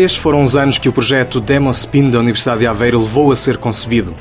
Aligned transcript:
Três 0.00 0.16
foram 0.16 0.42
os 0.42 0.56
anos 0.56 0.78
que 0.78 0.88
o 0.88 0.92
projeto 0.94 1.42
Demospin 1.42 2.08
da 2.08 2.20
Universidade 2.20 2.60
de 2.60 2.66
Aveiro 2.66 3.02
levou 3.02 3.32
a 3.32 3.36
ser 3.36 3.58
concebido. 3.58 4.14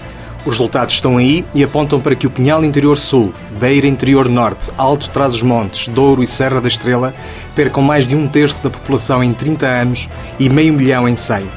Os 0.45 0.58
resultados 0.58 0.95
estão 0.95 1.16
aí 1.16 1.45
e 1.55 1.63
apontam 1.63 2.02
para 2.02 2.16
que 2.16 2.27
o 2.27 2.30
Pinhal 2.30 2.66
Interior 2.66 2.98
Sul, 2.98 3.34
Beira 3.58 3.88
Interior 3.88 4.27
Norte, 4.27 4.70
Alto 4.76 5.09
Trás-os-Montes, 5.09 5.88
Douro 5.88 6.22
e 6.22 6.27
Serra 6.27 6.59
da 6.59 6.67
Estrela 6.67 7.16
percam 7.55 7.81
mais 7.81 8.05
de 8.05 8.13
um 8.13 8.27
terço 8.27 8.62
da 8.62 8.70
população 8.70 9.23
em 9.23 9.31
30 9.31 9.66
anos 9.66 10.09
e 10.38 10.50
meio 10.50 10.73
milhão 10.73 11.08
em 11.08 11.16
100. 11.16 11.48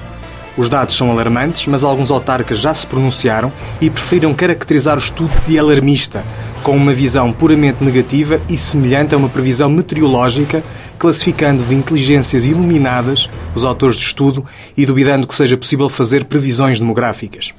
Os 0.57 0.69
dados 0.69 0.97
são 0.97 1.11
alarmantes, 1.11 1.67
mas 1.67 1.83
alguns 1.83 2.13
autarcas 2.13 2.61
já 2.61 2.73
se 2.73 2.87
pronunciaram 2.87 3.53
e 3.81 3.91
preferiram 3.91 4.33
caracterizar 4.35 4.95
o 4.95 5.01
estudo 5.01 5.33
de 5.49 5.59
alarmista, 5.59 6.25
com 6.63 6.77
uma 6.77 6.93
visão 6.93 7.33
puramente 7.33 7.83
negativa 7.83 8.41
e 8.49 8.57
semelhante 8.57 9.17
a 9.17 9.19
uma 9.19 9.29
previsão 9.29 9.69
meteorológica, 9.69 10.63
classificando 11.03 11.65
de 11.65 11.75
inteligências 11.75 12.47
iluminadas 12.47 13.29
os 13.57 13.65
autores 13.65 13.97
do 13.97 14.03
estudo 14.03 14.47
e 14.77 14.87
duvidando 14.87 15.27
que 15.27 15.35
seja 15.35 15.57
possível 15.57 15.89
fazer 15.89 16.27
previsões 16.27 16.79
demográficas. 16.79 17.53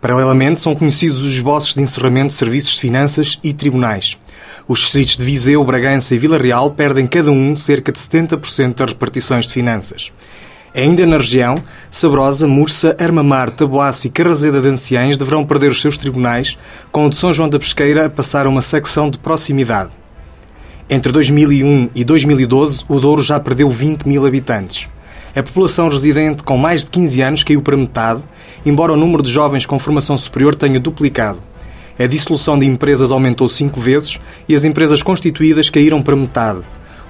Paralelamente, 0.00 0.60
são 0.60 0.74
conhecidos 0.74 1.20
os 1.20 1.30
esboços 1.30 1.76
de 1.76 1.82
encerramento 1.82 2.26
de 2.26 2.32
serviços 2.32 2.74
de 2.74 2.80
finanças 2.80 3.38
e 3.44 3.52
tribunais. 3.52 4.18
Os 4.66 4.80
distritos 4.80 5.16
de 5.16 5.24
Viseu, 5.24 5.62
Bragança 5.62 6.16
e 6.16 6.18
Vila 6.18 6.36
Real 6.36 6.68
perdem 6.72 7.06
cada 7.06 7.30
um 7.30 7.54
cerca 7.54 7.92
de 7.92 7.98
70% 8.00 8.74
das 8.74 8.90
repartições 8.90 9.46
de 9.46 9.52
finanças. 9.52 10.10
Ainda 10.74 11.06
na 11.06 11.18
região, 11.18 11.62
Sabrosa, 11.92 12.48
Mursa, 12.48 12.96
Armamar, 12.98 13.52
Taboaço 13.52 14.08
e 14.08 14.10
Carrazeda 14.10 14.60
de 14.60 14.66
Anciães 14.66 15.16
deverão 15.16 15.44
perder 15.44 15.70
os 15.70 15.80
seus 15.80 15.96
tribunais, 15.96 16.58
com 16.90 17.06
o 17.06 17.10
de 17.10 17.14
São 17.14 17.32
João 17.32 17.48
da 17.48 17.60
Pesqueira 17.60 18.06
a 18.06 18.10
passar 18.10 18.46
a 18.46 18.48
uma 18.48 18.60
secção 18.60 19.08
de 19.08 19.16
proximidade. 19.16 19.99
Entre 20.92 21.12
2001 21.12 21.90
e 21.94 22.02
2012, 22.02 22.84
o 22.88 22.98
Douro 22.98 23.22
já 23.22 23.38
perdeu 23.38 23.70
20 23.70 24.08
mil 24.08 24.26
habitantes. 24.26 24.88
A 25.36 25.40
população 25.40 25.88
residente 25.88 26.42
com 26.42 26.56
mais 26.56 26.82
de 26.82 26.90
15 26.90 27.22
anos 27.22 27.44
caiu 27.44 27.62
para 27.62 27.76
metade, 27.76 28.20
embora 28.66 28.92
o 28.92 28.96
número 28.96 29.22
de 29.22 29.30
jovens 29.30 29.64
com 29.64 29.78
formação 29.78 30.18
superior 30.18 30.52
tenha 30.52 30.80
duplicado. 30.80 31.38
A 31.96 32.06
dissolução 32.08 32.58
de 32.58 32.66
empresas 32.66 33.12
aumentou 33.12 33.48
cinco 33.48 33.80
vezes 33.80 34.18
e 34.48 34.54
as 34.56 34.64
empresas 34.64 35.00
constituídas 35.00 35.70
caíram 35.70 36.02
para 36.02 36.16
metade 36.16 36.62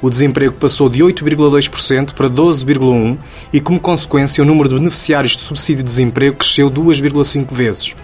o 0.03 0.09
desemprego 0.09 0.55
passou 0.55 0.89
de 0.89 1.03
8,2% 1.03 2.15
para 2.15 2.29
12,1% 2.29 3.19
e, 3.53 3.61
como 3.61 3.79
consequência, 3.79 4.43
o 4.43 4.47
número 4.47 4.69
de 4.69 4.75
beneficiários 4.77 5.37
de 5.37 5.43
subsídio 5.43 5.85
de 5.85 5.91
desemprego 5.91 6.37
cresceu 6.37 6.71
2,5 6.71 7.53
vezes. 7.53 7.95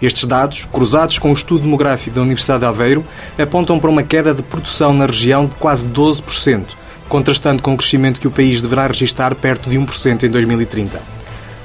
Estes 0.00 0.24
dados, 0.24 0.66
cruzados 0.72 1.18
com 1.18 1.30
o 1.30 1.34
estudo 1.34 1.62
demográfico 1.62 2.16
da 2.16 2.22
Universidade 2.22 2.60
de 2.60 2.66
Aveiro, 2.66 3.04
apontam 3.38 3.78
para 3.78 3.90
uma 3.90 4.02
queda 4.02 4.34
de 4.34 4.42
produção 4.42 4.94
na 4.94 5.06
região 5.06 5.46
de 5.46 5.54
quase 5.56 5.88
12%, 5.88 6.66
contrastando 7.08 7.62
com 7.62 7.74
o 7.74 7.76
crescimento 7.76 8.20
que 8.20 8.28
o 8.28 8.30
país 8.30 8.62
deverá 8.62 8.86
registrar 8.86 9.34
perto 9.34 9.68
de 9.68 9.76
1% 9.76 10.22
em 10.22 10.30
2030. 10.30 11.00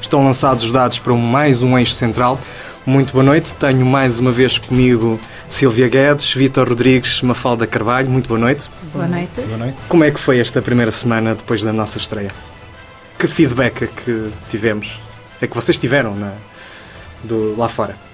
Estão 0.02 0.24
lançados 0.24 0.66
os 0.66 0.72
dados 0.72 1.00
para 1.00 1.14
mais 1.14 1.64
um 1.64 1.78
eixo 1.78 1.94
central, 1.94 2.40
muito 2.86 3.14
boa 3.14 3.24
noite. 3.24 3.56
Tenho 3.56 3.84
mais 3.84 4.20
uma 4.20 4.32
vez 4.32 4.60
comigo 4.60 5.20
Silvia 5.48 5.88
Guedes, 5.88 6.32
Vitor 6.34 6.70
Rodrigues, 6.70 7.22
Mafalda 7.24 7.66
Carvalho. 7.66 8.10
Muito 8.10 8.28
boa 8.28 8.40
noite. 8.40 8.70
Boa 8.94 9.08
noite. 9.08 9.42
Boa 9.42 9.58
noite. 9.58 9.78
Como 9.90 10.04
é 10.04 10.12
que 10.12 10.20
foi 10.20 10.40
esta 10.40 10.62
primeira 10.62 10.92
semana 10.92 11.34
depois 11.34 11.64
da 11.64 11.74
nossa 11.74 11.98
estreia? 11.98 12.30
Que 13.18 13.28
feedback 13.28 13.86
é 13.86 13.88
que 13.88 14.30
tivemos? 14.50 15.00
É 15.42 15.48
que 15.48 15.56
vocês 15.56 15.80
tiveram 15.80 16.16
na, 16.16 16.34
do, 17.24 17.56
lá 17.58 17.68
fora? 17.68 18.05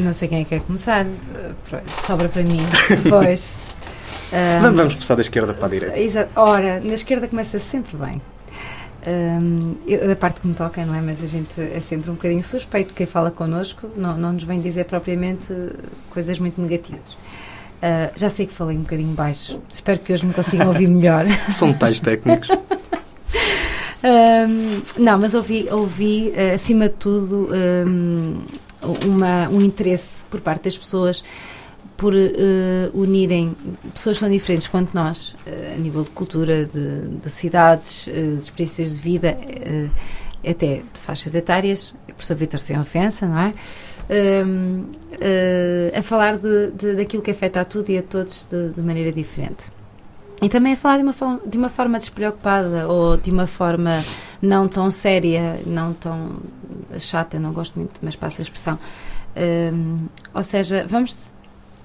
Não 0.00 0.12
sei 0.12 0.28
quem 0.28 0.40
é 0.40 0.44
que 0.44 0.50
quer 0.50 0.60
começar. 0.60 1.06
Sobra 2.06 2.28
para 2.28 2.42
mim. 2.42 2.58
Pois. 3.08 3.54
um, 4.32 4.72
Vamos 4.74 4.94
começar 4.94 5.14
da 5.14 5.22
esquerda 5.22 5.54
para 5.54 5.66
a 5.66 5.70
direita. 5.70 5.98
Exato. 5.98 6.30
Ora, 6.36 6.80
na 6.80 6.94
esquerda 6.94 7.28
começa 7.28 7.58
sempre 7.58 7.96
bem. 7.96 8.20
Um, 9.06 9.76
eu, 9.86 10.06
da 10.08 10.16
parte 10.16 10.40
que 10.40 10.46
me 10.46 10.54
toca, 10.54 10.84
não 10.84 10.94
é? 10.94 11.00
Mas 11.00 11.24
a 11.24 11.26
gente 11.26 11.58
é 11.58 11.80
sempre 11.80 12.10
um 12.10 12.14
bocadinho 12.14 12.44
suspeito. 12.44 12.92
Quem 12.92 13.06
fala 13.06 13.30
connosco 13.30 13.88
não, 13.96 14.16
não 14.16 14.32
nos 14.32 14.44
vem 14.44 14.60
dizer 14.60 14.84
propriamente 14.84 15.46
coisas 16.10 16.38
muito 16.38 16.60
negativas. 16.60 17.16
Uh, 17.80 18.12
já 18.14 18.28
sei 18.28 18.46
que 18.46 18.52
falei 18.52 18.76
um 18.76 18.82
bocadinho 18.82 19.14
baixo. 19.14 19.58
Espero 19.72 19.98
que 20.00 20.12
hoje 20.12 20.26
me 20.26 20.34
consigam 20.34 20.68
ouvir 20.68 20.86
melhor. 20.86 21.24
São 21.50 21.70
detalhes 21.70 22.00
técnicos. 22.00 22.50
um, 24.04 25.02
não, 25.02 25.18
mas 25.18 25.34
ouvi, 25.34 25.66
ouvi 25.70 26.30
uh, 26.36 26.54
acima 26.54 26.90
de 26.90 26.94
tudo, 26.96 27.48
um, 27.86 28.42
uma, 29.06 29.48
um 29.48 29.60
interesse 29.60 30.22
por 30.30 30.40
parte 30.40 30.64
das 30.64 30.76
pessoas 30.76 31.22
por 32.00 32.14
uh, 32.14 32.18
unirem 32.94 33.54
pessoas 33.92 34.18
tão 34.18 34.30
diferentes 34.30 34.66
quanto 34.66 34.94
nós, 34.94 35.36
uh, 35.46 35.74
a 35.74 35.76
nível 35.76 36.02
de 36.02 36.08
cultura, 36.08 36.64
de, 36.64 37.08
de 37.22 37.30
cidades, 37.30 38.06
uh, 38.06 38.36
de 38.36 38.42
experiências 38.42 38.96
de 38.96 39.02
vida, 39.02 39.38
até 40.42 40.76
de 40.76 40.98
faixas 40.98 41.34
etárias, 41.34 41.94
o 42.08 42.14
professor 42.14 42.36
Vitor 42.36 42.58
sem 42.58 42.80
ofensa, 42.80 43.26
não 43.26 43.38
é? 43.38 43.52
Ehm, 44.08 44.86
a 45.94 46.02
falar 46.02 46.38
de, 46.38 46.70
de, 46.70 46.94
daquilo 46.94 47.22
que 47.22 47.30
afeta 47.30 47.60
a 47.60 47.64
tudo 47.66 47.90
e 47.90 47.98
a 47.98 48.02
todos 48.02 48.48
de, 48.50 48.70
de, 48.70 48.80
maneira 48.80 49.12
diferente. 49.12 49.66
E 50.42 50.48
também 50.48 50.72
a 50.72 50.76
falar 50.76 50.96
de 50.96 51.02
uma, 51.02 51.12
forma, 51.12 51.40
de 51.44 51.58
uma 51.58 51.68
forma 51.68 51.98
despreocupada 51.98 52.88
ou 52.88 53.16
de 53.16 53.30
uma 53.30 53.46
forma 53.46 54.02
não 54.40 54.66
tão 54.66 54.90
séria, 54.90 55.60
não 55.66 55.92
tão 55.92 56.36
chata, 56.98 57.38
não 57.38 57.52
gosto 57.52 57.78
muito, 57.78 58.00
mas 58.02 58.16
passa 58.16 58.40
a 58.40 58.44
expressão. 58.44 58.78
Ehm, 59.36 60.06
ou 60.32 60.42
seja, 60.42 60.86
vamos 60.88 61.30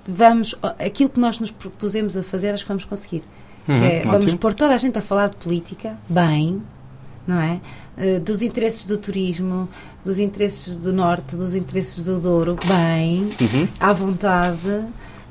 vamos, 0.07 0.55
aquilo 0.79 1.09
que 1.09 1.19
nós 1.19 1.39
nos 1.39 1.51
propusemos 1.51 2.15
a 2.15 2.23
fazer, 2.23 2.49
acho 2.49 2.63
que 2.63 2.67
vamos 2.67 2.85
conseguir. 2.85 3.23
Uhum, 3.67 3.83
é, 3.83 3.99
vamos 4.01 4.33
pôr 4.35 4.53
toda 4.53 4.75
a 4.75 4.77
gente 4.77 4.97
a 4.97 5.01
falar 5.01 5.29
de 5.29 5.38
política, 5.38 5.97
bem, 6.07 6.61
não 7.27 7.39
é? 7.41 7.59
Uh, 7.97 8.19
dos 8.19 8.41
interesses 8.41 8.85
do 8.85 8.97
turismo, 8.97 9.67
dos 10.03 10.19
interesses 10.19 10.77
do 10.77 10.94
Norte, 10.94 11.35
dos 11.35 11.55
interesses 11.55 12.03
do 12.05 12.19
Douro, 12.19 12.57
bem, 12.65 13.29
uhum. 13.41 13.67
à 13.79 13.91
vontade, 13.91 14.83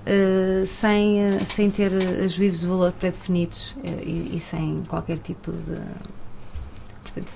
uh, 0.06 0.66
sem, 0.66 1.26
uh, 1.26 1.44
sem 1.54 1.70
ter 1.70 1.90
juízos 2.28 2.60
de 2.60 2.66
valor 2.66 2.92
pré-definidos 2.92 3.74
e, 3.84 4.36
e, 4.36 4.40
sem 4.40 4.82
qualquer 4.88 5.18
tipo 5.18 5.50
de. 5.50 5.80
Portanto, 7.02 7.32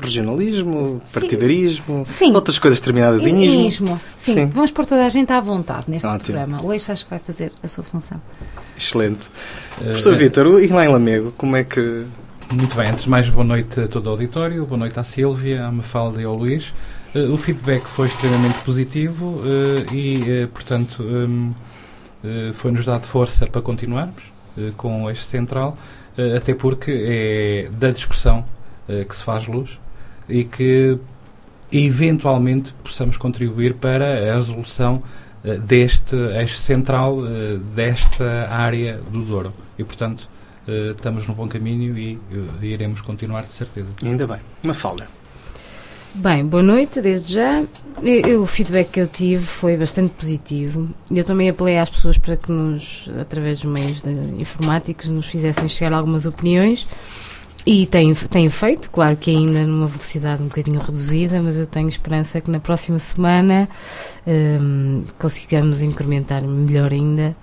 regionalismo, 0.00 1.00
partidarismo, 1.12 2.04
sim. 2.06 2.32
outras 2.32 2.58
coisas 2.58 2.80
terminadas 2.80 3.26
em 3.26 3.66
ismo. 3.66 3.98
Sim. 4.16 4.34
sim. 4.34 4.46
vamos 4.46 4.70
pôr 4.70 4.84
toda 4.84 5.04
a 5.04 5.08
gente 5.08 5.32
à 5.32 5.40
vontade 5.40 5.84
neste 5.88 6.06
Ótimo. 6.06 6.24
programa. 6.24 6.62
O 6.62 6.72
eixo 6.72 6.90
acho 6.90 7.04
que 7.04 7.10
vai 7.10 7.18
fazer 7.18 7.52
a 7.62 7.68
sua 7.68 7.84
função. 7.84 8.20
Excelente. 8.76 9.28
Uh, 9.78 9.84
Professor 9.84 10.14
Vítor, 10.16 10.60
e 10.60 10.66
lá 10.68 10.84
em 10.84 10.88
Lamego, 10.88 11.32
como 11.36 11.56
é 11.56 11.64
que... 11.64 12.04
Muito 12.52 12.76
bem, 12.76 12.88
antes 12.88 13.04
de 13.04 13.10
mais, 13.10 13.28
boa 13.28 13.44
noite 13.44 13.80
a 13.80 13.88
todo 13.88 14.06
o 14.06 14.10
auditório, 14.10 14.66
boa 14.66 14.78
noite 14.78 14.98
à 15.00 15.02
Sílvia, 15.02 15.64
à 15.64 15.72
Mafalda 15.72 16.20
e 16.20 16.24
ao 16.24 16.34
Luís. 16.34 16.74
Uh, 17.14 17.32
o 17.32 17.36
feedback 17.36 17.84
foi 17.84 18.08
extremamente 18.08 18.58
positivo 18.64 19.40
uh, 19.40 19.94
e, 19.94 20.46
portanto, 20.52 21.02
um, 21.02 21.52
foi-nos 22.54 22.86
dado 22.86 23.02
força 23.02 23.46
para 23.46 23.60
continuarmos 23.60 24.32
com 24.76 25.04
o 25.04 25.10
eixo 25.10 25.24
central, 25.24 25.76
até 26.36 26.54
porque 26.54 26.90
é 26.90 27.68
da 27.76 27.90
discussão 27.90 28.44
que 28.86 29.16
se 29.16 29.24
faz 29.24 29.46
luz 29.46 29.78
e 30.28 30.44
que 30.44 30.98
eventualmente 31.72 32.72
possamos 32.84 33.16
contribuir 33.16 33.74
para 33.74 34.32
a 34.32 34.34
resolução 34.36 35.02
deste 35.66 36.16
eixo 36.16 36.58
central 36.58 37.18
desta 37.74 38.48
área 38.48 39.00
do 39.10 39.22
Douro. 39.22 39.52
E, 39.78 39.84
portanto, 39.84 40.28
estamos 40.66 41.26
no 41.26 41.34
bom 41.34 41.48
caminho 41.48 41.98
e 41.98 42.18
iremos 42.62 43.00
continuar 43.00 43.42
de 43.42 43.52
certeza. 43.52 43.88
Ainda 44.02 44.26
bem. 44.26 44.38
Uma 44.62 44.74
falda. 44.74 45.06
Bem, 46.16 46.46
boa 46.46 46.62
noite, 46.62 47.00
desde 47.00 47.34
já. 47.34 47.64
Eu, 48.00 48.20
eu, 48.20 48.42
o 48.42 48.46
feedback 48.46 48.88
que 48.88 49.00
eu 49.00 49.06
tive 49.08 49.44
foi 49.44 49.76
bastante 49.76 50.10
positivo. 50.10 50.88
Eu 51.10 51.24
também 51.24 51.48
apelei 51.48 51.76
às 51.76 51.90
pessoas 51.90 52.16
para 52.16 52.36
que 52.36 52.52
nos, 52.52 53.10
através 53.20 53.58
dos 53.58 53.72
meios 53.72 54.00
de, 54.00 54.10
informáticos, 54.40 55.08
nos 55.08 55.26
fizessem 55.26 55.68
chegar 55.68 55.92
algumas 55.92 56.24
opiniões. 56.24 56.86
E 57.66 57.86
tem, 57.86 58.12
tem 58.14 58.50
feito, 58.50 58.90
claro 58.90 59.16
que 59.16 59.30
ainda 59.30 59.62
numa 59.62 59.86
velocidade 59.86 60.42
um 60.42 60.48
bocadinho 60.48 60.78
reduzida, 60.78 61.40
mas 61.40 61.56
eu 61.56 61.66
tenho 61.66 61.88
esperança 61.88 62.38
que 62.38 62.50
na 62.50 62.60
próxima 62.60 62.98
semana 62.98 63.66
um, 64.26 65.02
consigamos 65.18 65.80
incrementar 65.80 66.42
melhor 66.42 66.92
ainda 66.92 67.34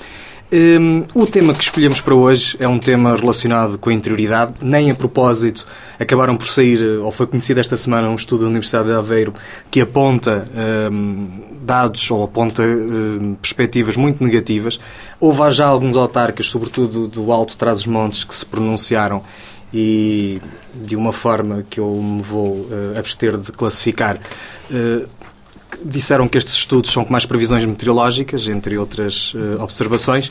Um, 0.53 1.05
o 1.15 1.27
tema 1.27 1.53
que 1.53 1.65
escolhemos 1.65 2.01
para 2.01 2.15
hoje 2.15 2.57
é 2.61 2.69
um 2.69 2.79
tema 2.79 3.17
relacionado 3.17 3.79
com 3.79 3.91
a 3.91 3.93
interioridade. 3.93 4.55
Nem 4.61 4.91
a 4.91 4.95
propósito 4.95 5.67
acabaram 5.99 6.37
por 6.37 6.47
sair, 6.47 6.81
ou 7.01 7.11
foi 7.11 7.27
conhecido 7.27 7.61
esta 7.61 7.77
semana, 7.77 8.09
um 8.09 8.15
estudo 8.15 8.43
da 8.43 8.49
Universidade 8.49 8.89
de 8.89 8.95
Aveiro 8.95 9.35
que 9.71 9.81
aponta 9.81 10.47
um, 10.93 11.29
dados 11.63 12.09
ou 12.11 12.23
aponta 12.23 12.63
um, 12.63 13.37
perspectivas 13.41 13.97
muito 13.97 14.23
negativas. 14.23 14.79
Houve 15.19 15.51
já 15.51 15.67
alguns 15.67 15.97
autarcas, 15.97 16.47
sobretudo 16.47 17.09
do 17.09 17.33
Alto 17.33 17.57
Trás-os-Montes, 17.57 18.23
que 18.23 18.35
se 18.35 18.47
pronunciaram 18.47 19.23
e 19.73 20.41
de 20.73 20.95
uma 20.95 21.13
forma 21.13 21.65
que 21.69 21.81
eu 21.81 21.91
me 21.97 22.23
vou 22.23 22.53
uh, 22.53 22.97
abster 22.97 23.37
de 23.37 23.51
classificar. 23.51 24.21
Uh, 24.71 25.09
disseram 25.85 26.29
que 26.29 26.39
estes 26.39 26.55
estudos 26.55 26.93
são 26.93 27.05
com 27.05 27.13
mais 27.13 27.25
previsões 27.25 27.65
meteorológicas, 27.65 28.49
entre 28.49 28.77
outras 28.77 29.35
uh, 29.35 29.63
observações. 29.63 30.31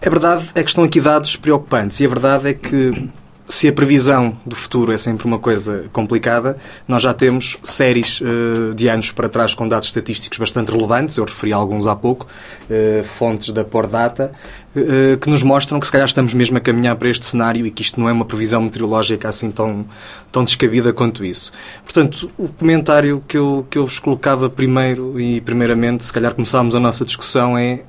É 0.00 0.10
verdade, 0.10 0.44
é 0.54 0.62
que 0.62 0.68
estão 0.68 0.84
aqui 0.84 1.00
dados 1.00 1.36
preocupantes 1.36 2.00
e 2.00 2.04
a 2.04 2.08
verdade 2.08 2.48
é 2.48 2.54
que 2.54 3.08
se 3.48 3.68
a 3.68 3.72
previsão 3.72 4.36
do 4.44 4.56
futuro 4.56 4.92
é 4.92 4.96
sempre 4.96 5.24
uma 5.24 5.38
coisa 5.38 5.84
complicada, 5.92 6.56
nós 6.88 7.02
já 7.02 7.14
temos 7.14 7.56
séries 7.62 8.20
uh, 8.20 8.74
de 8.74 8.88
anos 8.88 9.12
para 9.12 9.28
trás 9.28 9.54
com 9.54 9.68
dados 9.68 9.88
estatísticos 9.88 10.36
bastante 10.38 10.72
relevantes, 10.72 11.16
eu 11.16 11.24
referi 11.24 11.52
alguns 11.52 11.86
há 11.86 11.94
pouco, 11.94 12.26
uh, 12.68 13.04
fontes 13.04 13.50
da 13.50 13.64
Pordata, 13.64 14.32
uh, 14.74 15.16
que 15.18 15.30
nos 15.30 15.44
mostram 15.44 15.78
que 15.78 15.86
se 15.86 15.92
calhar 15.92 16.08
estamos 16.08 16.34
mesmo 16.34 16.58
a 16.58 16.60
caminhar 16.60 16.96
para 16.96 17.08
este 17.08 17.24
cenário 17.24 17.64
e 17.64 17.70
que 17.70 17.82
isto 17.82 18.00
não 18.00 18.08
é 18.08 18.12
uma 18.12 18.24
previsão 18.24 18.60
meteorológica 18.60 19.28
assim 19.28 19.50
tão, 19.52 19.86
tão 20.32 20.42
descabida 20.42 20.92
quanto 20.92 21.24
isso. 21.24 21.52
Portanto, 21.84 22.28
o 22.36 22.48
comentário 22.48 23.22
que 23.28 23.38
eu, 23.38 23.64
que 23.70 23.78
eu 23.78 23.86
vos 23.86 24.00
colocava 24.00 24.50
primeiro 24.50 25.20
e 25.20 25.40
primeiramente, 25.40 26.04
se 26.04 26.12
calhar 26.12 26.34
começámos 26.34 26.74
a 26.74 26.80
nossa 26.80 27.04
discussão, 27.04 27.56
é 27.56 27.80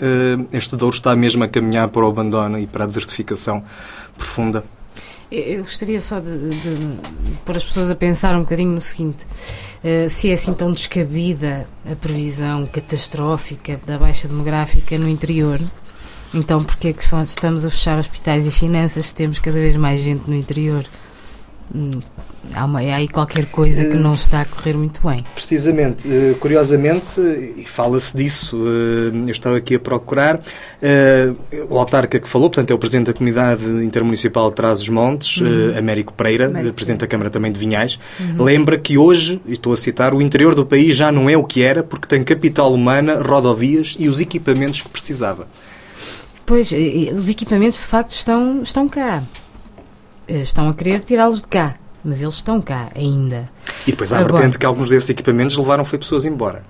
este 0.54 0.76
Douro 0.76 0.96
está 0.96 1.16
mesmo 1.16 1.44
a 1.44 1.48
caminhar 1.48 1.88
para 1.88 2.06
o 2.06 2.08
abandono 2.08 2.60
e 2.60 2.68
para 2.68 2.84
a 2.84 2.88
desertificação 2.88 3.64
profunda. 4.18 4.64
Eu 5.30 5.62
gostaria 5.62 6.00
só 6.00 6.20
de, 6.20 6.38
de, 6.38 6.98
pôr 7.46 7.58
as 7.58 7.64
pessoas 7.64 7.92
a 7.92 7.96
pensar 7.96 8.34
um 8.36 8.42
bocadinho 8.42 8.72
no 8.72 8.80
seguinte: 8.80 9.26
uh, 9.26 10.10
se 10.10 10.30
é 10.30 10.34
assim 10.34 10.54
tão 10.54 10.72
descabida 10.72 11.68
a 11.86 11.96
previsão 11.96 12.66
catastrófica 12.66 13.80
da 13.86 13.98
baixa 13.98 14.28
demográfica 14.28 14.98
no 14.98 15.08
interior, 15.08 15.60
então 16.34 16.64
porquê 16.64 16.90
é 16.90 16.94
que 16.94 17.04
estamos 17.04 17.66
a 17.66 17.70
fechar 17.70 18.00
hospitais 18.00 18.48
e 18.48 18.52
finanças 18.52 19.08
se 19.08 19.16
temos 19.16 19.38
cada 19.40 19.58
vez 19.58 19.76
mais 19.76 20.00
gente 20.00 20.30
no 20.30 20.36
interior? 20.36 20.86
Hum, 21.74 21.92
há, 22.54 22.66
uma, 22.66 22.80
há 22.80 22.96
aí 22.96 23.08
qualquer 23.08 23.46
coisa 23.48 23.84
que 23.84 23.96
não 23.96 24.14
está 24.14 24.42
a 24.42 24.46
correr 24.46 24.74
muito 24.74 25.06
bem. 25.06 25.24
Precisamente, 25.34 26.08
eh, 26.08 26.34
curiosamente, 26.40 27.20
e 27.20 27.66
fala-se 27.66 28.16
disso, 28.16 28.58
eh, 28.66 29.16
eu 29.16 29.32
estava 29.32 29.58
aqui 29.58 29.76
a 29.76 29.80
procurar, 29.80 30.40
eh, 30.82 31.34
o 31.70 31.78
autarca 31.78 32.20
que 32.20 32.28
falou, 32.28 32.50
portanto 32.50 32.72
é 32.72 32.74
o 32.74 32.78
Presidente 32.80 33.08
da 33.08 33.14
Comunidade 33.14 33.66
Intermunicipal 33.84 34.50
de 34.50 34.56
Trás-os-Montes, 34.56 35.42
uhum. 35.42 35.78
Américo 35.78 36.14
Pereira, 36.14 36.46
Américo. 36.46 36.74
Presidente 36.74 37.02
da 37.02 37.08
Câmara 37.08 37.30
também 37.30 37.52
de 37.52 37.60
Vinhais, 37.60 38.00
uhum. 38.20 38.44
lembra 38.44 38.78
que 38.78 38.98
hoje, 38.98 39.42
e 39.46 39.54
estou 39.54 39.74
a 39.74 39.78
citar, 39.78 40.14
o 40.14 40.22
interior 40.22 40.56
do 40.56 40.66
país 40.66 40.96
já 40.96 41.12
não 41.12 41.30
é 41.30 41.38
o 41.38 41.44
que 41.44 41.64
era 41.64 41.84
porque 41.84 42.08
tem 42.08 42.24
capital 42.24 42.74
humana, 42.74 43.22
rodovias 43.22 43.96
e 44.00 44.08
os 44.08 44.22
equipamentos 44.22 44.82
que 44.82 44.90
precisava. 44.90 45.48
Pois, 46.46 46.72
os 46.72 47.30
equipamentos 47.30 47.78
de 47.80 47.86
facto 47.88 48.12
estão, 48.12 48.62
estão 48.62 48.88
cá. 48.88 49.22
Eh, 50.28 50.42
estão 50.42 50.70
a 50.70 50.74
querer 50.74 51.02
tirá-los 51.02 51.42
de 51.42 51.48
cá, 51.48 51.76
mas 52.04 52.22
eles 52.22 52.36
estão 52.36 52.62
cá 52.62 52.90
ainda. 52.96 53.50
E 53.86 53.92
depois 53.92 54.12
há 54.12 54.20
a 54.20 54.24
vertente 54.24 54.58
que 54.60 54.66
alguns 54.66 54.90
desses 54.90 55.10
equipamentos 55.10 55.56
levaram 55.58 55.86
foi 55.86 55.98
pessoas 55.98 56.26
embora. 56.26 56.64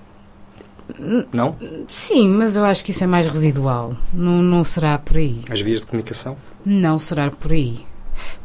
Não? 1.34 1.56
Sim, 1.88 2.30
mas 2.30 2.56
eu 2.56 2.64
acho 2.64 2.84
que 2.84 2.92
isso 2.92 3.04
é 3.04 3.08
mais 3.08 3.28
residual. 3.28 3.94
Não, 4.14 4.42
não 4.42 4.64
será 4.64 4.98
por 4.98 5.18
aí. 5.18 5.42
As 5.50 5.60
vias 5.60 5.82
de 5.82 5.88
comunicação? 5.88 6.38
Não 6.66 6.98
será 6.98 7.30
por 7.30 7.52
aí. 7.52 7.86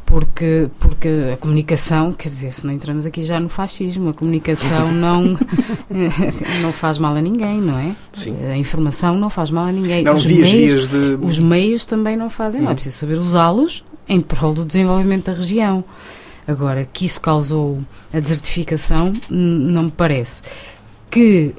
Porque, 0.05 0.69
porque 0.79 1.09
a 1.33 1.37
comunicação, 1.37 2.13
quer 2.13 2.29
dizer, 2.29 2.53
se 2.53 2.67
não 2.67 2.73
entramos 2.73 3.05
aqui 3.05 3.23
já 3.23 3.39
no 3.39 3.49
fascismo, 3.49 4.09
a 4.09 4.13
comunicação 4.13 4.91
não, 4.93 5.23
não 6.61 6.73
faz 6.73 6.97
mal 6.97 7.15
a 7.15 7.21
ninguém, 7.21 7.59
não 7.59 7.77
é? 7.79 7.95
Sim. 8.11 8.35
A 8.45 8.57
informação 8.57 9.17
não 9.17 9.29
faz 9.29 9.49
mal 9.49 9.65
a 9.65 9.71
ninguém. 9.71 10.03
Não, 10.03 10.13
os, 10.13 10.25
vias, 10.25 10.51
meios, 10.51 10.85
vias 10.85 11.19
de... 11.19 11.25
os 11.25 11.39
meios 11.39 11.85
também 11.85 12.15
não 12.15 12.29
fazem 12.29 12.61
mal. 12.61 12.73
É 12.73 12.75
preciso 12.75 12.97
saber 12.97 13.17
usá-los 13.17 13.83
em 14.07 14.21
prol 14.21 14.53
do 14.53 14.65
desenvolvimento 14.65 15.25
da 15.25 15.33
região. 15.33 15.83
Agora, 16.47 16.85
que 16.85 17.05
isso 17.05 17.21
causou 17.21 17.81
a 18.13 18.19
desertificação, 18.19 19.13
não 19.29 19.83
me 19.83 19.91
parece. 19.91 20.43
Que 21.09 21.55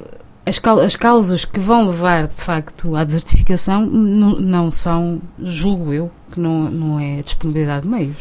as, 0.47 0.61
as 0.85 0.97
causas 0.97 1.45
que 1.45 1.59
vão 1.59 1.87
levar, 1.87 2.27
de 2.27 2.35
facto, 2.35 2.95
à 2.95 3.03
desertificação 3.03 3.87
não 3.87 4.71
são, 4.71 5.21
julgo 5.39 5.93
eu, 5.93 6.11
que 6.35 6.41
não, 6.41 6.71
não 6.71 7.01
é 7.01 7.21
a 7.21 7.23
disponibilidade 7.23 7.83
de 7.83 7.89
meios. 7.89 8.17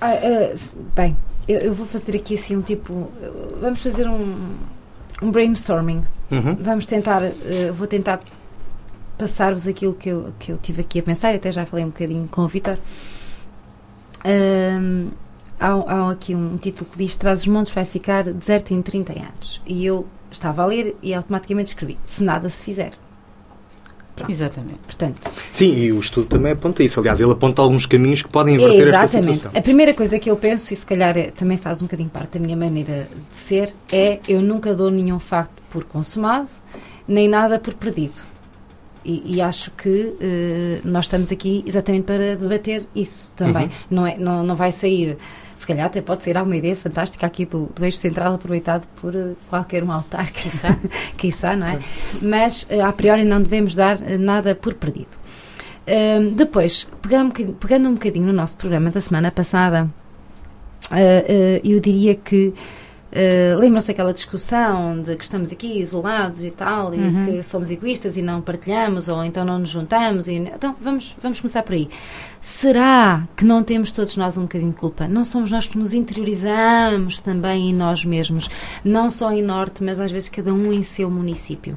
Ah, 0.00 0.14
uh, 0.14 0.58
bem, 0.96 1.16
eu, 1.46 1.60
eu, 1.60 1.74
vou 1.74 1.86
fazer 1.86 2.16
aqui 2.16 2.34
assim 2.34 2.56
um 2.56 2.62
tipo. 2.62 3.10
Vamos 3.60 3.82
fazer 3.82 4.08
um, 4.08 4.56
um 5.22 5.30
brainstorming. 5.30 6.04
Uhum. 6.30 6.56
Vamos 6.56 6.86
tentar. 6.86 7.22
Uh, 7.22 7.72
vou 7.72 7.86
tentar 7.86 8.20
passar-vos 9.16 9.68
aquilo 9.68 9.94
que 9.94 10.08
eu, 10.08 10.32
que 10.40 10.50
eu 10.50 10.58
tive 10.58 10.80
aqui 10.80 10.98
a 10.98 11.02
pensar, 11.02 11.34
até 11.34 11.52
já 11.52 11.64
falei 11.64 11.84
um 11.84 11.88
bocadinho 11.88 12.28
com 12.28 12.42
o 12.42 12.48
Vitor. 12.48 12.76
Um, 14.24 15.10
há, 15.60 15.68
há, 15.68 16.10
aqui 16.10 16.34
um 16.34 16.56
título 16.56 16.90
que 16.90 16.98
diz 16.98 17.14
Traz 17.14 17.40
os 17.40 17.46
Montes 17.46 17.72
vai 17.72 17.84
ficar 17.84 18.24
deserto 18.24 18.72
em 18.72 18.82
30 18.82 19.12
anos. 19.12 19.62
E 19.64 19.86
eu 19.86 20.06
estava 20.30 20.62
a 20.62 20.66
ler 20.66 20.96
e 21.00 21.14
automaticamente 21.14 21.70
escrevi: 21.70 21.96
Se 22.04 22.24
nada 22.24 22.50
se 22.50 22.64
fizer. 22.64 22.92
Pronto. 24.14 24.30
Exatamente. 24.30 24.78
Portanto, 24.86 25.30
Sim, 25.50 25.74
e 25.74 25.92
o 25.92 25.98
estudo 25.98 26.26
também 26.26 26.52
aponta 26.52 26.82
isso. 26.82 27.00
Aliás, 27.00 27.20
ele 27.20 27.32
aponta 27.32 27.62
alguns 27.62 27.86
caminhos 27.86 28.20
que 28.20 28.28
podem 28.28 28.56
inverter 28.56 28.88
exatamente. 28.88 29.04
esta 29.04 29.18
situação. 29.18 29.50
A 29.54 29.62
primeira 29.62 29.94
coisa 29.94 30.18
que 30.18 30.30
eu 30.30 30.36
penso, 30.36 30.72
e 30.72 30.76
se 30.76 30.84
calhar 30.84 31.16
é, 31.16 31.30
também 31.30 31.56
faz 31.56 31.80
um 31.80 31.86
bocadinho 31.86 32.10
parte 32.10 32.38
da 32.38 32.44
minha 32.44 32.56
maneira 32.56 33.08
de 33.30 33.36
ser, 33.36 33.72
é 33.90 34.20
eu 34.28 34.42
nunca 34.42 34.74
dou 34.74 34.90
nenhum 34.90 35.18
facto 35.18 35.62
por 35.70 35.84
consumado, 35.84 36.48
nem 37.08 37.26
nada 37.26 37.58
por 37.58 37.74
perdido. 37.74 38.32
E, 39.04 39.36
e, 39.36 39.40
acho 39.40 39.72
que 39.72 39.88
uh, 39.88 40.16
nós 40.84 41.06
estamos 41.06 41.32
aqui 41.32 41.64
exatamente 41.66 42.04
para 42.04 42.36
debater 42.36 42.86
isso 42.94 43.32
também. 43.34 43.64
Uhum. 43.64 43.70
Não, 43.90 44.06
é, 44.06 44.16
não, 44.16 44.44
não 44.44 44.54
vai 44.54 44.70
sair, 44.70 45.18
se 45.54 45.66
calhar 45.66 45.86
até 45.86 46.00
pode 46.00 46.24
sair 46.24 46.36
alguma 46.36 46.56
ideia 46.56 46.76
fantástica 46.76 47.26
aqui 47.26 47.44
do, 47.44 47.70
do 47.74 47.84
eixo 47.84 47.98
central 47.98 48.34
aproveitado 48.34 48.86
por 49.00 49.14
uh, 49.14 49.36
qualquer 49.48 49.84
um 49.84 49.92
altar, 49.92 50.30
quiçá, 50.32 50.78
quiçá 51.16 51.56
não 51.56 51.66
é? 51.66 51.80
Mas 52.20 52.64
uh, 52.64 52.84
a 52.84 52.92
priori 52.92 53.24
não 53.24 53.42
devemos 53.42 53.74
dar 53.74 53.98
nada 54.18 54.54
por 54.54 54.74
perdido. 54.74 55.18
depois, 56.34 56.86
pegando, 57.00 57.32
pegando 57.54 57.88
um 57.88 57.94
bocadinho 57.94 58.26
no 58.26 58.32
nosso 58.32 58.56
programa 58.56 58.90
da 58.90 59.00
semana 59.00 59.30
passada, 59.30 59.88
eu 61.64 61.80
diria 61.80 62.14
que 62.14 62.54
Uh, 63.12 63.58
Lembram-se 63.58 63.88
daquela 63.88 64.10
discussão 64.10 65.02
de 65.02 65.14
que 65.16 65.22
estamos 65.22 65.52
aqui 65.52 65.78
isolados 65.78 66.42
e 66.42 66.50
tal, 66.50 66.94
e 66.94 66.98
uhum. 66.98 67.26
que 67.26 67.42
somos 67.42 67.70
egoístas 67.70 68.16
e 68.16 68.22
não 68.22 68.40
partilhamos, 68.40 69.06
ou 69.06 69.22
então 69.22 69.44
não 69.44 69.58
nos 69.58 69.68
juntamos? 69.68 70.28
E, 70.28 70.36
então, 70.36 70.74
vamos, 70.80 71.14
vamos 71.22 71.38
começar 71.38 71.62
por 71.62 71.74
aí. 71.74 71.90
Será 72.40 73.28
que 73.36 73.44
não 73.44 73.62
temos 73.62 73.92
todos 73.92 74.16
nós 74.16 74.38
um 74.38 74.42
bocadinho 74.42 74.70
de 74.70 74.78
culpa? 74.78 75.06
Não 75.06 75.24
somos 75.24 75.50
nós 75.50 75.66
que 75.66 75.76
nos 75.76 75.92
interiorizamos 75.92 77.20
também 77.20 77.68
em 77.68 77.74
nós 77.74 78.02
mesmos, 78.02 78.48
não 78.82 79.10
só 79.10 79.30
em 79.30 79.42
Norte, 79.42 79.84
mas 79.84 80.00
às 80.00 80.10
vezes 80.10 80.30
cada 80.30 80.54
um 80.54 80.72
em 80.72 80.82
seu 80.82 81.10
município? 81.10 81.76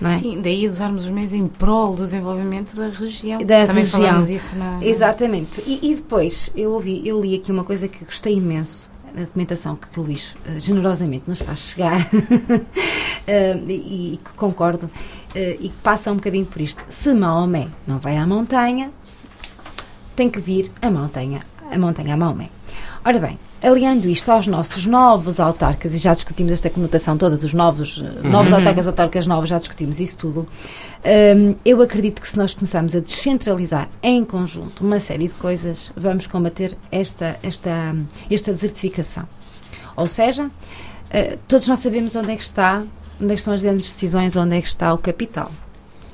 É? 0.00 0.12
Sim, 0.12 0.40
daí 0.40 0.66
usarmos 0.66 1.04
os 1.04 1.10
meios 1.10 1.32
em 1.32 1.46
prol 1.46 1.94
do 1.94 2.04
desenvolvimento 2.04 2.74
da 2.74 2.88
região. 2.88 3.38
Da 3.44 3.66
Também 3.66 3.84
região. 3.84 4.18
isso 4.18 4.56
na... 4.56 4.84
Exatamente. 4.84 5.62
E, 5.66 5.92
e, 5.92 5.94
depois 5.94 6.50
eu 6.56 6.72
ouvi, 6.72 7.06
eu 7.06 7.20
li 7.20 7.36
aqui 7.36 7.52
uma 7.52 7.62
coisa 7.62 7.86
que 7.86 8.04
gostei 8.04 8.34
imenso 8.34 8.90
a 9.16 9.20
documentação 9.20 9.76
que 9.76 9.98
o 9.98 10.02
Luís 10.02 10.34
uh, 10.46 10.58
generosamente 10.58 11.28
nos 11.28 11.40
faz 11.40 11.58
chegar 11.58 12.00
uh, 12.02 12.66
e, 13.68 14.14
e, 14.14 14.20
que 14.24 14.32
concordo 14.34 14.86
uh, 14.86 14.90
e 15.34 15.68
que 15.68 15.76
passa 15.82 16.10
um 16.10 16.16
bocadinho 16.16 16.46
por 16.46 16.60
isto. 16.60 16.84
Se 16.88 17.12
Maomé 17.12 17.68
não 17.86 17.98
vai 17.98 18.16
à 18.16 18.26
montanha, 18.26 18.90
tem 20.16 20.28
que 20.28 20.40
vir 20.40 20.70
a 20.80 20.90
montanha, 20.90 21.40
a 21.70 21.78
montanha 21.78 22.14
a 22.14 22.16
Maomé. 22.16 22.48
Ora 23.04 23.18
bem, 23.18 23.38
aliando 23.60 24.08
isto 24.08 24.30
aos 24.30 24.46
nossos 24.46 24.86
novos 24.86 25.40
autarcas, 25.40 25.92
e 25.92 25.98
já 25.98 26.12
discutimos 26.12 26.52
esta 26.52 26.70
conotação 26.70 27.18
toda 27.18 27.36
dos 27.36 27.52
novos, 27.52 27.98
uhum. 27.98 28.30
novos 28.30 28.52
autarcas, 28.52 28.86
autarcas 28.86 29.26
novos, 29.26 29.48
já 29.48 29.58
discutimos 29.58 29.98
isso 29.98 30.18
tudo, 30.18 30.48
um, 31.04 31.56
eu 31.64 31.82
acredito 31.82 32.22
que 32.22 32.28
se 32.28 32.38
nós 32.38 32.54
começarmos 32.54 32.94
a 32.94 33.00
descentralizar 33.00 33.88
em 34.02 34.24
conjunto 34.24 34.84
uma 34.84 35.00
série 35.00 35.26
de 35.26 35.34
coisas, 35.34 35.90
vamos 35.96 36.26
combater 36.26 36.76
esta, 36.90 37.38
esta, 37.42 37.96
esta 38.30 38.52
desertificação. 38.52 39.26
Ou 39.96 40.06
seja, 40.06 40.44
uh, 40.46 41.38
todos 41.48 41.66
nós 41.66 41.80
sabemos 41.80 42.14
onde 42.14 42.30
é 42.30 42.36
que 42.36 42.42
está, 42.42 42.84
onde 43.20 43.32
é 43.32 43.34
que 43.34 43.40
estão 43.40 43.52
as 43.52 43.62
grandes 43.62 43.86
decisões, 43.86 44.36
onde 44.36 44.56
é 44.56 44.62
que 44.62 44.68
está 44.68 44.94
o 44.94 44.98
capital. 44.98 45.50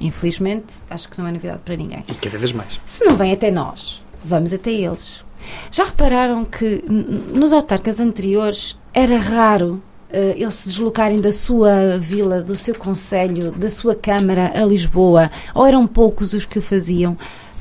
Infelizmente, 0.01 0.75
acho 0.89 1.09
que 1.09 1.19
não 1.19 1.27
é 1.27 1.33
novidade 1.33 1.61
para 1.65 1.77
ninguém. 1.77 2.05
E 2.09 2.15
cada 2.15 2.39
vez 2.39 2.53
mais. 2.53 2.81
Se 2.87 3.05
não 3.05 3.17
vem 3.17 3.33
até 3.33 3.51
nós, 3.51 4.03
vamos 4.25 4.53
até 4.53 4.71
eles. 4.71 5.25
Já 5.71 5.85
repararam 5.85 6.45
que 6.45 6.83
nos 6.89 7.53
autarcas 7.53 8.01
anteriores 8.01 8.79
era 8.93 9.19
raro 9.19 9.83
eles 10.11 10.55
se 10.55 10.69
deslocarem 10.69 11.21
da 11.21 11.31
sua 11.31 11.99
vila, 11.99 12.41
do 12.41 12.55
seu 12.55 12.75
conselho, 12.75 13.53
da 13.53 13.69
sua 13.69 13.95
Câmara 13.95 14.53
a 14.55 14.65
Lisboa, 14.65 15.31
ou 15.55 15.67
eram 15.67 15.87
poucos 15.87 16.33
os 16.33 16.45
que 16.45 16.59
o 16.59 16.63
faziam, 16.63 17.17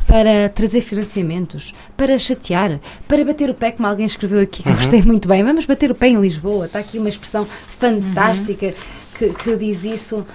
para 0.08 0.48
trazer 0.48 0.80
financiamentos, 0.82 1.76
para 1.98 2.18
chatear, 2.18 2.80
para 3.08 3.26
bater 3.26 3.50
o 3.50 3.54
pé, 3.54 3.72
como 3.72 3.88
alguém 3.88 4.06
escreveu 4.06 4.40
aqui, 4.40 4.64
que 4.64 4.70
uhum. 4.70 4.76
eu 4.76 4.80
gostei 4.80 5.02
muito 5.02 5.28
bem. 5.28 5.44
Vamos 5.44 5.66
bater 5.66 5.92
o 5.92 5.96
pé 5.96 6.08
em 6.08 6.20
Lisboa. 6.20 6.66
Está 6.66 6.80
aqui 6.80 6.98
uma 6.98 7.10
expressão 7.10 7.46
fantástica 7.78 8.68
uhum. 8.68 8.74
que, 9.18 9.30
que, 9.34 9.56
diz 9.58 9.84
isso. 9.84 10.20
Uh, 10.20 10.26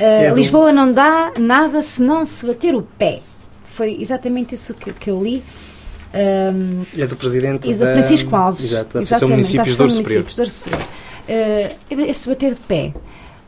é 0.00 0.30
Lisboa 0.30 0.72
não 0.72 0.90
dá 0.90 1.32
nada 1.38 1.82
se 1.82 2.00
não 2.00 2.24
se 2.24 2.46
bater 2.46 2.74
o 2.74 2.82
pé. 2.82 3.20
Foi 3.66 4.00
exatamente 4.00 4.54
isso 4.54 4.72
que, 4.72 4.92
que 4.92 5.10
eu 5.10 5.22
li. 5.22 5.42
Um, 6.14 6.84
é 6.96 7.06
do 7.06 7.14
presidente 7.14 7.68
e 7.68 7.74
da 7.74 7.92
Francisco 7.92 8.34
Alves. 8.34 8.64
Exato, 8.64 8.94
da 8.94 9.00
Associação 9.00 9.28
Municípios 9.28 9.76
do 9.76 9.90
Superior. 9.90 10.24
Superior. 10.30 10.88
Uh, 11.28 12.00
esse 12.02 12.28
bater 12.28 12.54
de 12.54 12.60
pé. 12.60 12.94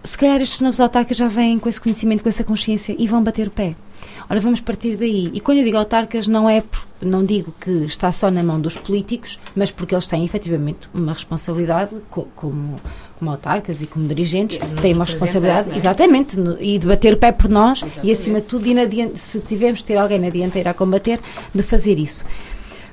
Se 0.03 0.17
calhar 0.17 0.41
estes 0.41 0.61
novos 0.61 0.81
autarcas 0.81 1.17
já 1.17 1.29
vêm 1.29 1.59
com 1.59 1.69
esse 1.69 1.81
conhecimento, 1.81 2.23
com 2.23 2.29
essa 2.29 2.45
consciência 2.45 2.95
e 2.99 3.07
vão 3.07 3.23
bater 3.23 3.49
o 3.49 3.51
pé. 3.51 3.75
Ora, 4.31 4.39
vamos 4.41 4.61
partir 4.61 4.97
daí. 4.97 5.31
E 5.35 5.41
quando 5.41 5.59
eu 5.59 5.65
digo 5.65 5.77
autarcas, 5.77 6.27
não 6.27 6.49
é, 6.49 6.63
não 7.03 7.25
digo 7.25 7.53
que 7.61 7.71
está 7.85 8.13
só 8.13 8.31
na 8.31 8.43
mão 8.43 8.61
dos 8.61 8.77
políticos, 8.77 9.39
mas 9.57 9.71
porque 9.71 9.95
eles 9.95 10.07
têm 10.07 10.25
efetivamente 10.25 10.89
uma 10.95 11.13
responsabilidade 11.13 11.97
como, 12.09 12.77
como 13.19 13.31
autarcas 13.31 13.83
e 13.83 13.87
como 13.87 14.07
dirigentes, 14.07 14.59
têm 14.81 14.95
uma 14.95 15.05
responsabilidade, 15.05 15.71
é? 15.71 15.77
exatamente, 15.77 16.39
no, 16.39 16.57
e 16.63 16.79
de 16.79 16.87
bater 16.87 17.15
o 17.15 17.17
pé 17.17 17.33
por 17.33 17.49
nós 17.49 17.83
exatamente. 17.83 18.07
e, 18.07 18.13
acima 18.13 18.41
de 18.41 18.47
tudo, 18.47 18.67
e 18.67 19.17
se 19.17 19.41
tivermos 19.41 19.81
de 19.81 19.87
ter 19.87 19.97
alguém 19.97 20.19
na 20.19 20.29
dianteira 20.29 20.71
a 20.71 20.75
combater, 20.75 21.19
de 21.55 21.63
fazer 21.63 21.99
isso. 21.99 22.25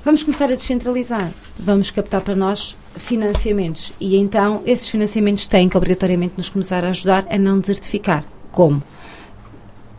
Vamos 0.04 0.24
começar 0.24 0.46
a 0.46 0.56
descentralizar, 0.56 1.32
vamos 1.60 1.92
captar 1.92 2.22
para 2.22 2.36
nós 2.36 2.78
financiamentos 2.96 3.92
e 4.00 4.16
então 4.16 4.64
esses 4.66 4.88
financiamentos 4.88 5.46
têm 5.46 5.68
que 5.68 5.78
obrigatoriamente 5.78 6.36
nos 6.38 6.50
começar 6.50 6.84
a 6.84 6.90
ajudar 6.90 7.26
a 7.30 7.38
não 7.38 7.60
desertificar. 7.60 8.24
Como? 8.52 8.82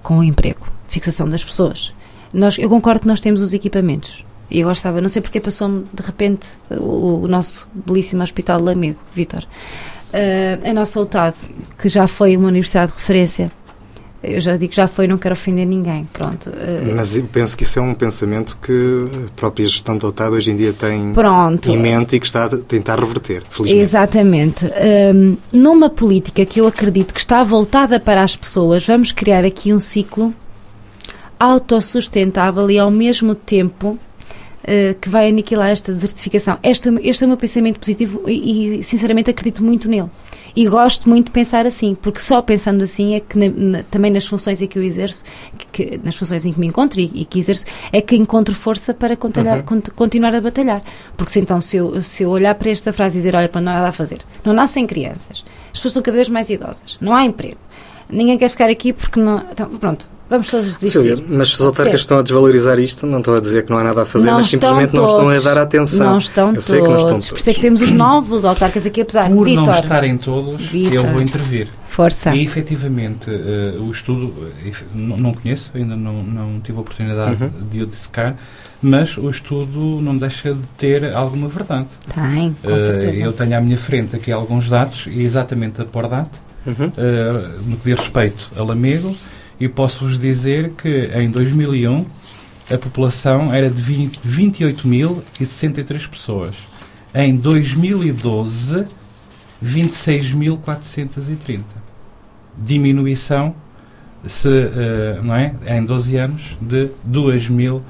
Com 0.03 0.19
o 0.19 0.25
emprego 0.25 0.79
fixação 0.89 1.29
das 1.29 1.45
pessoas. 1.45 1.93
Nós, 2.33 2.59
eu 2.59 2.69
concordo 2.69 3.03
que 3.03 3.07
nós 3.07 3.21
temos 3.21 3.41
os 3.41 3.53
equipamentos. 3.53 4.25
E 4.51 4.61
eu 4.61 4.69
gostava, 4.69 5.01
não 5.01 5.09
sei 5.09 5.21
porque 5.21 5.41
passou-me 5.41 5.85
de 5.93 6.03
repente 6.03 6.49
o, 6.71 7.23
o, 7.23 7.29
nosso 7.29 7.69
belíssimo 7.73 8.23
Hospital 8.23 8.61
Lamego, 8.63 8.99
Vítor. 9.15 9.45
Uh, 9.45 10.69
a 10.69 10.73
nossa 10.73 10.99
UTAD, 11.01 11.37
que 11.79 11.89
já 11.89 12.07
foi 12.07 12.35
uma 12.35 12.49
universidade 12.49 12.93
de 12.93 12.99
referência, 12.99 13.53
eu 14.23 14.41
já 14.41 14.57
digo 14.57 14.73
já 14.73 14.89
foi, 14.89 15.07
não 15.07 15.17
quero 15.17 15.33
ofender 15.35 15.67
ninguém, 15.67 16.09
pronto. 16.13 16.51
Uh, 16.51 16.95
Mas 16.95 17.17
eu 17.17 17.25
penso 17.25 17.57
que 17.57 17.63
isso 17.63 17.79
é 17.79 17.83
um 17.83 17.95
pensamento 17.95 18.59
que 18.61 19.05
a 19.27 19.31
própria 19.37 19.67
gestão 19.67 19.97
da 19.97 20.09
UTAD 20.09 20.35
hoje 20.35 20.51
em 20.51 20.57
dia 20.57 20.73
tem 20.73 21.13
pronto. 21.13 21.71
em 21.71 21.79
mente 21.79 22.17
e 22.17 22.21
que 22.21 22.27
está 22.27 22.47
a 22.47 22.57
tentar 22.57 22.99
reverter, 22.99 23.43
felizmente. 23.49 23.81
Exatamente. 23.81 24.65
Um, 25.15 25.37
numa 25.53 25.89
política 25.89 26.45
que 26.45 26.61
eu 26.61 26.67
acredito 26.67 27.15
que 27.15 27.21
está 27.21 27.45
voltada 27.45 28.01
para 28.01 28.23
as 28.23 28.35
pessoas, 28.35 28.85
vamos 28.85 29.13
criar 29.13 29.45
aqui 29.45 29.73
um 29.73 29.79
ciclo 29.79 30.35
autossustentável 31.39 32.69
e 32.71 32.79
ao 32.79 32.91
mesmo 32.91 33.35
tempo 33.35 33.91
uh, 33.91 34.95
que 35.01 35.09
vai 35.09 35.29
aniquilar 35.29 35.71
esta 35.71 35.93
desertificação. 35.93 36.59
Este, 36.63 36.89
este 37.03 37.23
é 37.23 37.27
o 37.27 37.29
meu 37.29 37.37
pensamento 37.37 37.79
positivo 37.79 38.23
e, 38.27 38.79
e, 38.79 38.83
sinceramente 38.83 39.31
acredito 39.31 39.65
muito 39.65 39.89
nele. 39.89 40.09
E 40.55 40.67
gosto 40.69 41.09
muito 41.09 41.27
de 41.27 41.33
pensar 41.33 41.67
assim, 41.67 41.95
porque 41.95 42.21
só 42.21 42.43
pensando 42.43 42.83
assim 42.83 43.15
é 43.15 43.21
que 43.21 43.39
na, 43.39 43.49
na, 43.49 43.83
também 43.85 44.11
nas 44.11 44.27
funções 44.27 44.61
em 44.61 44.67
que 44.67 44.79
eu 44.79 44.83
exerço, 44.83 45.25
que, 45.57 45.67
que, 45.67 46.01
nas 46.03 46.17
funções 46.17 46.45
em 46.45 46.53
que 46.53 46.61
me 46.61 46.67
encontro 46.67 47.01
e, 47.01 47.11
e, 47.15 47.25
que 47.25 47.39
exerço, 47.39 47.65
é 47.93 48.01
que 48.01 48.17
encontro 48.17 48.55
força 48.55 48.93
para 48.93 49.13
uhum. 49.13 49.81
continuar 49.95 50.35
a 50.35 50.41
batalhar. 50.41 50.83
Porque 51.17 51.33
se 51.33 51.41
então 51.41 51.61
se 51.61 51.77
eu, 51.77 52.01
se 52.03 52.23
eu 52.23 52.31
olhar 52.31 52.55
para 52.55 52.71
esta 52.71 52.93
frase 52.93 53.17
e 53.17 53.21
dizer, 53.21 53.35
olha, 53.35 53.49
para 53.49 53.61
não 53.61 53.73
há 53.73 53.75
nada 53.77 53.89
a 53.89 53.93
fazer, 53.93 54.19
não 54.45 54.53
nascem 54.53 54.87
crianças, 54.87 55.45
as 55.73 55.79
pessoas 55.79 55.95
são 55.95 56.03
cada 56.03 56.17
vez 56.17 56.29
mais 56.29 56.51
idosas, 56.51 56.99
não 57.01 57.15
há 57.15 57.25
emprego, 57.25 57.59
ninguém 58.09 58.39
quer 58.39 58.49
ficar 58.49 58.71
aqui 58.71 58.93
porque 58.93 59.21
não. 59.21 59.39
Então, 59.51 59.69
pronto, 59.71 60.09
Vamos 60.29 60.51
todos 60.51 60.67
desistir. 60.67 60.91
Silvia, 60.91 61.25
mas 61.27 61.49
se 61.49 61.55
os 61.55 61.61
autarcas 61.63 62.01
estão 62.01 62.19
a 62.19 62.23
desvalorizar 62.23 62.79
isto, 62.79 63.07
não 63.07 63.19
estão 63.19 63.35
a 63.35 63.41
dizer 63.41 63.65
que 63.65 63.71
não 63.71 63.79
há 63.79 63.85
nada 63.85 64.03
a 64.03 64.07
fazer, 64.07 64.27
não 64.27 64.35
mas 64.35 64.49
simplesmente 64.49 64.91
todos. 64.91 65.13
não 65.15 65.33
estão 65.33 65.51
a 65.51 65.55
dar 65.55 65.63
atenção. 65.63 66.07
Não 66.07 66.19
estão 66.19 66.55
eu 66.55 66.61
sei 66.61 66.79
todos. 66.79 66.87
Que 66.87 66.93
não 66.93 66.99
estão 66.99 67.13
todos. 67.13 67.29
Por 67.31 67.39
isso 67.39 67.51
é 67.51 67.55
que 67.55 67.61
temos 67.61 67.81
os 67.81 67.91
novos 67.91 68.45
autarcas 68.45 68.85
aqui, 68.85 69.01
apesar 69.01 69.31
Por 69.31 69.45
Victor. 69.45 69.67
não 69.67 69.75
estarem 69.75 70.19
todos, 70.19 70.67
Victor. 70.67 70.95
eu 70.95 71.13
vou 71.13 71.23
intervir. 71.23 71.69
Força. 71.89 72.35
E 72.35 72.45
efetivamente, 72.45 73.31
uh, 73.31 73.83
o 73.83 73.91
estudo, 73.91 74.53
não 74.95 75.33
conheço, 75.33 75.71
ainda 75.75 75.97
não, 75.97 76.23
não 76.23 76.61
tive 76.61 76.79
a 76.79 76.81
oportunidade 76.83 77.43
uhum. 77.43 77.51
de 77.71 77.83
o 77.83 77.87
dissecar, 77.87 78.37
mas 78.81 79.17
o 79.17 79.29
estudo 79.29 80.01
não 80.01 80.17
deixa 80.17 80.53
de 80.53 80.67
ter 80.77 81.13
alguma 81.17 81.49
verdade. 81.49 81.89
Tem, 82.15 82.55
com 82.63 82.73
uh, 82.73 82.79
certeza. 82.79 83.17
Eu 83.17 83.33
tenho 83.33 83.57
à 83.57 83.61
minha 83.61 83.79
frente 83.79 84.15
aqui 84.15 84.31
alguns 84.31 84.69
dados, 84.69 85.09
e 85.09 85.23
exatamente 85.23 85.81
a 85.81 85.85
Pordat, 85.87 86.29
uhum. 86.67 86.87
uh, 86.87 87.63
no 87.67 87.77
que 87.79 87.91
diz 87.91 87.99
respeito 87.99 88.49
a 88.57 88.63
Lamego, 88.63 89.17
e 89.61 89.69
posso-vos 89.69 90.19
dizer 90.19 90.71
que 90.71 91.11
em 91.15 91.31
2001 91.31 92.07
a 92.73 92.79
população 92.79 93.53
era 93.53 93.69
de 93.71 93.83
28.063 93.83 96.09
pessoas. 96.09 96.57
Em 97.15 97.37
2012, 97.37 98.87
26.430. 99.65 101.63
Diminuição 102.57 103.55
se, 104.27 104.49
uh, 104.49 105.23
não 105.23 105.35
é, 105.35 105.55
em 105.67 105.85
12 105.85 106.17
anos 106.17 106.57
de 106.61 106.89
2.400 107.09 107.83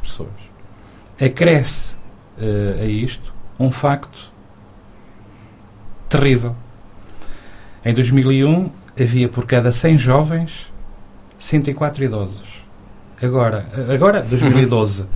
pessoas. 0.00 0.30
Acresce 1.20 1.96
uh, 2.38 2.80
a 2.80 2.86
isto 2.86 3.34
um 3.58 3.70
facto 3.70 4.30
terrível. 6.08 6.56
Em 7.84 7.92
2001, 7.92 8.70
havia 8.98 9.28
por 9.28 9.46
cada 9.46 9.72
100 9.72 9.98
jovens 9.98 10.72
104 11.38 12.04
idosos. 12.04 12.62
Agora, 13.20 13.68
agora 13.92 14.22
2012, 14.22 15.06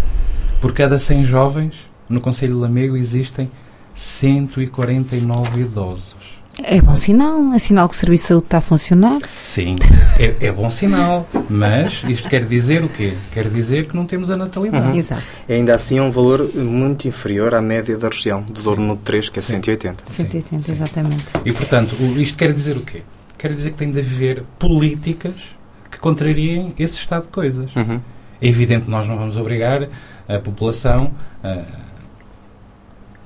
por 0.61 0.73
cada 0.73 0.99
100 0.99 1.25
jovens 1.25 1.89
no 2.09 2.21
Conselho 2.21 2.55
de 2.55 2.61
Lamego 2.61 2.97
existem 2.97 3.51
149 3.95 5.61
idosos. 5.61 6.37
É 6.63 6.81
bom 6.81 6.95
sinal, 6.95 7.53
é 7.53 7.59
sinal 7.59 7.87
que 7.87 7.95
o 7.95 7.99
Serviço 7.99 8.23
de 8.23 8.29
Saúde 8.29 8.45
está 8.47 8.59
a 8.59 8.61
funcionar. 8.63 9.21
Sim, 9.29 9.77
é, 10.19 10.47
é 10.47 10.53
bom 10.53 10.71
sinal, 10.71 11.29
mas 11.51 12.03
isto 12.09 12.31
quer 12.31 12.45
dizer 12.45 12.83
o 12.83 12.89
quê? 12.89 13.13
Quer 13.31 13.49
dizer 13.49 13.87
que 13.87 13.95
não 13.95 14.07
temos 14.07 14.31
a 14.31 14.37
natalidade. 14.37 14.87
Uhum. 14.89 14.97
Exato. 14.97 15.23
Ainda 15.47 15.75
assim 15.75 15.99
é 15.99 16.03
um 16.03 16.11
valor 16.11 16.51
muito 16.55 17.07
inferior 17.07 17.55
à 17.55 17.61
média 17.61 17.99
da 17.99 18.09
região, 18.09 18.41
do 18.41 18.63
Douro 18.63 18.81
no 18.81 18.97
3, 18.97 19.29
que 19.29 19.39
é 19.39 19.43
Sim. 19.43 19.55
180. 19.55 20.05
180, 20.09 20.63
Sim. 20.63 20.73
exatamente. 20.73 21.25
E 21.45 21.53
portanto, 21.53 21.95
isto 22.17 22.39
quer 22.39 22.53
dizer 22.55 22.77
o 22.77 22.81
quê? 22.81 23.03
Quer 23.39 23.53
dizer 23.53 23.71
que 23.71 23.77
tem 23.77 23.91
de 23.91 24.01
haver 24.01 24.43
políticas 24.59 25.57
que 25.91 25.99
contrariem 25.99 26.75
esse 26.79 26.95
estado 26.95 27.23
de 27.23 27.29
coisas. 27.29 27.75
Uhum. 27.75 28.01
É 28.41 28.49
evidente 28.49 28.85
que 28.85 28.91
nós 28.91 29.07
não 29.07 29.17
vamos 29.17 29.37
obrigar 29.37 29.89
a 30.29 30.39
população 30.39 31.13
a, 31.43 31.51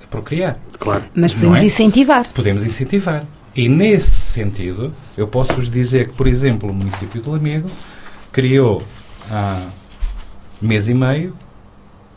a 0.02 0.06
procriar. 0.08 0.58
Claro. 0.78 1.04
Mas 1.14 1.34
podemos 1.34 1.58
é? 1.58 1.64
incentivar. 1.64 2.28
Podemos 2.28 2.64
incentivar. 2.64 3.24
E 3.54 3.68
nesse 3.68 4.10
sentido, 4.10 4.94
eu 5.16 5.26
posso-vos 5.26 5.68
dizer 5.68 6.08
que, 6.08 6.14
por 6.14 6.26
exemplo, 6.26 6.70
o 6.70 6.74
município 6.74 7.20
de 7.20 7.28
Lamego 7.28 7.68
criou 8.30 8.82
há 9.30 9.66
mês 10.62 10.88
e 10.88 10.94
meio 10.94 11.34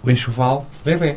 o 0.03 0.11
enxoval 0.11 0.67
bebê. 0.85 1.15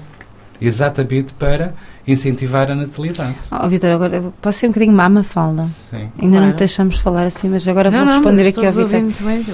Exatamente 0.61 1.35
para 1.35 1.75
incentivar 2.07 2.71
a 2.71 2.75
natalidade. 2.75 3.37
Oh, 3.51 3.69
Vitor, 3.69 3.91
agora 3.91 4.23
posso 4.41 4.59
ser 4.59 4.67
um 4.67 4.71
bocadinho 4.71 4.95
mama 4.95 5.25
falda. 5.25 5.65
Sim. 5.91 6.09
Ainda 6.21 6.37
claro. 6.37 6.47
não 6.47 6.53
te 6.53 6.59
deixamos 6.59 6.99
falar 6.99 7.25
assim, 7.25 7.49
mas 7.49 7.67
agora 7.67 7.91
não, 7.91 8.05
vou 8.05 8.15
responder 8.15 8.43
não, 8.43 8.51
aqui 8.51 8.67
ao 8.67 8.73
Vitor. 8.73 9.01
Muito 9.01 9.25
bem, 9.25 9.45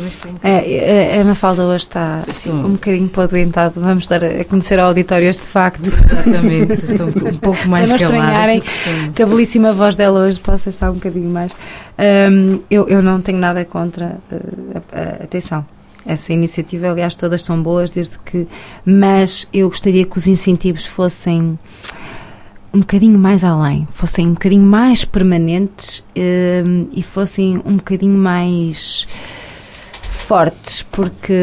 é, 0.43 1.17
é, 1.17 1.21
a 1.21 1.25
Mafalda 1.25 1.65
hoje 1.65 1.85
está 1.85 2.23
assim, 2.29 2.53
um 2.53 2.73
bocadinho 2.73 3.09
para 3.09 3.25
adoentado. 3.25 3.81
Vamos 3.81 4.07
dar 4.07 4.23
a 4.23 4.45
conhecer 4.45 4.79
ao 4.79 4.89
auditório 4.89 5.29
este 5.29 5.47
facto. 5.47 5.87
Exatamente, 5.87 6.73
estou 6.85 7.09
um 7.09 7.39
pouco 7.39 7.67
mais 7.69 7.89
Para 7.89 7.99
não 7.99 8.05
estranharem 8.15 8.63
que 9.15 9.23
a 9.23 9.27
belíssima 9.27 9.73
voz 9.73 9.97
dela 9.97 10.21
hoje 10.21 10.39
possa 10.39 10.69
estar 10.69 10.91
um 10.91 10.95
bocadinho 10.95 11.31
mais. 11.31 11.53
Um, 11.99 12.61
eu, 12.71 12.87
eu 12.89 13.03
não 13.03 13.21
tenho 13.21 13.39
nada 13.39 13.65
contra. 13.65 14.19
Uh, 14.31 14.81
a, 14.93 14.99
a, 14.99 15.25
atenção 15.25 15.65
essa 16.05 16.33
iniciativa, 16.33 16.91
aliás, 16.91 17.15
todas 17.15 17.43
são 17.43 17.63
boas, 17.63 17.93
desde 17.93 18.19
que. 18.19 18.47
Mas 18.85 19.47
eu 19.53 19.69
gostaria 19.69 20.05
que 20.05 20.19
os 20.19 20.27
incentivos 20.27 20.85
fossem 20.85 21.59
um 22.73 22.81
bocadinho 22.81 23.19
mais 23.19 23.45
além, 23.45 23.87
fossem 23.91 24.29
um 24.29 24.33
bocadinho 24.33 24.63
mais 24.63 25.05
permanentes 25.05 25.99
uh, 25.99 26.89
e 26.93 27.03
fossem 27.03 27.61
um 27.65 27.77
bocadinho 27.77 28.17
mais 28.17 29.07
fortes, 30.03 30.83
porque 30.83 31.35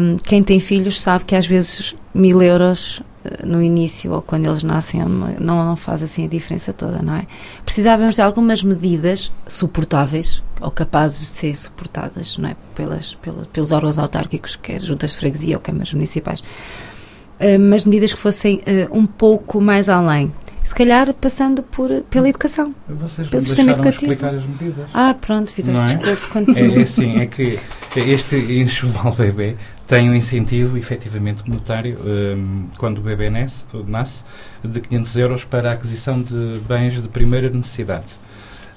hum, 0.00 0.16
quem 0.24 0.42
tem 0.42 0.58
filhos 0.58 1.00
sabe 1.00 1.24
que 1.24 1.36
às 1.36 1.46
vezes 1.46 1.94
mil 2.12 2.42
euros 2.42 2.98
uh, 3.24 3.46
no 3.46 3.62
início 3.62 4.12
ou 4.12 4.20
quando 4.20 4.48
eles 4.48 4.64
nascem 4.64 5.00
não, 5.04 5.64
não 5.64 5.76
faz 5.76 6.02
assim 6.02 6.24
a 6.24 6.28
diferença 6.28 6.72
toda, 6.72 7.00
não 7.00 7.14
é? 7.14 7.26
Precisávamos 7.64 8.16
de 8.16 8.22
algumas 8.22 8.64
medidas 8.64 9.30
suportáveis 9.46 10.42
ou 10.60 10.72
capazes 10.72 11.32
de 11.32 11.38
ser 11.38 11.54
suportadas, 11.54 12.36
não 12.38 12.48
é? 12.48 12.56
Pelas, 12.74 13.14
pelas, 13.14 13.46
pelos 13.46 13.70
órgãos 13.70 14.00
autárquicos, 14.00 14.56
quer 14.56 14.82
juntas 14.82 15.12
de 15.12 15.18
freguesia 15.18 15.56
ou 15.56 15.60
câmaras 15.60 15.94
municipais, 15.94 16.40
uh, 16.40 17.60
mas 17.60 17.84
medidas 17.84 18.12
que 18.12 18.18
fossem 18.18 18.56
uh, 18.56 18.98
um 18.98 19.06
pouco 19.06 19.60
mais 19.60 19.88
além 19.88 20.32
se 20.64 20.74
calhar 20.74 21.12
passando 21.14 21.62
por, 21.62 21.90
pela 22.10 22.28
educação. 22.28 22.74
Vocês 22.88 23.28
Pelo 23.28 23.42
sistema 23.42 23.72
educativo. 23.72 24.12
explicar 24.12 24.34
as 24.34 24.44
medidas. 24.44 24.86
Ah, 24.94 25.14
pronto, 25.20 25.52
Vitor, 25.52 25.74
Não 25.74 25.84
é? 25.84 25.92
É, 25.92 26.78
é 26.78 26.82
assim, 26.82 27.20
é 27.20 27.26
que 27.26 27.58
este 27.96 28.36
enxoval 28.60 29.12
bebê 29.12 29.56
tem 29.86 30.08
um 30.08 30.14
incentivo, 30.14 30.78
efetivamente, 30.78 31.46
monetário, 31.46 31.98
hum, 32.02 32.68
quando 32.78 32.98
o 32.98 33.00
bebê 33.02 33.28
nasce, 33.28 33.66
nasce, 33.86 34.24
de 34.64 34.80
500 34.80 35.16
euros 35.16 35.44
para 35.44 35.70
a 35.70 35.72
aquisição 35.74 36.22
de 36.22 36.60
bens 36.66 37.02
de 37.02 37.08
primeira 37.08 37.50
necessidade. 37.50 38.06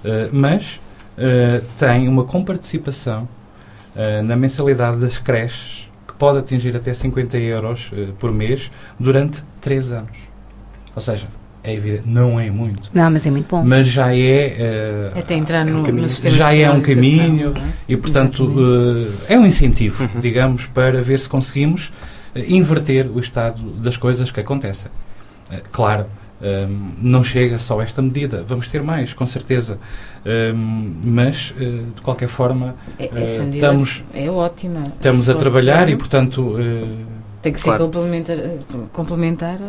Uh, 0.04 0.30
mas 0.34 0.80
uh, 1.18 1.64
tem 1.80 2.08
uma 2.08 2.26
comparticipação 2.26 3.30
uh, 3.96 4.24
na 4.24 4.36
mensalidade 4.36 4.98
das 4.98 5.18
creches 5.18 5.90
que 6.08 6.14
pode 6.16 6.40
atingir 6.40 6.76
até 6.76 6.94
50 6.94 7.38
euros 7.38 7.92
por 8.20 8.32
mês 8.32 8.72
durante 9.00 9.44
3 9.62 9.92
anos. 9.94 10.18
Ou 10.96 11.02
seja, 11.02 11.28
é 11.66 11.74
evidente, 11.74 12.08
não 12.08 12.40
é 12.40 12.52
muito, 12.52 12.90
Não, 12.94 13.10
mas 13.10 13.26
é 13.26 13.32
muito 13.32 13.48
bom. 13.50 13.64
mas 13.66 13.88
já 13.88 14.16
é... 14.16 15.12
uh, 15.16 15.20
Até 15.20 15.34
entrar 15.34 15.68
É 15.68 15.72
um 15.72 15.78
no, 15.80 15.84
caminho. 15.84 16.04
no 16.04 16.10
sistema 16.10 16.36
Já 16.36 16.54
é 16.54 16.70
um 16.70 16.80
caminho, 16.82 17.52
é? 17.56 17.62
e, 17.90 17.98
portanto, 17.98 18.52
eh, 19.28 19.34
é 19.34 19.40
um 19.40 19.46
incentivo, 19.46 20.04
Uhum. 20.14 20.20
digamos, 20.20 20.68
para 20.68 21.02
ver 21.02 21.20
se 21.20 21.28
conseguimos 21.28 21.92
eh, 22.36 22.46
inverter 22.48 23.08
o 23.14 23.20
estado 23.20 23.62
das 23.82 23.98
coisas 23.98 24.30
que 24.32 24.40
acontecem. 24.40 24.92
Eh, 25.52 25.62
claro, 25.72 26.06
eh, 26.42 26.68
não 27.02 27.24
chega 27.24 27.58
só 27.58 27.82
esta 27.82 28.02
medida, 28.02 28.44
vamos 28.48 28.68
ter 28.68 28.84
mais, 28.84 29.14
com 29.14 29.26
certeza. 29.26 29.80
Eh, 30.24 30.54
mas, 31.06 31.54
eh, 31.60 31.84
de 31.96 32.02
qualquer 32.02 32.28
forma, 32.28 32.76
É- 33.00 33.06
Essa 33.24 33.44
medida 33.44 33.66
estamos, 33.66 34.04
é 34.14 34.30
ótima. 34.30 34.84
estamos 34.84 35.30
a 35.30 35.34
trabalhar 35.36 35.90
e, 35.90 35.96
portanto, 35.96 36.58
eh, 36.60 36.86
Tem 37.46 37.54
que 37.54 37.60
ser 37.60 37.66
Claro. 37.68 37.84
complementar, 37.86 38.38
complementar. 38.92 39.60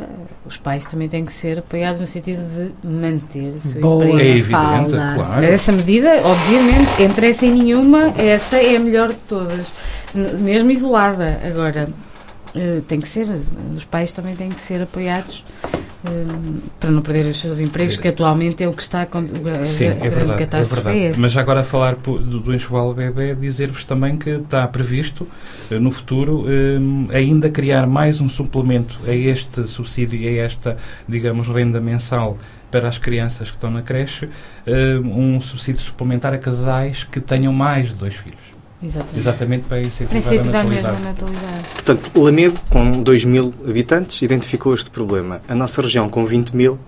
Os 0.46 0.56
pais 0.56 0.86
também 0.86 1.10
têm 1.10 1.26
que 1.26 1.32
ser 1.32 1.58
apoiados 1.58 2.00
no 2.00 2.06
sentido 2.06 2.40
de 2.82 2.88
manter 2.88 3.54
o 3.54 3.60
seu 3.60 3.82
Boa. 3.82 4.02
emprego. 4.06 4.18
é 4.18 4.28
evidente, 4.28 4.48
falda. 4.50 5.12
claro. 5.14 5.44
Essa 5.44 5.72
medida, 5.72 6.08
obviamente, 6.24 7.02
entre 7.02 7.28
essa 7.28 7.44
e 7.44 7.50
nenhuma, 7.50 8.14
essa 8.16 8.56
é 8.56 8.76
a 8.76 8.80
melhor 8.80 9.10
de 9.10 9.18
todas. 9.28 9.66
Mesmo 10.14 10.70
isolada. 10.70 11.38
Agora, 11.46 11.90
eh, 12.56 12.80
tem 12.88 12.98
que 13.00 13.08
ser, 13.08 13.26
os 13.74 13.84
pais 13.84 14.12
também 14.14 14.34
têm 14.34 14.48
que 14.48 14.60
ser 14.60 14.80
apoiados 14.80 15.44
eh, 15.62 16.60
para 16.80 16.90
não 16.90 17.02
perder 17.02 17.26
os 17.26 17.38
seus 17.38 17.60
empregos, 17.60 17.98
que 17.98 18.08
atualmente 18.08 18.64
é 18.64 18.68
o 18.68 18.72
que 18.72 18.80
está 18.80 19.02
a, 19.02 19.02
a, 19.02 19.64
Sim, 19.64 19.84
a 19.84 19.88
é 19.88 19.92
verdade, 19.92 20.32
é 20.42 20.46
catástrofe. 20.46 20.82
verdade. 20.82 21.04
essa. 21.04 21.20
Mas 21.20 21.36
agora 21.36 21.60
a 21.60 21.64
falar 21.64 21.96
do, 21.96 22.40
do 22.40 22.54
enxoval 22.54 22.94
bebê, 22.94 23.34
dizer-vos 23.34 23.84
também 23.84 24.16
que 24.16 24.30
está 24.30 24.66
previsto 24.66 25.28
eh, 25.70 25.78
no 25.78 25.90
futuro 25.90 26.46
ainda 27.12 27.50
criar 27.50 27.86
mais 27.86 28.20
um 28.20 28.28
suplemento 28.28 28.98
a 29.06 29.12
este 29.12 29.68
subsídio 29.68 30.18
e 30.18 30.26
a 30.26 30.44
esta, 30.44 30.76
digamos, 31.06 31.48
renda 31.48 31.80
mensal 31.80 32.38
para 32.70 32.88
as 32.88 32.96
crianças 32.96 33.50
que 33.50 33.56
estão 33.56 33.70
na 33.70 33.82
creche, 33.82 34.28
um 35.04 35.40
subsídio 35.40 35.80
suplementar 35.80 36.34
a 36.34 36.38
casais 36.38 37.04
que 37.04 37.20
tenham 37.20 37.52
mais 37.52 37.90
de 37.90 37.96
dois 37.96 38.14
filhos. 38.14 38.55
Exatamente. 38.82 39.18
Exatamente 39.18 39.62
para 39.64 39.78
Para 39.78 39.86
incentivar 39.86 40.14
a 40.14 40.18
incentivar 40.18 40.64
mesmo 40.66 40.78
a 40.88 40.92
natalidade. 40.92 41.04
natalidade. 41.04 41.68
Portanto, 41.74 42.10
Lamego, 42.22 42.56
com 42.68 42.92
2 43.02 43.24
mil 43.24 43.54
habitantes, 43.66 44.20
identificou 44.22 44.74
este 44.74 44.90
problema. 44.90 45.40
A 45.48 45.54
nossa 45.54 45.80
região, 45.80 46.08
com 46.08 46.24
20 46.26 46.50
mil, 46.54 46.78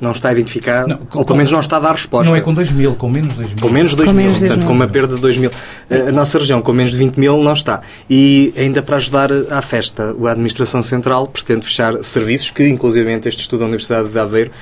não 0.00 0.12
está 0.12 0.30
identificada, 0.30 0.86
Não, 0.86 0.98
ou 1.00 1.06
com- 1.06 1.24
pelo 1.24 1.36
menos 1.38 1.50
não 1.50 1.58
está 1.58 1.78
a 1.78 1.80
dar 1.80 1.92
resposta. 1.92 2.28
Não 2.30 2.36
é 2.36 2.40
com 2.40 2.54
2 2.54 2.70
mil, 2.70 2.94
com 2.94 3.08
menos 3.08 3.34
2 3.34 3.48
mil. 3.48 3.56
Com 3.60 3.68
menos 3.68 3.90
de 3.92 3.96
2 3.96 4.08
Com 4.10 4.14
mil, 4.14 4.24
menos 4.26 4.38
portanto, 4.38 4.58
mil. 4.58 4.66
com 4.68 4.72
uma 4.74 4.86
perda 4.86 5.14
de 5.16 5.20
2 5.20 5.36
mil. 5.38 5.50
A 5.90 6.08
a 6.10 6.12
nossa 6.12 6.38
região, 6.38 6.60
com 6.62 6.72
menos 6.72 6.92
de 6.92 6.98
20 6.98 7.16
mil, 7.16 7.42
não 7.42 7.52
está. 7.54 7.80
E 8.08 8.52
ainda 8.56 8.80
para 8.82 8.96
ajudar 8.98 9.30
à 9.50 9.60
festa, 9.62 10.14
a 10.24 10.30
Administração 10.30 10.82
Central 10.84 11.26
pretende 11.26 11.64
fechar 11.66 11.96
serviços 12.04 12.50
que, 12.50 12.68
inclusive, 12.68 13.10
este 13.24 13.40
estudo 13.40 13.60
da 13.60 13.64
Universidade 13.66 14.08
de 14.10 14.18
Aveiro 14.18 14.52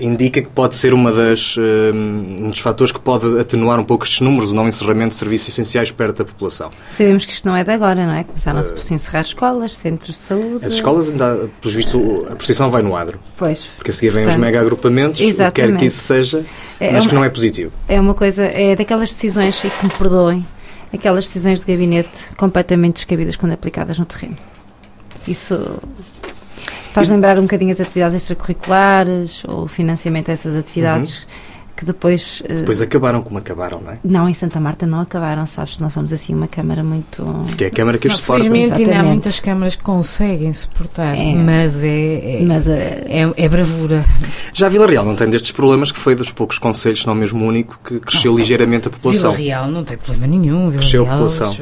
indica 0.00 0.40
que 0.40 0.48
pode 0.48 0.76
ser 0.76 0.94
uma 0.94 1.10
das, 1.12 1.56
eh, 1.58 1.92
um 1.92 2.50
dos 2.50 2.60
fatores 2.60 2.92
que 2.92 3.00
pode 3.00 3.40
atenuar 3.40 3.80
um 3.80 3.84
pouco 3.84 4.04
estes 4.04 4.20
números, 4.20 4.52
o 4.52 4.54
não 4.54 4.68
encerramento 4.68 5.08
de 5.10 5.14
serviços 5.14 5.48
essenciais 5.48 5.90
perto 5.90 6.18
da 6.18 6.24
população. 6.24 6.70
Sabemos 6.90 7.24
que 7.26 7.32
isto 7.32 7.48
não 7.48 7.56
é 7.56 7.64
de 7.64 7.70
agora, 7.70 8.06
não 8.06 8.12
é? 8.14 8.24
Começaram-se 8.24 8.72
por 8.72 8.80
se 8.80 8.94
encerrar 8.94 9.22
escolas, 9.22 9.74
centros 9.74 10.16
de 10.16 10.22
saúde. 10.22 10.64
As 10.64 10.74
escolas, 10.74 11.08
ainda, 11.08 11.48
pelos 11.60 11.74
vistos, 11.74 12.00
a 12.30 12.36
posição 12.36 12.70
vai 12.70 12.82
no 12.82 12.94
adro, 12.96 13.18
Pois. 13.36 13.64
porque 13.76 13.90
a 13.90 13.94
seguir 13.94 14.10
vêm 14.10 14.26
os 14.26 14.36
mega 14.36 14.60
agrupamentos, 14.60 15.20
o 15.20 15.24
que 15.24 15.50
quer 15.50 15.76
que 15.76 15.86
isso 15.86 16.02
seja, 16.02 16.44
É, 16.78 16.92
mas 16.92 17.04
uma, 17.04 17.08
que 17.10 17.14
não 17.16 17.24
é 17.24 17.28
positivo. 17.28 17.72
é 17.88 18.00
uma 18.00 18.14
coisa, 18.14 18.44
é 18.44 18.76
daquelas 18.76 19.12
decisões, 19.12 19.62
e 19.64 19.70
que 19.70 19.84
me 19.84 19.90
perdoem, 19.92 20.46
aquelas 20.94 21.24
decisões 21.24 21.60
de 21.60 21.66
gabinete 21.72 22.26
completamente 22.36 22.94
descabidas 22.94 23.36
quando 23.36 23.52
aplicadas 23.52 23.98
no 23.98 24.04
terreno. 24.06 24.36
Isso 25.26 25.78
faz 26.98 27.08
lembrar 27.10 27.38
um 27.38 27.42
bocadinho 27.42 27.72
as 27.72 27.80
atividades 27.80 28.16
extracurriculares 28.22 29.42
ou 29.46 29.64
o 29.64 29.66
financiamento 29.68 30.26
dessas 30.26 30.56
atividades 30.56 31.26
que 31.76 31.84
depois. 31.84 32.42
eh, 32.48 32.54
Depois 32.54 32.82
acabaram 32.82 33.22
como 33.22 33.38
acabaram, 33.38 33.80
não 33.80 33.92
é? 33.92 33.98
Não, 34.04 34.28
em 34.28 34.34
Santa 34.34 34.58
Marta 34.58 34.84
não 34.84 34.98
acabaram, 34.98 35.46
sabes? 35.46 35.76
que 35.76 35.80
Nós 35.80 35.92
somos 35.92 36.12
assim 36.12 36.34
uma 36.34 36.48
Câmara 36.48 36.82
muito. 36.82 37.24
Que 37.56 37.64
é 37.64 37.66
a 37.68 37.70
Câmara 37.70 37.98
que 37.98 38.08
as 38.08 38.14
Não, 38.14 38.20
suporta. 38.20 38.42
felizmente 38.44 38.82
ainda 38.82 38.98
há 38.98 39.02
muitas 39.04 39.38
câmaras 39.38 39.76
que 39.76 39.82
conseguem 39.84 40.52
suportar, 40.52 41.16
É. 41.16 41.34
mas 41.36 41.84
é, 41.84 42.40
é, 42.40 42.42
Mas 42.42 42.66
eh, 42.66 43.04
é, 43.06 43.32
é 43.44 43.48
bravura. 43.48 44.04
Já 44.52 44.68
Vila 44.68 44.88
Real 44.88 45.04
não 45.04 45.14
tem 45.14 45.30
destes 45.30 45.52
problemas, 45.52 45.92
que 45.92 45.98
foi 46.00 46.16
dos 46.16 46.32
poucos 46.32 46.58
conselhos, 46.58 47.02
se 47.02 47.06
não 47.06 47.14
mesmo 47.14 47.44
o 47.44 47.46
único, 47.46 47.78
que 47.84 48.00
cresceu 48.00 48.36
ligeiramente 48.36 48.88
a 48.88 48.90
população. 48.90 49.32
Vila 49.34 49.44
Real 49.60 49.70
não 49.70 49.84
tem 49.84 49.96
problema 49.96 50.26
nenhum. 50.26 50.70
Vila 50.70 50.80
Cresceu 50.82 51.02
a 51.02 51.04
Real, 51.06 51.16
população. 51.18 51.56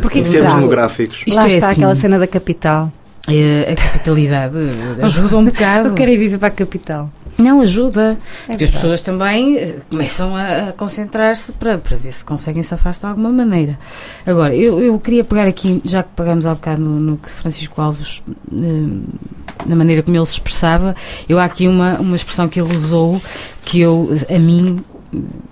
porquê 0.00 0.20
Em 0.20 0.24
que 0.24 0.30
termos 0.30 0.54
demográficos. 0.54 1.22
Isto 1.26 1.36
Lá 1.36 1.44
é 1.44 1.48
está 1.48 1.68
assim. 1.70 1.80
aquela 1.82 1.94
cena 1.94 2.18
da 2.18 2.26
capital. 2.26 2.90
Eh, 3.30 3.72
a 3.72 3.74
capitalidade 3.74 4.56
ajuda 5.02 5.36
um 5.36 5.44
bocado. 5.44 5.88
Eu 5.88 5.94
quero 5.94 6.10
ir 6.10 6.16
viver 6.16 6.38
para 6.38 6.48
a 6.48 6.52
capital. 6.52 7.10
Não, 7.38 7.60
ajuda. 7.60 8.18
É 8.48 8.52
Porque 8.52 8.64
as 8.64 8.70
pessoas 8.70 9.00
também 9.00 9.56
eh, 9.56 9.76
começam 9.88 10.34
a, 10.34 10.70
a 10.70 10.72
concentrar-se 10.72 11.52
para, 11.52 11.78
para 11.78 11.96
ver 11.96 12.12
se 12.12 12.24
conseguem 12.24 12.64
safar-se 12.64 13.00
de 13.00 13.06
alguma 13.06 13.30
maneira. 13.30 13.78
Agora, 14.26 14.54
eu, 14.54 14.80
eu 14.80 14.98
queria 14.98 15.22
pegar 15.22 15.44
aqui, 15.44 15.80
já 15.84 16.02
que 16.02 16.08
pegamos 16.16 16.46
há 16.46 16.54
bocado 16.54 16.80
no, 16.82 16.98
no 16.98 17.16
que 17.16 17.30
Francisco 17.30 17.80
Alves, 17.80 18.22
eh, 18.52 19.66
na 19.66 19.76
maneira 19.76 20.02
como 20.02 20.16
ele 20.16 20.26
se 20.26 20.32
expressava, 20.32 20.96
eu 21.28 21.38
há 21.38 21.44
aqui 21.44 21.68
uma, 21.68 22.00
uma 22.00 22.16
expressão 22.16 22.48
que 22.48 22.60
ele 22.60 22.76
usou 22.76 23.22
que 23.64 23.80
eu, 23.80 24.10
a 24.28 24.38
mim, 24.38 24.82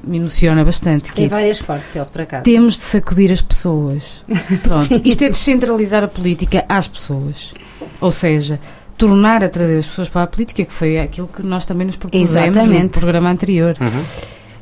me 0.05 0.17
emociona 0.19 0.65
bastante. 0.65 1.11
Que 1.11 1.17
Tem 1.17 1.27
é, 1.27 1.29
várias 1.29 1.59
fortes, 1.59 1.95
ele, 1.95 2.05
por 2.07 2.21
acaso. 2.21 2.43
temos 2.43 2.75
de 2.75 2.81
sacudir 2.81 3.31
as 3.31 3.41
pessoas. 3.41 4.25
Pronto. 4.63 5.01
Isto 5.05 5.25
é 5.25 5.29
descentralizar 5.29 6.03
a 6.03 6.09
política 6.09 6.65
às 6.69 6.89
pessoas. 6.89 7.53
Ou 8.01 8.11
seja, 8.11 8.59
tornar 8.97 9.45
a 9.45 9.49
trazer 9.49 9.79
as 9.79 9.87
pessoas 9.87 10.09
para 10.09 10.23
a 10.23 10.27
política, 10.27 10.65
que 10.65 10.73
foi 10.73 10.99
aquilo 10.99 11.29
que 11.29 11.43
nós 11.43 11.67
também 11.67 11.87
nos 11.87 11.97
propusemos 11.97 12.31
no 12.35 12.41
Exatamente. 12.41 12.99
programa 12.99 13.31
anterior. 13.31 13.77
Uhum. 13.81 14.03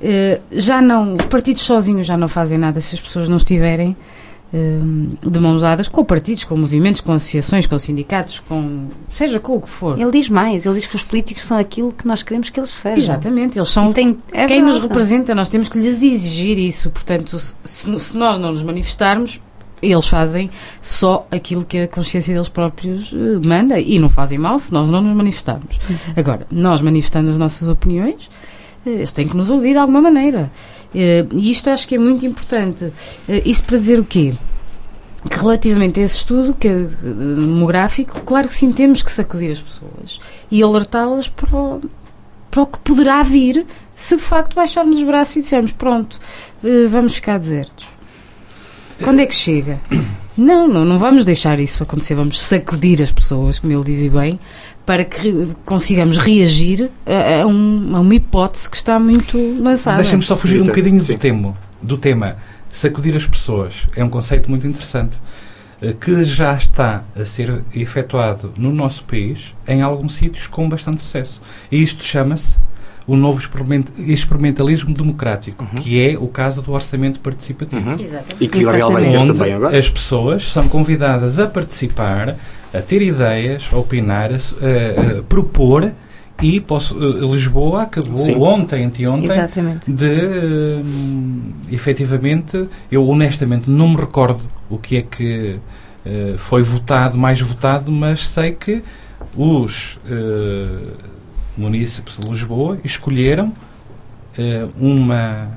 Eh, 0.03 0.41
já 0.53 0.83
não, 0.83 1.15
os 1.15 1.27
partidos 1.27 1.63
sozinhos 1.63 2.07
já 2.07 2.17
não 2.17 2.29
fazem 2.29 2.59
nada 2.59 2.81
se 2.81 2.95
as 2.95 3.01
pessoas 3.01 3.29
não 3.29 3.37
estiverem 3.37 3.97
eh, 4.53 4.79
de 5.27 5.41
mãos 5.41 5.63
dadas 5.63 5.89
com 5.89 6.05
partidos, 6.05 6.45
com 6.45 6.57
movimentos, 6.57 7.01
com 7.01 7.13
associações, 7.13 7.67
com 7.67 7.79
sindicatos, 7.79 8.41
com 8.41 8.89
seja 9.11 9.41
com 9.41 9.55
o 9.57 9.61
que 9.63 9.69
for. 9.69 9.99
Ele 9.99 10.11
diz 10.11 10.29
mais, 10.29 10.67
ele 10.67 10.75
diz 10.75 10.87
que 10.87 10.97
os 10.97 11.05
políticos 11.05 11.45
são 11.45 11.57
aquilo 11.57 11.91
que 11.93 12.07
nós 12.07 12.23
queremos 12.23 12.51
que 12.51 12.61
eles 12.61 12.71
sejam. 12.71 13.03
Exatamente, 13.03 13.59
eles 13.59 13.69
são 13.69 13.93
tem- 13.93 14.19
é 14.33 14.47
quem 14.47 14.61
nos 14.61 14.75
verdade. 14.79 14.89
representa, 14.89 15.35
nós 15.35 15.49
temos 15.49 15.69
que 15.69 15.79
lhes 15.79 16.03
exigir 16.03 16.59
isso. 16.59 16.91
Portanto, 16.91 17.39
se, 17.39 17.99
se 17.99 18.17
nós 18.17 18.39
não 18.39 18.51
nos 18.51 18.63
manifestarmos, 18.63 19.41
eles 19.93 20.07
fazem 20.09 20.51
só 20.81 21.27
aquilo 21.31 21.65
que 21.65 21.79
a 21.81 21.89
consciência 21.89 22.33
deles 22.35 22.49
próprios 22.49 23.13
eh, 23.13 23.47
manda 23.47 23.79
e 23.79 23.99
não 23.99 24.09
fazem 24.09 24.39
mal 24.39 24.59
se 24.59 24.73
nós 24.73 24.89
não 24.89 25.01
nos 25.03 25.15
manifestarmos. 25.15 25.79
Agora, 26.17 26.47
nós 26.51 26.81
manifestando 26.81 27.31
as 27.31 27.37
nossas 27.37 27.69
opiniões, 27.69 28.29
eh, 28.87 28.91
eles 28.91 29.13
têm 29.13 29.27
que 29.29 29.37
nos 29.37 29.51
ouvir 29.51 29.73
de 29.73 29.79
alguma 29.79 30.01
maneira. 30.03 30.51
Eh, 30.95 31.27
E 31.33 31.51
isto 31.51 31.69
acho 31.71 31.87
que 31.89 31.95
é 31.97 31.99
muito 31.99 32.25
importante. 32.25 32.93
Isto 33.45 33.65
para 33.65 33.79
dizer 33.79 33.99
o 34.01 34.05
quê? 34.05 34.33
Que 35.31 35.39
relativamente 35.39 35.99
a 36.01 36.03
esse 36.03 36.17
estudo 36.17 36.53
que 36.55 36.69
é 36.69 36.75
demográfico, 37.39 38.21
claro 38.23 38.47
que 38.49 38.55
sim, 38.55 38.71
temos 38.73 39.03
que 39.03 39.11
sacudir 39.11 39.51
as 39.51 39.61
pessoas 39.63 40.21
e 40.51 40.63
alertá-las 40.63 41.29
para, 41.29 41.57
o- 41.57 41.81
para 42.51 42.63
o 42.63 42.67
que 42.67 42.79
poderá 42.81 43.23
vir 43.23 43.67
se 43.97 44.17
de 44.17 44.23
facto 44.23 44.55
baixarmos 44.55 44.99
os 44.99 45.05
braços 45.05 45.37
e 45.37 45.41
dissermos 45.41 45.73
pronto, 45.73 46.19
vamos 46.91 47.15
ficar 47.15 47.39
desertos. 47.39 47.87
Quando 49.05 49.21
é 49.21 49.27
que 49.27 49.35
chega? 49.35 49.79
Não, 50.37 50.67
não, 50.67 50.85
não 50.85 50.99
vamos 50.99 51.25
deixar 51.25 51.61
isso 51.61 51.83
acontecer, 51.83 52.15
vamos 52.15 52.41
sacudir 52.41 53.01
as 53.03 53.13
pessoas, 53.13 53.59
como 53.61 53.73
ele 53.73 53.85
dizia 53.85 54.11
bem, 54.11 54.41
para 54.85 55.05
que 55.05 55.49
consigamos 55.65 56.19
reagir 56.19 56.91
a, 57.07 57.43
a 57.43 57.47
um- 57.47 57.95
a 57.95 58.01
uma 58.01 58.15
hipótese 58.15 58.69
que 58.69 58.77
está 58.77 58.99
muito 58.99 59.39
lançada. 59.63 60.03
Deixa-me 60.03 60.23
só 60.25 60.37
fugir 60.37 60.61
um 60.61 60.67
bocadinho 60.67 61.01
do 61.03 61.15
tema, 61.19 61.55
do 61.81 61.97
tema. 61.97 62.37
Sacudir 62.71 63.15
as 63.15 63.27
pessoas 63.27 63.87
é 63.95 64.03
um 64.03 64.09
conceito 64.09 64.51
muito 64.51 64.67
interessante 64.67 65.17
eh, 65.81 65.93
que 65.99 66.25
já 66.25 66.53
está 66.55 67.05
a 67.15 67.25
ser 67.25 67.63
efetuado 67.73 68.53
no 68.57 68.73
nosso 68.73 69.05
país 69.05 69.55
em 69.69 69.81
alguns 69.83 70.15
sítios 70.15 70.49
com 70.49 70.69
bastante 70.69 71.01
sucesso. 71.03 71.41
E 71.71 71.81
isto 71.81 72.03
chama-se 72.03 72.57
o 73.07 73.17
novo 73.17 73.39
experiment- 73.39 73.91
experimentalismo 73.99 74.95
democrático, 74.95 75.63
Uhum. 75.65 75.83
que 75.83 76.01
é 76.01 76.17
o 76.19 76.27
caso 76.27 76.63
do 76.63 76.73
orçamento 76.73 77.21
participativo. 77.21 77.91
Uhum. 77.91 78.01
Exatamente. 78.01 78.37
E 78.41 78.49
que 78.49 78.59
Vila 78.59 78.73
Real 78.73 78.91
vai 78.93 79.11
ter 79.11 79.27
também 79.27 79.53
agora. 79.53 79.79
As 79.79 79.89
pessoas 79.91 80.45
são 80.51 80.69
convidadas 80.69 81.39
a 81.39 81.47
participar 81.47 82.37
a 82.73 82.81
ter 82.81 83.03
ideias, 83.03 83.69
a 83.73 83.77
opinar, 83.77 84.31
a, 84.33 84.35
a, 84.35 85.19
a 85.19 85.23
propor 85.23 85.93
e 86.43 86.61
posso, 86.61 86.97
uh, 86.99 87.33
Lisboa 87.33 87.83
acabou 87.83 88.17
Sim. 88.17 88.35
ontem, 88.37 88.85
anteontem, 88.85 89.31
Exatamente. 89.31 89.91
de 89.93 90.07
uh, 90.07 90.85
efetivamente, 91.71 92.67
eu 92.91 93.07
honestamente 93.09 93.71
não 93.71 93.89
me 93.91 93.97
recordo 93.97 94.41
o 94.69 94.77
que 94.79 94.97
é 94.97 95.03
que 95.03 95.57
uh, 96.05 96.39
foi 96.39 96.63
votado, 96.63 97.17
mais 97.17 97.41
votado, 97.41 97.93
mas 97.93 98.27
sei 98.29 98.53
que 98.53 98.83
os 99.37 99.97
uh, 100.07 101.14
municípios 101.57 102.19
de 102.19 102.29
Lisboa 102.29 102.79
escolheram 102.85 103.53
uh, 104.39 104.71
uma 104.79 105.49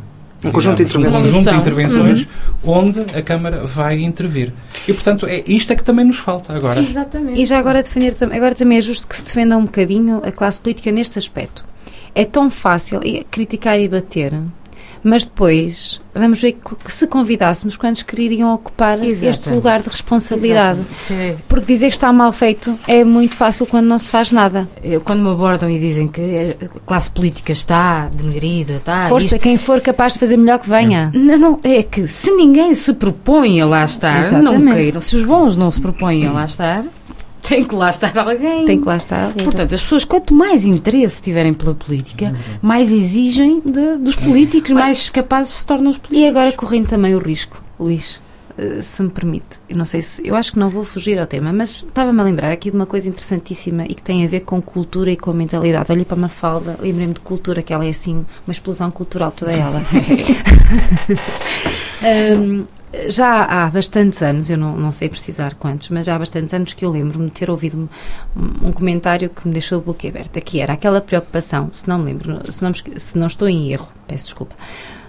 um 0.43 0.51
conjunto 0.51 0.77
de 0.77 0.83
intervenções, 0.83 1.15
um 1.15 1.23
conjunto 1.23 1.49
de 1.49 1.57
intervenções 1.57 2.27
uhum. 2.63 2.73
onde 2.73 2.99
a 3.15 3.21
Câmara 3.21 3.65
vai 3.65 3.99
intervir. 3.99 4.53
E, 4.87 4.93
portanto, 4.93 5.25
é 5.25 5.43
isto 5.47 5.73
é 5.73 5.75
que 5.75 5.83
também 5.83 6.05
nos 6.05 6.19
falta 6.19 6.53
agora. 6.53 6.79
Exatamente. 6.79 7.41
E 7.41 7.45
já 7.45 7.57
agora, 7.57 7.81
defender, 7.81 8.15
agora 8.31 8.53
também 8.53 8.77
é 8.77 8.81
justo 8.81 9.07
que 9.07 9.15
se 9.15 9.23
defenda 9.23 9.57
um 9.57 9.65
bocadinho 9.65 10.21
a 10.23 10.31
classe 10.31 10.59
política 10.59 10.91
neste 10.91 11.17
aspecto. 11.17 11.65
É 12.13 12.23
tão 12.23 12.49
fácil 12.49 12.99
criticar 13.31 13.79
e 13.79 13.87
bater 13.87 14.33
mas 15.03 15.25
depois 15.25 15.99
vamos 16.13 16.41
ver 16.41 16.53
que 16.83 16.91
se 16.91 17.07
convidássemos 17.07 17.77
quantos 17.77 18.03
queriam 18.03 18.53
ocupar 18.53 18.97
Exatamente. 19.03 19.27
este 19.27 19.49
lugar 19.51 19.81
de 19.81 19.89
responsabilidade. 19.89 20.79
Porque 21.47 21.73
dizer 21.73 21.87
que 21.89 21.95
está 21.95 22.11
mal 22.11 22.31
feito 22.31 22.77
é 22.87 23.03
muito 23.03 23.35
fácil 23.35 23.65
quando 23.65 23.85
não 23.85 23.97
se 23.97 24.09
faz 24.09 24.31
nada. 24.31 24.67
Eu, 24.83 25.01
quando 25.01 25.21
me 25.21 25.29
abordam 25.29 25.69
e 25.69 25.79
dizem 25.79 26.07
que 26.07 26.55
a 26.61 26.79
classe 26.85 27.09
política 27.09 27.51
está 27.51 28.07
demerida, 28.07 28.73
está. 28.73 29.07
Força, 29.07 29.35
isto... 29.35 29.39
quem 29.39 29.57
for 29.57 29.81
capaz 29.81 30.13
de 30.13 30.19
fazer 30.19 30.37
melhor 30.37 30.59
que 30.59 30.69
venha. 30.69 31.11
Não, 31.13 31.37
não, 31.37 31.59
é 31.63 31.83
que 31.83 32.07
se 32.07 32.31
ninguém 32.31 32.73
se 32.73 32.93
propõe 32.93 33.61
a 33.61 33.65
lá 33.65 33.83
estar, 33.83 34.19
Exatamente. 34.19 34.63
não 34.63 34.73
queiram. 34.73 35.01
Se 35.01 35.15
os 35.15 35.23
bons 35.23 35.55
não 35.55 35.69
se 35.69 35.79
propõem 35.79 36.25
a 36.25 36.31
lá 36.31 36.45
estar, 36.45 36.83
tem 37.47 37.63
que 37.63 37.75
lá 37.75 37.89
estar 37.89 38.17
alguém. 38.17 38.65
Tem 38.65 38.79
que 38.79 38.87
lá 38.87 38.97
estar 38.97 39.25
alguém. 39.25 39.45
Portanto, 39.45 39.73
as 39.73 39.81
pessoas, 39.81 40.03
quanto 40.03 40.33
mais 40.33 40.65
interesse 40.65 41.21
tiverem 41.21 41.53
pela 41.53 41.73
política, 41.73 42.35
mais 42.61 42.91
exigem 42.91 43.61
de, 43.63 43.97
dos 43.97 44.15
políticos, 44.15 44.71
mais 44.71 45.09
capazes 45.09 45.53
se 45.53 45.65
tornam 45.65 45.89
os 45.89 45.97
políticos. 45.97 46.25
E 46.25 46.27
agora 46.27 46.51
correndo 46.51 46.87
também 46.87 47.15
o 47.15 47.19
risco, 47.19 47.61
Luís, 47.79 48.19
eh, 48.57 48.81
se 48.81 49.01
me 49.01 49.09
permite. 49.09 49.59
Eu 49.69 49.77
não 49.77 49.85
sei 49.85 50.01
se. 50.01 50.27
Eu 50.27 50.35
acho 50.35 50.51
que 50.51 50.59
não 50.59 50.69
vou 50.69 50.83
fugir 50.83 51.17
ao 51.19 51.25
tema, 51.25 51.53
mas 51.53 51.85
estava-me 51.87 52.19
a 52.19 52.23
lembrar 52.23 52.51
aqui 52.51 52.69
de 52.69 52.75
uma 52.75 52.85
coisa 52.85 53.07
interessantíssima 53.07 53.85
e 53.85 53.95
que 53.95 54.01
tem 54.01 54.25
a 54.25 54.27
ver 54.27 54.41
com 54.41 54.61
cultura 54.61 55.11
e 55.11 55.15
com 55.15 55.31
mentalidade. 55.31 55.91
Olhei 55.91 56.05
para 56.05 56.17
uma 56.17 56.29
falda, 56.29 56.77
lembrei-me 56.81 57.13
de 57.13 57.21
cultura, 57.21 57.61
que 57.61 57.71
ela 57.73 57.85
é 57.85 57.89
assim, 57.89 58.25
uma 58.45 58.51
explosão 58.51 58.91
cultural 58.91 59.31
toda 59.31 59.51
ela. 59.51 59.81
um, 62.37 62.65
já 63.09 63.43
há 63.43 63.69
bastantes 63.69 64.21
anos, 64.21 64.49
eu 64.49 64.57
não, 64.57 64.77
não 64.77 64.91
sei 64.91 65.09
precisar 65.09 65.55
quantos, 65.55 65.89
mas 65.89 66.05
já 66.05 66.15
há 66.15 66.19
bastantes 66.19 66.53
anos 66.53 66.73
que 66.73 66.85
eu 66.85 66.91
lembro-me 66.91 67.25
de 67.25 67.31
ter 67.31 67.49
ouvido 67.49 67.89
um, 68.35 68.67
um, 68.67 68.71
comentário 68.71 69.29
que 69.29 69.47
me 69.47 69.53
deixou 69.53 69.79
a 69.79 69.81
boca 69.81 70.07
aberta, 70.07 70.39
que 70.39 70.59
era 70.59 70.73
aquela 70.73 71.01
preocupação, 71.01 71.69
se 71.71 71.87
não 71.87 71.99
me 71.99 72.05
lembro, 72.05 72.51
se 72.51 72.63
não, 72.63 72.73
se 72.73 73.17
não 73.17 73.27
estou 73.27 73.49
em 73.49 73.71
erro, 73.71 73.91
peço 74.07 74.25
desculpa, 74.25 74.55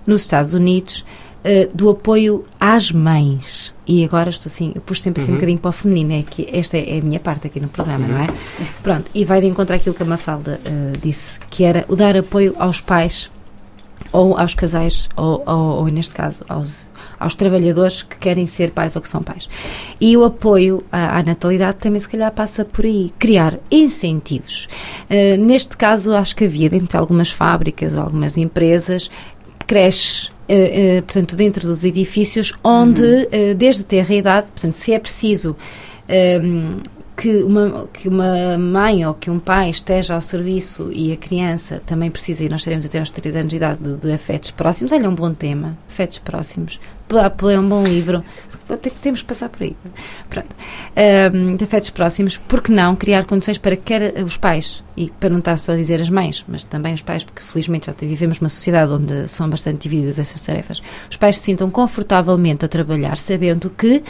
nos 0.07 0.23
Estados 0.23 0.55
Unidos, 0.55 1.05
uh, 1.45 1.77
do 1.77 1.89
apoio 1.91 2.45
às 2.59 2.91
mães. 2.91 3.73
E 3.87 4.05
agora 4.05 4.31
estou 4.31 4.51
assim, 4.51 4.73
eu 4.75 4.81
pus 4.81 5.01
sempre 5.01 5.23
assim 5.23 5.31
uhum. 5.31 5.37
um 5.37 5.39
bocadinho 5.39 5.59
para 5.59 5.69
o 5.69 5.73
feminino, 5.73 6.15
é 6.15 6.23
que 6.23 6.49
esta 6.53 6.77
é, 6.77 6.97
é, 6.97 6.99
a 6.99 7.03
minha 7.03 7.21
parte 7.21 7.47
aqui 7.47 7.61
no 7.61 7.69
programa, 7.69 8.07
uhum. 8.07 8.13
não 8.13 8.23
é? 8.23 8.29
Pronto, 8.83 9.11
e 9.15 9.25
vai 9.25 9.41
de 9.41 9.47
encontrar 9.47 9.77
aquilo 9.77 9.95
que 9.95 10.03
a 10.03 10.07
Mafalda 10.07 10.61
uh, 10.67 10.99
disse, 11.01 11.39
que 11.49 11.63
era 11.63 11.85
o 11.89 11.95
dar 11.95 12.17
apoio 12.17 12.55
aos 12.59 12.81
pais 12.81 13.31
ou 14.11 14.37
aos 14.39 14.55
casais, 14.55 15.09
ou, 15.17 15.43
ou, 15.47 15.79
ou 15.81 15.89
neste 15.89 16.15
caso 16.15 16.45
aos 16.49 16.88
aos 17.19 17.35
trabalhadores 17.35 18.03
que 18.03 18.17
querem 18.19 18.47
ser 18.47 18.71
pais 18.71 18.97
ou 18.97 19.03
que 19.03 19.09
são 19.09 19.23
pais. 19.23 19.49
E 20.01 20.17
o 20.17 20.25
apoio 20.25 20.85
à, 20.91 21.19
à 21.19 21.23
natalidade 21.23 21.79
também, 21.79 22.01
se 22.01 22.09
calhar, 22.09 22.33
passa 22.33 22.65
por 22.65 22.85
aí. 22.85 23.13
Criar 23.19 23.59
incentivos. 23.71 24.69
Uh, 25.11 25.37
neste 25.43 25.77
caso, 25.77 26.15
acho 26.15 26.35
que 26.37 26.45
havia 26.45 26.69
dentro 26.69 26.89
de 26.89 26.97
algumas 26.97 27.31
fábricas 27.31 27.95
ou 27.95 28.01
algumas 28.03 28.37
empresas 28.37 29.11
creches 29.67 30.31
Uh, 30.51 31.01
uh, 31.01 31.03
portanto, 31.03 31.37
dentro 31.37 31.69
dos 31.69 31.85
edifícios, 31.85 32.55
onde, 32.65 33.03
uhum. 33.03 33.51
uh, 33.51 33.55
desde 33.55 33.85
ter 33.85 34.11
a 34.11 34.15
idade, 34.15 34.51
portanto, 34.51 34.73
se 34.73 34.95
é 34.95 34.99
preciso 34.99 35.55
que 37.19 37.43
uma, 37.43 37.87
que 37.93 38.09
uma 38.09 38.57
mãe 38.57 39.05
ou 39.05 39.13
que 39.13 39.29
um 39.29 39.39
pai 39.39 39.69
esteja 39.69 40.15
ao 40.15 40.23
serviço 40.23 40.91
e 40.91 41.13
a 41.13 41.17
criança 41.17 41.83
também 41.85 42.11
precisa, 42.11 42.45
e 42.45 42.49
nós 42.49 42.65
teremos 42.65 42.87
até 42.87 42.99
aos 42.99 43.11
3 43.11 43.37
anos 43.37 43.51
de 43.51 43.57
idade, 43.57 43.79
de, 43.83 43.97
de 43.97 44.11
afetos 44.11 44.51
próximos, 44.53 44.91
olha, 44.91 45.05
é 45.05 45.09
um 45.09 45.15
bom 45.15 45.35
tema, 45.35 45.77
afetos 45.87 46.19
próximos, 46.19 46.81
é 47.17 47.59
um 47.59 47.69
bom 47.69 47.83
livro, 47.85 48.23
temos 49.01 49.23
que 49.23 49.29
passar 49.29 49.49
por 49.49 49.63
aí. 49.63 49.77
Pronto. 50.29 50.55
Um, 51.33 51.57
de 51.57 51.65
afetos 51.65 51.91
próximos, 51.91 52.37
porque 52.49 52.73
não 52.73 52.95
criar 52.95 53.25
condições 53.25 53.59
para 53.59 53.77
que 53.77 53.95
os 54.25 54.37
pais, 54.37 54.83
e 54.97 55.11
para 55.11 55.31
não 55.31 55.39
estar 55.39 55.57
só 55.57 55.73
a 55.73 55.77
dizer 55.77 56.01
as 56.01 56.11
mães, 56.11 56.45
mas 56.47 56.65
também 56.65 56.95
os 56.95 57.03
pais, 57.03 57.25
porque 57.25 57.41
felizmente 57.41 57.87
já 57.87 57.95
vivemos 57.99 58.41
numa 58.41 58.49
sociedade 58.49 58.93
onde 58.93 59.29
são 59.29 59.49
bastante 59.49 59.89
divididas 59.89 60.19
essas 60.19 60.41
tarefas, 60.41 60.83
os 61.11 61.17
pais 61.17 61.37
se 61.37 61.45
sintam 61.45 61.71
confortavelmente 61.71 62.65
a 62.65 62.69
trabalhar, 62.69 63.17
sabendo 63.17 63.71
que 63.71 64.03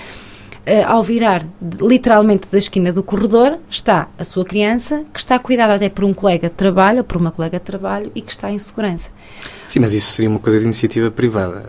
ao 0.87 1.03
virar 1.03 1.45
literalmente 1.81 2.49
da 2.51 2.59
esquina 2.59 2.93
do 2.93 3.03
corredor, 3.03 3.59
está 3.71 4.09
a 4.19 4.25
sua 4.25 4.45
criança, 4.45 5.05
que 5.13 5.19
está 5.19 5.39
cuidada 5.39 5.75
até 5.75 5.89
por 5.89 6.05
um 6.05 6.13
colega 6.13 6.49
de 6.49 6.55
trabalho, 6.55 6.99
ou 6.99 7.05
por 7.05 7.17
uma 7.17 7.31
colega 7.31 7.59
de 7.59 7.65
trabalho, 7.65 8.11
e 8.15 8.21
que 8.21 8.31
está 8.31 8.51
em 8.51 8.59
segurança. 8.59 9.11
Sim, 9.69 9.81
mas 9.81 9.95
isso 9.95 10.13
seria 10.13 10.31
uma 10.31 10.39
coisa 10.39 10.59
de 10.59 10.65
iniciativa 10.65 11.11
privada. 11.11 11.65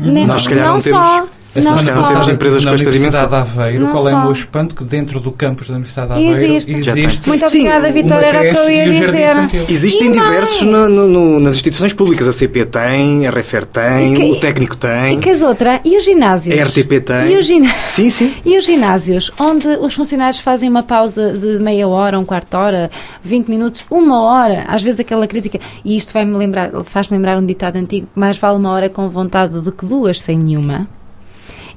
Uh, 0.00 0.26
nós, 0.26 0.42
se 0.42 0.48
calhar, 0.48 0.66
não, 0.66 0.74
não 0.74 0.80
temos. 0.80 1.06
Só. 1.06 1.28
Essa 1.54 1.74
não, 1.74 1.82
não 1.82 2.02
temos 2.04 2.28
empresas 2.28 2.64
com 2.64 2.74
esta 2.74 2.90
dimensão. 2.92 3.28
de 3.28 3.34
Aveiro, 3.34 3.84
não 3.84 3.90
qual 3.90 4.08
é 4.08 4.14
o 4.14 4.22
meu 4.22 4.32
espanto? 4.32 4.74
Que 4.74 4.84
dentro 4.84 5.18
do 5.18 5.32
campus 5.32 5.68
da 5.68 5.74
Universidade 5.74 6.14
de 6.14 6.28
Aveiro 6.28 6.54
existe. 6.54 6.90
existe 6.90 7.28
Muito 7.28 7.44
obrigada, 7.44 7.86
Sim, 7.88 7.92
Vitória, 7.92 8.26
era 8.26 8.38
o 8.38 8.50
que 8.50 8.56
eu 8.56 8.70
ia 8.70 8.90
dizer. 8.90 9.66
Existem 9.68 10.08
e 10.08 10.12
diversos 10.12 10.62
no, 10.62 10.88
no, 10.88 11.40
nas 11.40 11.56
instituições 11.56 11.92
públicas. 11.92 12.28
A 12.28 12.32
CP 12.32 12.66
tem, 12.66 13.26
a 13.26 13.30
RFR 13.30 13.64
tem, 13.64 14.14
que, 14.14 14.22
o 14.30 14.36
técnico 14.36 14.76
tem. 14.76 15.14
E 15.14 15.16
que 15.18 15.30
as 15.30 15.42
outras? 15.42 15.80
E 15.84 15.96
os 15.96 16.04
ginásios? 16.04 16.56
A 16.56 16.64
RTP 16.64 17.00
tem. 17.04 17.32
E 17.32 17.38
os 17.38 17.46
ginásios? 17.46 17.90
Sim, 17.90 18.10
sim. 18.10 18.34
E 18.44 18.56
os 18.56 18.64
ginásios, 18.64 19.32
onde 19.38 19.66
os 19.66 19.94
funcionários 19.94 20.40
fazem 20.40 20.68
uma 20.68 20.84
pausa 20.84 21.32
de 21.32 21.58
meia 21.58 21.88
hora, 21.88 22.18
um 22.18 22.24
quarto 22.24 22.50
de 22.50 22.56
hora, 22.56 22.90
20 23.24 23.48
minutos, 23.48 23.84
uma 23.90 24.22
hora, 24.22 24.64
às 24.68 24.82
vezes 24.82 25.00
aquela 25.00 25.26
crítica, 25.26 25.58
e 25.84 25.96
isto 25.96 26.12
vai-me 26.12 26.36
lembrar, 26.36 26.70
faz-me 26.84 27.16
lembrar 27.16 27.38
um 27.38 27.44
ditado 27.44 27.76
antigo, 27.76 28.06
mais 28.14 28.38
vale 28.38 28.56
uma 28.56 28.70
hora 28.70 28.88
com 28.88 29.08
vontade 29.08 29.60
do 29.60 29.72
que 29.72 29.84
duas 29.84 30.20
sem 30.20 30.38
nenhuma 30.38 30.88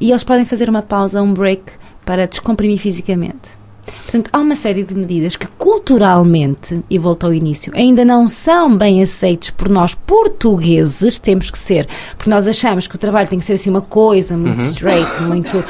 e 0.04 0.12
eles 0.12 0.22
podem 0.22 0.44
fazer 0.44 0.70
uma 0.70 0.82
pausa, 0.82 1.22
um 1.22 1.34
break, 1.34 1.64
para 2.04 2.28
descomprimir 2.28 2.78
fisicamente. 2.78 3.52
Portanto, 3.86 4.30
há 4.34 4.40
uma 4.40 4.56
série 4.56 4.84
de 4.84 4.94
medidas 4.94 5.38
que 5.38 5.48
culturalmente, 5.48 6.84
e 6.90 7.00
volto 7.00 7.26
ao 7.26 7.34
início, 7.34 7.72
ainda 7.74 8.04
não 8.04 8.28
são 8.28 8.78
bem 8.78 9.02
aceitos 9.02 9.50
por 9.50 9.70
nós 9.70 9.96
portugueses, 9.96 11.20
temos 11.20 11.50
que 11.50 11.58
ser, 11.58 11.88
porque 12.18 12.30
nós 12.30 12.46
achamos 12.48 12.86
que 12.86 12.96
o 12.96 13.00
trabalho 13.00 13.30
tem 13.30 13.40
que 13.40 13.46
ser 13.46 13.54
assim 13.54 13.70
uma 13.70 13.80
coisa 13.80 14.36
muito 14.36 14.62
uhum. 14.62 14.68
straight, 14.72 15.22
muito, 15.22 15.60
uh, 15.60 15.64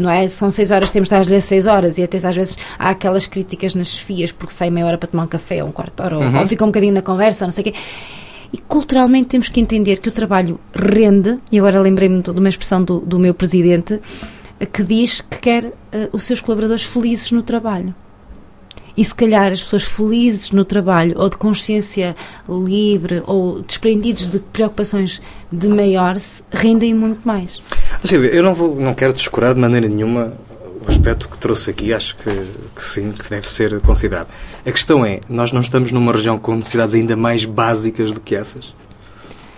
não 0.00 0.10
é? 0.10 0.26
São 0.26 0.50
seis 0.50 0.72
horas, 0.72 0.90
temos 0.90 1.08
de 1.08 1.14
estar 1.14 1.36
às 1.36 1.44
seis 1.44 1.68
horas, 1.68 1.96
e 1.96 2.02
até 2.02 2.16
às 2.16 2.34
vezes 2.34 2.58
há 2.76 2.90
aquelas 2.90 3.28
críticas 3.28 3.72
nas 3.72 3.96
fias 3.96 4.32
porque 4.32 4.52
sai 4.52 4.68
meia 4.68 4.84
hora 4.84 4.98
para 4.98 5.08
tomar 5.08 5.22
um 5.22 5.28
café, 5.28 5.62
ou 5.62 5.68
um 5.68 5.72
quarto 5.72 5.94
de 5.94 6.02
hora, 6.02 6.18
uhum. 6.18 6.34
ou, 6.34 6.40
ou 6.40 6.48
fica 6.48 6.64
um 6.64 6.68
bocadinho 6.68 6.94
na 6.94 7.02
conversa, 7.02 7.44
não 7.44 7.52
sei 7.52 7.62
o 7.62 7.64
quê. 7.66 7.74
E 8.52 8.58
culturalmente 8.58 9.28
temos 9.28 9.48
que 9.48 9.60
entender 9.60 9.98
que 9.98 10.08
o 10.08 10.12
trabalho 10.12 10.60
rende, 10.74 11.38
e 11.50 11.58
agora 11.58 11.80
lembrei-me 11.80 12.22
de 12.22 12.30
uma 12.30 12.48
expressão 12.48 12.82
do, 12.82 13.00
do 13.00 13.18
meu 13.18 13.34
presidente, 13.34 14.00
que 14.72 14.82
diz 14.82 15.20
que 15.20 15.38
quer 15.38 15.64
uh, 15.64 15.72
os 16.12 16.22
seus 16.24 16.40
colaboradores 16.40 16.84
felizes 16.84 17.30
no 17.30 17.42
trabalho. 17.42 17.94
E 18.96 19.04
se 19.04 19.14
calhar 19.14 19.52
as 19.52 19.62
pessoas 19.62 19.84
felizes 19.84 20.50
no 20.52 20.64
trabalho, 20.64 21.14
ou 21.18 21.28
de 21.28 21.36
consciência 21.36 22.16
livre, 22.48 23.22
ou 23.26 23.60
desprendidos 23.60 24.30
de 24.30 24.38
preocupações 24.38 25.20
de 25.52 25.68
maiores, 25.68 26.42
rendem 26.50 26.94
muito 26.94 27.26
mais. 27.26 27.60
Silvia, 28.02 28.30
eu 28.30 28.42
não, 28.42 28.54
vou, 28.54 28.74
não 28.74 28.94
quero 28.94 29.12
descurar 29.12 29.52
de 29.52 29.60
maneira 29.60 29.86
nenhuma 29.86 30.32
aspecto 31.06 31.28
que 31.28 31.38
trouxe 31.38 31.70
aqui, 31.70 31.92
acho 31.92 32.16
que, 32.16 32.30
que, 32.74 32.84
sim, 32.84 33.12
que 33.12 33.30
deve 33.30 33.48
ser 33.48 33.80
considerado. 33.80 34.26
A 34.64 34.72
questão 34.72 35.04
é, 35.04 35.20
nós 35.28 35.52
não 35.52 35.60
estamos 35.60 35.92
numa 35.92 36.12
região 36.12 36.36
com 36.38 36.56
necessidades 36.56 36.94
ainda 36.94 37.16
mais 37.16 37.44
básicas 37.44 38.10
do 38.10 38.20
que 38.20 38.34
essas? 38.34 38.74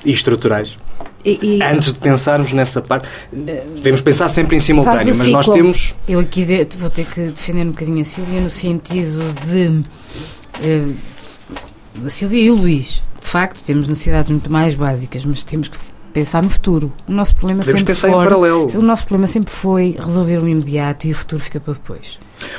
E 0.05 0.13
estruturais? 0.13 0.77
E, 1.25 1.57
e... 1.57 1.63
Antes 1.63 1.93
de 1.93 1.99
pensarmos 1.99 2.53
nessa 2.53 2.83
parte, 2.83 3.09
devemos 3.33 4.03
pensar 4.03 4.29
sempre 4.29 4.57
em 4.57 4.61
simultâneo, 4.61 5.15
mas 5.17 5.29
nós 5.31 5.49
temos... 5.49 5.95
Eu 6.07 6.21
aqui 6.21 6.45
de, 6.45 6.77
vou 6.77 6.91
ter 6.91 7.07
que 7.07 7.21
defender 7.29 7.63
um 7.63 7.71
bocadinho 7.71 8.03
a 8.03 8.05
Silvia 8.05 8.41
no 8.41 8.51
sentido 8.51 9.35
de... 9.47 9.83
Uh, 10.61 10.95
a 12.07 12.11
Silvia 12.11 12.43
e 12.43 12.51
o 12.51 12.55
Luís, 12.55 13.03
de 13.21 13.27
facto, 13.27 13.63
temos 13.65 13.89
necessidades 13.89 14.31
muito 14.31 14.53
mais 14.53 14.75
básicas, 14.75 15.25
mas 15.25 15.43
temos 15.43 15.69
que 15.69 15.79
pensar 16.19 16.43
no 16.43 16.51
futuro. 16.51 16.93
O 17.07 17.13
nosso 17.13 17.35
problema 17.35 17.61
Podemos 17.61 17.81
sempre 17.81 17.95
pensar 17.95 18.09
foi, 18.09 18.19
em 18.19 18.23
paralelo. 18.23 18.69
O 18.77 18.83
nosso 18.83 19.05
problema 19.05 19.27
sempre 19.27 19.53
foi 19.53 19.97
resolver 19.99 20.39
o 20.39 20.49
imediato 20.49 21.07
e 21.07 21.13
o 21.13 21.15
futuro 21.15 21.41
fica 21.41 21.61
para 21.61 21.75
depois. 21.75 22.19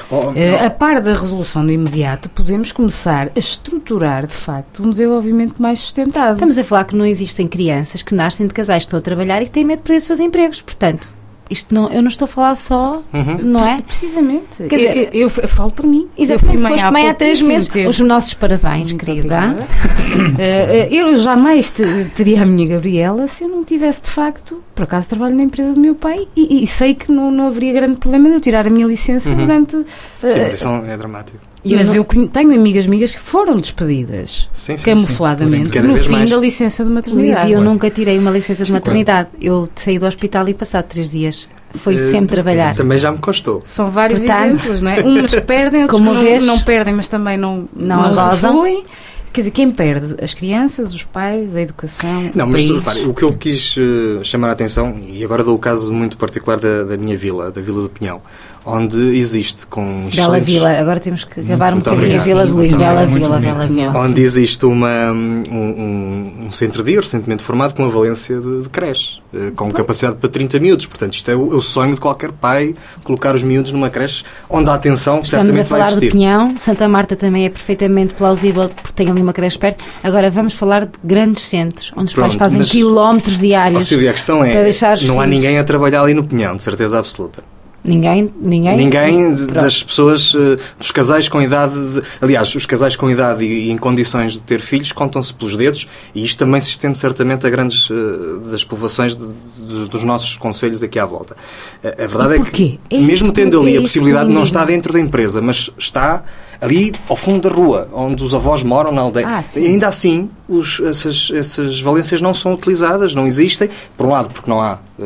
Oh, 0.09 0.29
uh, 0.31 0.65
a 0.65 0.69
par 0.69 1.01
da 1.01 1.13
resolução 1.13 1.65
do 1.65 1.71
imediato, 1.71 2.29
podemos 2.29 2.71
começar 2.71 3.31
a 3.35 3.39
estruturar, 3.39 4.27
de 4.27 4.33
facto, 4.33 4.83
um 4.83 4.89
desenvolvimento 4.89 5.61
mais 5.61 5.79
sustentável. 5.79 6.33
Estamos 6.33 6.57
a 6.57 6.63
falar 6.63 6.83
que 6.85 6.95
não 6.95 7.05
existem 7.05 7.47
crianças 7.47 8.01
que 8.01 8.13
nascem 8.13 8.47
de 8.47 8.53
casais 8.53 8.83
que 8.83 8.87
estão 8.87 8.99
a 8.99 9.01
trabalhar 9.01 9.41
e 9.41 9.45
que 9.45 9.51
têm 9.51 9.63
medo 9.63 9.79
de 9.79 9.83
perder 9.83 9.97
os 9.97 10.03
seus 10.03 10.19
empregos. 10.19 10.61
Portanto, 10.61 11.13
Isto 11.49 11.73
não, 11.73 11.89
eu 11.91 12.01
não 12.01 12.09
estou 12.09 12.25
a 12.25 12.27
falar 12.27 12.55
só, 12.55 13.01
Uhum. 13.13 13.37
não 13.41 13.67
é? 13.67 13.81
Precisamente. 13.81 14.63
Quer 14.67 14.75
dizer- 14.75 14.97
eu, 15.13 15.21
eu, 15.27 15.31
eu 15.41 15.47
falo 15.47 15.71
por 15.71 15.85
mim. 15.85 16.07
Exatamente, 16.17 16.61
eu 16.61 16.67
fui 16.67 16.77
foste 16.77 16.91
mãe 16.91 17.09
há 17.09 17.13
três 17.13 17.41
meses. 17.41 17.67
tempo. 17.67 17.89
Os 17.89 17.99
nossos 17.99 18.33
parabéns, 18.35 18.91
Muito 18.91 19.05
querida. 19.05 19.55
Eh, 20.39 20.87
eh, 20.91 20.95
eu 20.95 21.15
jamais 21.17 21.69
te- 21.71 22.05
teria 22.15 22.41
a 22.41 22.45
minha 22.45 22.67
Gabriela 22.67 23.27
se 23.27 23.43
eu 23.43 23.47
não 23.49 23.63
tivesse, 23.63 24.01
de 24.03 24.09
facto, 24.09 24.63
por 24.73 24.83
acaso 24.83 25.09
trabalho 25.09 25.35
na 25.35 25.43
empresa 25.43 25.73
do 25.73 25.79
meu 25.79 25.93
pai 25.95 26.27
e, 26.35 26.63
e 26.63 26.67
sei 26.67 26.95
que 26.95 27.11
não, 27.11 27.29
não 27.31 27.47
haveria 27.47 27.73
grande 27.73 27.97
problema 27.97 28.27
de 28.29 28.35
eu 28.35 28.41
tirar 28.41 28.65
a 28.65 28.69
minha 28.69 28.87
licença 28.87 29.29
Uhum. 29.29 29.37
durante. 29.37 29.71
Sim, 29.73 30.27
eh, 30.27 30.43
mas 30.43 30.53
isso 30.53 30.67
é 30.67 30.97
dramático. 30.97 31.37
Mas 31.65 31.95
eu 31.95 32.05
conhe- 32.05 32.27
tenho 32.27 32.53
amigas 32.53 32.85
amigas 32.85 33.11
que 33.11 33.19
foram 33.19 33.57
despedidas 33.59 34.49
Sim, 34.53 34.77
sim. 34.77 34.85
camufladamente 34.85 35.69
Cada 35.69 35.87
no 35.87 35.95
fim 35.97 36.11
mais. 36.11 36.29
da 36.29 36.37
licença 36.37 36.83
de 36.83 36.89
Luís, 36.89 37.05
maternidade. 37.07 37.47
e 37.47 37.51
eu 37.51 37.57
Claro. 37.59 37.71
nunca 37.73 37.89
tirei 37.89 38.17
uma 38.17 38.31
licença 38.31 38.63
de 38.63 38.67
Sim, 38.67 38.73
maternidade. 38.73 39.29
Eu 39.41 39.67
saí 39.75 39.99
do 39.99 40.05
hospital 40.05 40.47
e 40.49 40.53
passado 40.53 40.85
três 40.85 41.09
dias 41.09 41.47
foi 41.75 41.95
Eh, 41.95 41.97
sempre 42.11 42.35
trabalhar. 42.35 42.75
Também 42.75 42.97
já 42.97 43.11
me 43.11 43.17
constou. 43.19 43.59
São 43.65 43.91
vários 43.91 44.19
Portanto, 44.21 44.45
exemplos, 44.55 44.81
não 44.81 44.91
é? 44.91 45.03
Uns 45.03 45.31
que 45.35 45.41
perdem, 45.41 45.81
outros 45.83 45.99
como 45.99 46.11
que 46.11 46.17
não, 46.17 46.23
vês, 46.23 46.45
não 46.45 46.59
perdem, 46.61 46.93
mas 46.93 47.07
também 47.07 47.37
não, 47.37 47.65
não 47.75 48.03
não 48.03 48.09
gozam. 48.13 48.51
usufruem. 48.53 48.83
Quer 49.31 49.41
dizer, 49.41 49.51
quem 49.51 49.69
perde? 49.69 50.15
As 50.23 50.33
crianças, 50.33 50.91
os 50.91 51.03
pais, 51.03 51.55
a 51.55 51.61
educação, 51.61 52.31
Não, 52.33 52.47
o 52.47 52.49
mas 52.49 52.63
país. 52.63 52.79
repare, 52.79 53.01
o 53.05 53.13
que 53.13 53.21
eu 53.21 53.33
quis 53.33 53.75
eh, 53.77 54.23
chamar 54.23 54.49
a 54.49 54.53
atenção, 54.53 54.99
e 55.07 55.23
agora 55.23 55.43
dou 55.43 55.53
o 55.55 55.59
caso 55.59 55.93
muito 55.93 56.17
particular 56.17 56.59
da, 56.59 56.83
da 56.83 56.97
minha 56.97 57.15
vila, 57.15 57.51
da 57.51 57.61
Vila 57.61 57.83
do 57.83 57.89
Pinhão, 57.89 58.23
onde 58.71 59.17
existe 59.17 59.65
com 59.67 59.83
Bela 59.83 60.37
excelentes- 60.37 60.53
Vila, 60.53 60.71
agora 60.79 60.99
temos 60.99 61.23
que 61.23 61.39
acabar 61.41 61.69
um 61.69 61.75
Muito 61.77 61.89
bocadinho 61.89 62.19
a. 62.19 62.23
Vila 62.23 62.45
de 62.45 62.51
Luís. 62.51 62.73
Bela 62.75 63.05
Vila, 63.05 63.37
Bela. 63.39 63.67
Vila. 63.67 63.93
onde 63.97 64.21
existe 64.21 64.65
uma, 64.65 65.11
um, 65.11 65.43
um- 65.51 66.45
um 66.47 66.51
centro 66.51 66.83
de 66.83 66.91
dia 66.91 67.01
recentemente 67.01 67.43
formado 67.43 67.73
com 67.73 67.83
a 67.85 67.89
valência 67.89 68.39
de, 68.39 68.61
de 68.63 68.69
creche, 68.69 69.19
eh, 69.33 69.51
com 69.55 69.71
capacidade 69.71 70.17
para 70.17 70.29
30 70.29 70.59
miúdos. 70.59 70.85
Portanto, 70.85 71.13
isto 71.13 71.29
é 71.31 71.35
o, 71.35 71.53
é 71.53 71.55
o 71.55 71.61
sonho 71.61 71.93
de 71.95 72.01
qualquer 72.01 72.31
pai, 72.31 72.73
colocar 73.03 73.35
os 73.35 73.43
miúdos 73.43 73.71
numa 73.71 73.89
creche 73.89 74.23
onde 74.49 74.69
a 74.69 74.73
atenção 74.73 75.19
Estamos 75.19 75.27
a 75.27 75.29
certamente 75.53 75.69
vai 75.69 75.79
falar 75.85 75.99
de. 75.99 76.09
Pinhão, 76.09 76.55
Santa 76.57 76.87
Marta 76.87 77.15
também 77.15 77.45
é 77.45 77.49
perfeitamente 77.49 78.13
plausível 78.13 78.69
porque 78.69 78.93
tem 78.95 79.09
ali 79.09 79.21
uma 79.21 79.33
creche 79.33 79.57
perto. 79.57 79.83
Agora 80.03 80.29
vamos 80.29 80.53
falar 80.53 80.85
de 80.85 80.91
grandes 81.03 81.43
centros, 81.43 81.91
onde 81.95 82.05
os 82.05 82.13
pais 82.13 82.27
Pronto, 82.29 82.39
fazem 82.39 82.59
mas- 82.59 82.69
quilómetros 82.71 83.37
Ó, 83.37 83.41
diários. 83.41 83.87
Silvia, 83.87 84.09
a 84.11 84.13
questão 84.13 84.43
é, 84.43 84.53
não 84.53 85.19
há 85.19 85.23
filhos. 85.23 85.27
ninguém 85.27 85.57
a 85.57 85.63
trabalhar 85.63 86.01
ali 86.01 86.13
no 86.13 86.23
Pinhão, 86.23 86.55
de 86.55 86.63
certeza 86.63 86.97
absoluta. 86.99 87.43
Ninguém, 87.83 88.29
ninguém. 88.41 88.75
Ninguém 88.77 89.35
Pronto. 89.35 89.53
das 89.53 89.81
pessoas, 89.81 90.33
eh, 90.35 90.57
dos 90.77 90.91
casais 90.91 91.29
com 91.29 91.41
idade, 91.41 91.73
de- 91.73 92.03
aliás, 92.21 92.53
os 92.53 92.65
casais 92.65 92.95
com 92.95 93.09
idade 93.09 93.43
e, 93.45 93.71
em 93.71 93.77
condições 93.77 94.33
de 94.33 94.39
ter 94.39 94.59
filhos 94.59 94.91
contam-se 94.91 95.33
pelos 95.33 95.55
dedos 95.55 95.87
e 96.13 96.23
isto 96.23 96.37
também 96.37 96.59
se 96.59 96.69
estende 96.69 96.97
certamente 96.97 97.47
a 97.47 97.49
grandes 97.49 97.89
eh, 97.89 98.49
das 98.51 98.63
povoações 98.63 99.15
de- 99.15 99.25
de- 99.25 99.85
dos 99.87 100.03
nossos 100.03 100.35
conselhos 100.35 100.83
aqui 100.83 100.99
à 100.99 101.05
volta. 101.05 101.37
A, 101.83 102.03
a 102.03 102.07
verdade 102.07 102.35
é 102.35 102.39
que, 102.39 102.79
É 102.89 102.99
mesmo 102.99 103.31
tendo 103.31 103.59
ali 103.59 103.69
é 103.75 103.77
a 103.77 103.81
isso 103.81 103.83
possibilidade, 103.83 104.29
não 104.29 104.43
está 104.43 104.65
dentro 104.65 104.91
da 104.91 104.99
empresa, 104.99 105.41
mas 105.41 105.69
está 105.77 106.23
ali 106.61 106.93
ao 107.07 107.15
fundo 107.15 107.47
da 107.49 107.55
rua, 107.55 107.87
onde 107.93 108.21
os 108.23 108.35
avós 108.35 108.61
moram 108.63 108.91
na 108.91 109.01
aldeia. 109.01 109.25
Ah, 109.27 109.43
e 109.55 109.65
ainda 109.67 109.87
assim, 109.87 110.29
os- 110.47 110.79
essas, 110.81 111.31
essas 111.33 111.79
valências 111.79 112.21
não 112.21 112.33
são 112.33 112.53
utilizadas, 112.53 113.15
não 113.15 113.25
existem. 113.25 113.69
Por 113.95 114.05
um 114.05 114.09
lado, 114.09 114.29
porque 114.29 114.49
não 114.49 114.61
há 114.61 114.79
eh, 114.99 115.03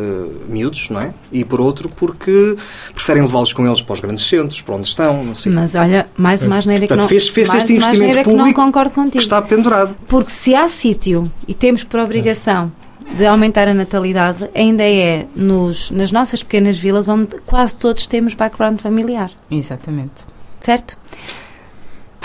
miúdos, 0.49 0.89
não 0.89 0.99
é? 1.01 1.13
E 1.31 1.43
por 1.45 1.61
outro, 1.61 1.87
porque 1.89 2.55
preferem 2.95 3.21
levá-los 3.21 3.53
com 3.53 3.65
eles 3.67 3.81
para 3.81 3.93
os 3.93 3.99
grandes 3.99 4.25
centros, 4.27 4.61
para 4.61 4.75
onde 4.75 4.87
estão, 4.87 5.23
não 5.23 5.35
sei. 5.35 5.51
Mas 5.51 5.75
olha, 5.75 6.07
mais 6.17 6.43
uma 6.43 6.57
asneira 6.57 6.87
que 6.87 6.95
não, 6.95 7.07
fez- 7.07 7.27
fez 7.27 7.47
mais 7.49 7.63
este 7.63 7.73
investimento 7.73 8.03
asneira 8.03 8.23
que 8.23 8.29
não 8.31 8.37
público 8.39 8.61
concordo 8.61 8.89
que 8.89 8.95
contigo. 8.95 9.21
está 9.21 9.41
pendurado. 9.41 9.95
Porque 10.07 10.31
se 10.31 10.55
há 10.55 10.67
sítio 10.67 11.29
e 11.47 11.53
temos 11.53 11.83
por 11.83 11.99
obrigação 11.99 12.71
de 13.15 13.25
aumentar 13.27 13.67
a 13.67 13.73
natalidade, 13.75 14.49
ainda 14.55 14.81
é 14.81 15.27
nos, 15.35 15.91
nas 15.91 16.11
nossas 16.11 16.41
pequenas 16.41 16.77
vilas 16.79 17.07
onde 17.07 17.27
quase 17.45 17.77
todos 17.77 18.07
temos 18.07 18.33
background 18.33 18.79
familiar. 18.79 19.29
Exatamente. 19.51 20.23
Certo? 20.61 20.97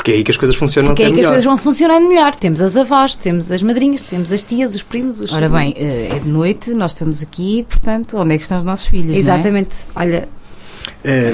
Porque 0.09 0.13
é 0.13 0.19
aí 0.19 0.25
que 0.25 0.31
as 0.31 0.37
coisas 0.39 0.57
funcionam 0.57 0.89
Porque 0.91 1.03
é 1.03 1.07
aí 1.07 1.13
que 1.13 1.17
as 1.17 1.19
melhor. 1.21 1.31
coisas 1.33 1.45
vão 1.45 1.59
funcionando 1.59 2.09
melhor. 2.09 2.35
Temos 2.35 2.61
as 2.63 2.77
avós, 2.77 3.15
temos 3.15 3.53
as 3.53 3.63
madrinhas, 3.63 4.01
temos 4.03 4.33
as 4.33 4.43
tias, 4.43 4.75
os 4.75 4.83
primos, 4.83 5.21
os 5.21 5.33
Ora 5.33 5.49
bem, 5.51 5.75
eh, 5.77 6.09
é 6.17 6.19
de 6.19 6.29
noite, 6.29 6.73
nós 6.73 6.93
estamos 6.93 7.23
aqui, 7.23 7.67
portanto, 7.69 8.17
onde 8.17 8.35
é 8.35 8.37
que 8.39 8.43
estão 8.43 8.57
os 8.59 8.65
nossos 8.65 8.87
filhos? 8.87 9.09
não 9.09 9.15
é? 9.17 9.19
Exatamente. 9.19 9.75
Olha, 9.95 10.29
Eh, 11.05 11.33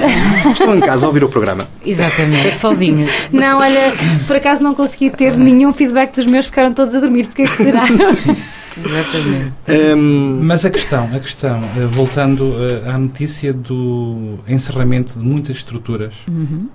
estão 0.51 0.77
em 0.77 0.81
casa 0.81 1.07
a 1.07 1.09
ouvir 1.09 1.23
o 1.25 1.29
programa. 1.29 1.67
Exatamente, 1.87 2.59
sozinhos. 2.59 3.09
não, 3.33 3.59
olha, 3.61 3.93
por 4.27 4.35
acaso 4.37 4.63
não 4.63 4.75
consegui 4.75 5.09
ter 5.11 5.37
nenhum 5.39 5.73
feedback 5.73 6.15
dos 6.17 6.27
meus, 6.27 6.47
ficaram 6.47 6.73
todos 6.75 6.95
a 6.97 7.01
dormir. 7.01 7.27
Porque 7.29 7.43
é 7.43 7.47
que 7.47 7.57
será? 7.57 7.85
Exatamente. 8.77 9.53
Ehm, 9.69 10.41
Mas 10.43 10.65
a 10.65 10.71
questão, 10.71 11.09
a 11.15 11.21
questão, 11.21 11.63
eh, 11.77 11.87
voltando 11.87 12.55
eh, 12.69 12.91
à 12.91 12.99
notícia 12.99 13.53
do 13.53 14.39
encerramento 14.49 15.19
de 15.19 15.25
muitas 15.25 15.57
estruturas, 15.57 16.15
Uhum. 16.29 16.69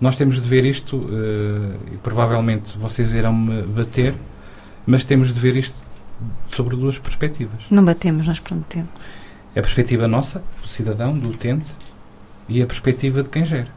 Nós 0.00 0.16
temos 0.16 0.34
de 0.36 0.48
ver 0.48 0.64
isto, 0.64 1.08
eh, 1.10 1.94
e 1.94 1.96
provavelmente 1.98 2.76
vocês 2.78 3.12
irão 3.12 3.32
me 3.34 3.62
bater, 3.62 4.14
mas 4.86 5.04
temos 5.04 5.32
de 5.34 5.40
ver 5.40 5.56
isto 5.56 5.74
sobre 6.54 6.76
duas 6.76 6.98
perspectivas. 6.98 7.62
Não 7.70 7.84
batemos, 7.84 8.26
nós 8.26 8.38
prometemos. 8.38 8.88
A 9.52 9.60
perspectiva 9.60 10.06
nossa, 10.06 10.42
do 10.62 10.68
cidadão, 10.68 11.16
do 11.18 11.30
utente, 11.30 11.72
e 12.48 12.62
a 12.62 12.66
perspectiva 12.66 13.22
de 13.22 13.28
quem 13.28 13.44
gera. 13.44 13.68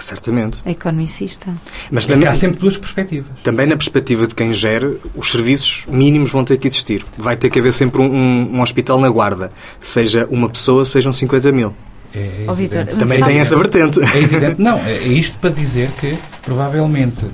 certamente. 0.00 0.62
A 0.64 0.70
economicista. 0.70 1.52
Mas 1.90 2.08
É 2.08 2.12
também, 2.14 2.28
há 2.28 2.34
sempre 2.34 2.60
duas 2.60 2.76
perspectivas. 2.76 3.26
também 3.42 3.66
na 3.66 3.76
perspectiva 3.76 4.28
de 4.28 4.34
quem 4.34 4.52
gera, 4.52 4.94
os 5.16 5.28
serviços 5.30 5.84
mínimos 5.88 6.30
vão 6.30 6.44
ter 6.44 6.56
que 6.56 6.68
existir. 6.68 7.04
Vai 7.16 7.36
ter 7.36 7.50
que 7.50 7.58
haver 7.58 7.72
sempre 7.72 8.00
um, 8.00 8.04
um- 8.04 8.56
um 8.58 8.62
hospital 8.62 9.00
na 9.00 9.08
guarda. 9.10 9.50
Seja 9.80 10.24
uma 10.30 10.48
pessoa, 10.48 10.84
sejam 10.84 11.12
50 11.12 11.50
mil. 11.50 11.74
É, 12.14 12.18
é 12.18 12.50
evidente. 12.50 12.94
Mas 12.94 13.08
Também 13.08 13.22
tem 13.22 13.38
essa 13.38 13.56
vertente. 13.56 14.00
É 14.00 14.18
evidente. 14.18 14.60
Não, 14.60 14.78
é, 14.78 14.92
é 14.92 15.08
isto 15.08 15.36
para 15.38 15.50
dizer 15.50 15.90
que, 15.92 16.16
provavelmente, 16.42 17.26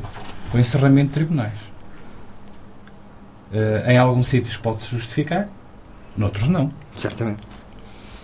o 0.53 0.59
encerramento 0.59 1.09
de 1.09 1.15
tribunais 1.15 1.53
eh, 3.53 3.93
em 3.93 3.99
alguns 3.99 4.27
sítios 4.27 4.57
pode-se 4.57 4.91
justificar, 4.91 5.49
noutros 6.17 6.49
não. 6.49 6.73
Certamente. 6.93 7.43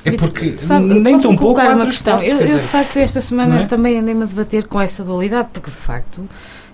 É 0.04 0.10
porque 0.12 0.56
Sabe, 0.56 0.86
nem 0.86 1.18
tão 1.18 1.36
pouco 1.36 1.60
uma 1.60 1.86
questão. 1.86 2.22
hipóteses, 2.22 2.40
Eu, 2.40 2.54
eu, 2.54 2.58
de 2.58 2.66
facto, 2.66 2.96
esta 2.96 3.20
semana 3.20 3.60
é? 3.60 3.66
também 3.66 3.98
andei-me 3.98 4.22
a 4.22 4.26
debater 4.26 4.66
com 4.66 4.80
essa 4.80 5.04
dualidade, 5.04 5.48
porque, 5.52 5.70
de 5.70 5.76
facto, 5.76 6.26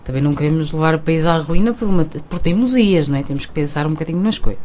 também 0.06 0.22
não 0.22 0.34
queremos 0.34 0.72
levar 0.72 0.94
o 0.94 0.98
país 1.00 1.26
à 1.26 1.36
ruína 1.36 1.72
por, 1.74 1.86
uma, 1.88 2.04
por 2.04 2.38
teimosias, 2.38 3.08
não 3.08 3.18
é? 3.18 3.22
Temos 3.22 3.44
que 3.44 3.52
pensar 3.52 3.86
um 3.86 3.90
bocadinho 3.90 4.20
nas 4.22 4.38
coisas. 4.38 4.62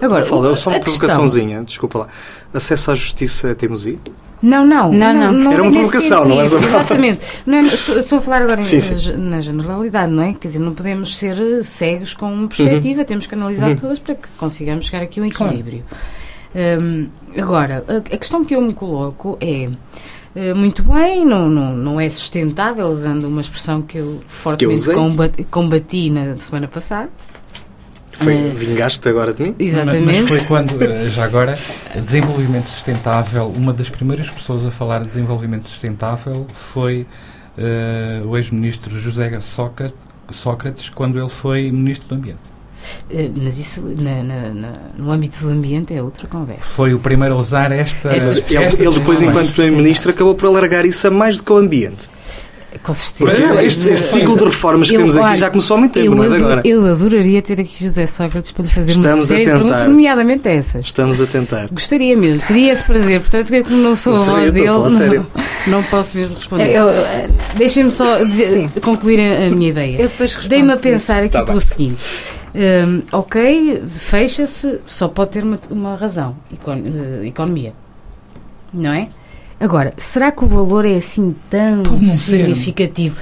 Agora, 0.00 0.24
Fala, 0.24 0.54
só 0.56 0.70
uma 0.70 0.78
questão- 0.80 1.00
provocaçãozinha, 1.08 1.62
desculpa 1.64 1.98
lá. 1.98 2.08
Acesso 2.54 2.90
à 2.92 2.94
justiça 2.94 3.48
é 3.48 3.54
teimosia? 3.54 3.96
Não, 4.42 4.66
não. 4.66 4.90
Não, 4.90 5.12
não. 5.32 5.52
Era 5.52 5.62
uma 5.62 5.70
provocação, 5.72 6.24
não 6.24 6.40
é? 6.40 6.44
Exatamente. 6.46 7.26
Não 7.46 7.58
é- 7.58 7.62
estou, 7.64 7.98
estou 7.98 8.18
a 8.18 8.22
falar 8.22 8.42
agora 8.42 8.60
em- 8.60 8.62
Sim, 8.62 8.80
sim. 8.80 9.12
na 9.18 9.40
generalidade, 9.40 10.10
não 10.10 10.22
é? 10.22 10.32
Quer 10.32 10.48
dizer, 10.48 10.60
não 10.60 10.72
podemos 10.72 11.18
ser 11.18 11.38
eh, 11.38 11.62
cegos 11.62 12.14
com 12.14 12.32
uma 12.32 12.48
perspectiva, 12.48 13.04
temos 13.04 13.26
que 13.26 13.34
analisar 13.34 13.68
Uhum. 13.70 13.76
todas 13.76 13.98
para 13.98 14.14
que 14.14 14.28
consigamos 14.38 14.86
chegar 14.86 15.02
aqui 15.02 15.20
a 15.20 15.22
um 15.24 15.26
equilíbrio. 15.26 15.82
Hum, 16.54 17.08
agora, 17.36 17.84
a, 17.86 17.96
a 18.14 18.18
questão 18.18 18.44
que 18.44 18.54
eu 18.54 18.60
me 18.62 18.72
coloco 18.72 19.36
é. 19.40 19.68
Eh, 20.34 20.54
Muito 20.54 20.82
bem, 20.82 21.24
não, 21.24 21.48
não, 21.48 21.74
não 21.74 22.00
é 22.00 22.08
sustentável, 22.08 22.86
usando 22.86 23.24
uma 23.24 23.40
expressão 23.40 23.82
que 23.82 23.98
eu 23.98 24.20
fortemente 24.28 24.80
usei. 24.80 24.94
combati, 24.94 25.44
combati 25.44 26.10
na 26.10 26.36
semana 26.36 26.68
passada. 26.68 27.08
Foi, 28.12 28.34
É. 28.34 28.48
vingaste 28.50 29.08
agora 29.08 29.32
de 29.32 29.42
mim? 29.42 29.54
Mas, 29.58 29.68
Exatamente. 29.68 30.20
mas 30.22 30.28
foi 30.28 30.40
quando, 30.46 30.82
eh, 30.82 31.08
já 31.08 31.24
agora, 31.24 31.58
desenvolvimento 32.04 32.66
sustentável, 32.66 33.46
uma 33.56 33.72
das 33.72 33.88
primeiras 33.88 34.28
pessoas 34.28 34.66
a 34.66 34.70
falar 34.70 35.00
de 35.02 35.08
desenvolvimento 35.08 35.68
sustentável 35.68 36.46
foi 36.54 37.06
eh, 37.58 38.22
o 38.24 38.36
ex-ministro 38.36 38.94
José 38.98 39.38
Sócrates, 39.40 40.88
quando 40.90 41.18
ele 41.18 41.28
foi 41.28 41.70
ministro 41.70 42.08
do 42.08 42.14
Ambiente. 42.14 42.38
Eh, 43.10 43.28
Mas 43.36 43.58
isso, 43.58 43.82
na- 43.98 44.22
na- 44.22 44.54
na- 44.54 44.78
no 44.96 45.10
âmbito 45.10 45.38
do 45.40 45.50
ambiente, 45.50 45.92
é 45.94 46.02
outra 46.02 46.26
conversa. 46.26 46.62
Foi 46.62 46.94
o 46.94 46.98
primeiro 46.98 47.34
a 47.34 47.38
usar 47.38 47.70
esta. 47.72 48.08
Estas- 48.14 48.38
Ele, 48.50 48.64
esta 48.64 48.82
ele 48.82 48.94
depois, 48.94 49.20
enquanto 49.22 49.52
Primeiro-Ministro, 49.52 50.10
acabou 50.10 50.34
por 50.34 50.46
alargar 50.46 50.84
isso 50.86 51.06
a 51.06 51.10
mais 51.10 51.36
do 51.38 51.42
que 51.42 51.52
o 51.52 51.56
ambiente. 51.56 52.08
Com 52.84 52.94
certeza. 52.94 53.32
Porque 53.32 53.48
Pois, 53.48 53.66
este, 53.66 53.88
este 53.88 54.08
ciclo 54.10 54.38
de 54.38 54.44
reformas 54.44 54.88
que 54.88 54.94
Eu- 54.94 55.00
temos 55.00 55.16
aqui 55.16 55.26
olha, 55.26 55.36
já 55.36 55.50
começou 55.50 55.76
há 55.76 55.80
muito 55.80 55.92
tempo, 55.92 56.14
não 56.14 56.22
é 56.22 56.28
de 56.28 56.36
agora? 56.36 56.62
eu 56.64 56.86
adoraria 56.86 57.42
ter 57.42 57.60
aqui 57.60 57.82
José 57.82 58.06
Sócrates 58.06 58.52
para 58.52 58.62
lhe 58.64 58.70
fazer 58.70 58.92
uma 58.92 59.00
Estamos 59.00 59.24
a 59.24 59.26
série 59.26 59.40
de 59.40 59.46
tentar. 59.50 59.58
perguntas, 59.64 59.88
nomeadamente 59.88 60.48
essas. 60.48 60.86
Estamos 60.86 61.20
a 61.20 61.26
tentar. 61.26 61.68
Gostaria 61.72 62.16
mesmo, 62.16 62.40
teria 62.46 62.70
esse 62.72 62.84
prazer. 62.84 63.20
Portanto, 63.20 63.52
eu, 63.52 63.64
como 63.64 63.76
não 63.76 63.96
sou 63.96 64.14
Não 64.14 64.22
a 64.22 64.24
voz 64.24 64.52
dele, 64.52 64.66
não, 64.68 65.26
não 65.66 65.82
posso 65.82 66.16
mesmo 66.16 66.36
responder. 66.36 66.68
Eu, 66.70 66.86
Deixem-me 67.56 67.90
só 67.90 68.22
dizer- 68.24 68.70
concluir 68.80 69.20
a, 69.20 69.46
a 69.48 69.50
minha 69.50 69.70
ideia. 69.70 69.96
eu 70.02 70.08
depois. 70.08 70.36
Dei-me 70.46 70.72
a 70.72 70.76
pensar 70.76 71.18
aqui 71.24 71.30
Tá 71.30 71.42
pelo 71.42 71.58
bem. 71.58 71.66
seguinte: 71.66 71.98
hum, 72.54 73.02
ok, 73.12 73.82
fecha-se, 73.88 74.80
só 74.86 75.08
pode 75.08 75.30
ter 75.30 75.44
uma, 75.44 75.58
uma 75.70 75.94
razão, 75.94 76.36
econ- 76.52 76.82
eh, 76.84 77.26
economia, 77.26 77.72
não 78.72 78.92
é? 78.92 79.08
Agora, 79.58 79.92
será 79.98 80.32
que 80.32 80.42
o 80.42 80.46
valor 80.46 80.86
é 80.86 80.96
assim 80.96 81.34
tão 81.50 81.76
não 81.82 82.00
ser. 82.00 82.38
significativo? 82.38 83.16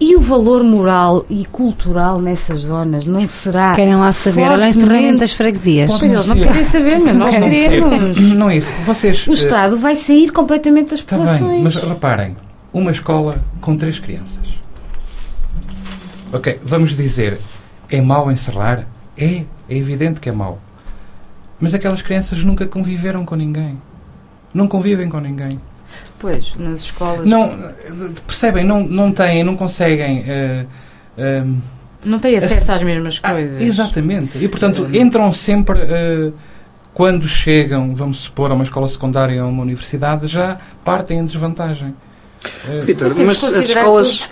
E 0.00 0.14
o 0.14 0.20
valor 0.20 0.62
moral 0.62 1.24
e 1.28 1.44
cultural 1.44 2.20
nessas 2.20 2.60
zonas 2.60 3.04
não 3.04 3.26
será. 3.26 3.74
Querem 3.74 3.96
lá 3.96 4.12
saber, 4.12 4.48
olhem 4.48 4.68
encerramento 4.70 5.18
das 5.18 5.32
freguesias. 5.32 5.88
Pois 5.90 6.12
eles 6.12 6.26
não 6.26 6.36
querem 6.36 6.62
saber, 6.64 6.98
mas 7.00 7.14
nós 7.16 7.38
não 7.38 7.50
ser. 7.50 7.68
queremos. 7.70 8.18
Não 8.18 8.48
é 8.50 8.56
isso. 8.56 8.72
Vocês. 8.84 9.26
O 9.26 9.30
eh, 9.30 9.34
Estado 9.34 9.76
vai 9.76 9.96
sair 9.96 10.30
completamente 10.30 10.90
das 10.90 11.00
Está 11.00 11.16
populações. 11.16 11.50
bem, 11.50 11.62
mas 11.62 11.74
reparem, 11.76 12.36
uma 12.72 12.90
escola 12.92 13.38
com 13.60 13.76
três 13.76 13.98
crianças. 13.98 14.46
Ok, 16.32 16.60
vamos 16.64 16.96
dizer, 16.96 17.38
é 17.90 18.00
mau 18.00 18.30
encerrar? 18.30 18.86
É, 19.16 19.44
é 19.68 19.76
evidente 19.76 20.20
que 20.20 20.28
é 20.28 20.32
mau. 20.32 20.58
Mas 21.60 21.74
aquelas 21.74 22.02
crianças 22.02 22.42
nunca 22.44 22.66
conviveram 22.66 23.24
com 23.24 23.34
ninguém. 23.34 23.78
Não 24.54 24.68
convivem 24.68 25.08
com 25.08 25.18
ninguém. 25.20 25.60
Pois, 26.18 26.54
nas 26.56 26.82
escolas. 26.82 27.28
Não, 27.28 27.72
percebem, 28.26 28.64
não, 28.64 28.82
não 28.84 29.12
têm, 29.12 29.42
não 29.42 29.56
conseguem. 29.56 30.24
eh, 30.26 30.66
eh, 31.16 31.44
Não 32.04 32.18
tem 32.18 32.36
acesso 32.36 32.72
às 32.72 32.82
mesmas 32.82 33.20
ah, 33.22 33.32
coisas. 33.32 33.60
exatamente. 33.60 34.38
E 34.38 34.48
portanto 34.48 34.88
entram 34.94 35.32
sempre. 35.32 35.80
eh, 35.80 36.32
quando 36.94 37.28
chegam, 37.28 37.94
vamos 37.94 38.18
supor, 38.18 38.50
a 38.50 38.54
uma 38.54 38.64
escola 38.64 38.88
secundária 38.88 39.40
ou 39.40 39.48
a 39.48 39.52
uma 39.52 39.62
universidade, 39.62 40.26
já 40.26 40.58
partem 40.84 41.20
em 41.20 41.24
desvantagem. 41.24 41.94
Vitor, 42.84 43.14
mas 43.24 43.42
as 43.42 43.68
escolas, 43.68 44.30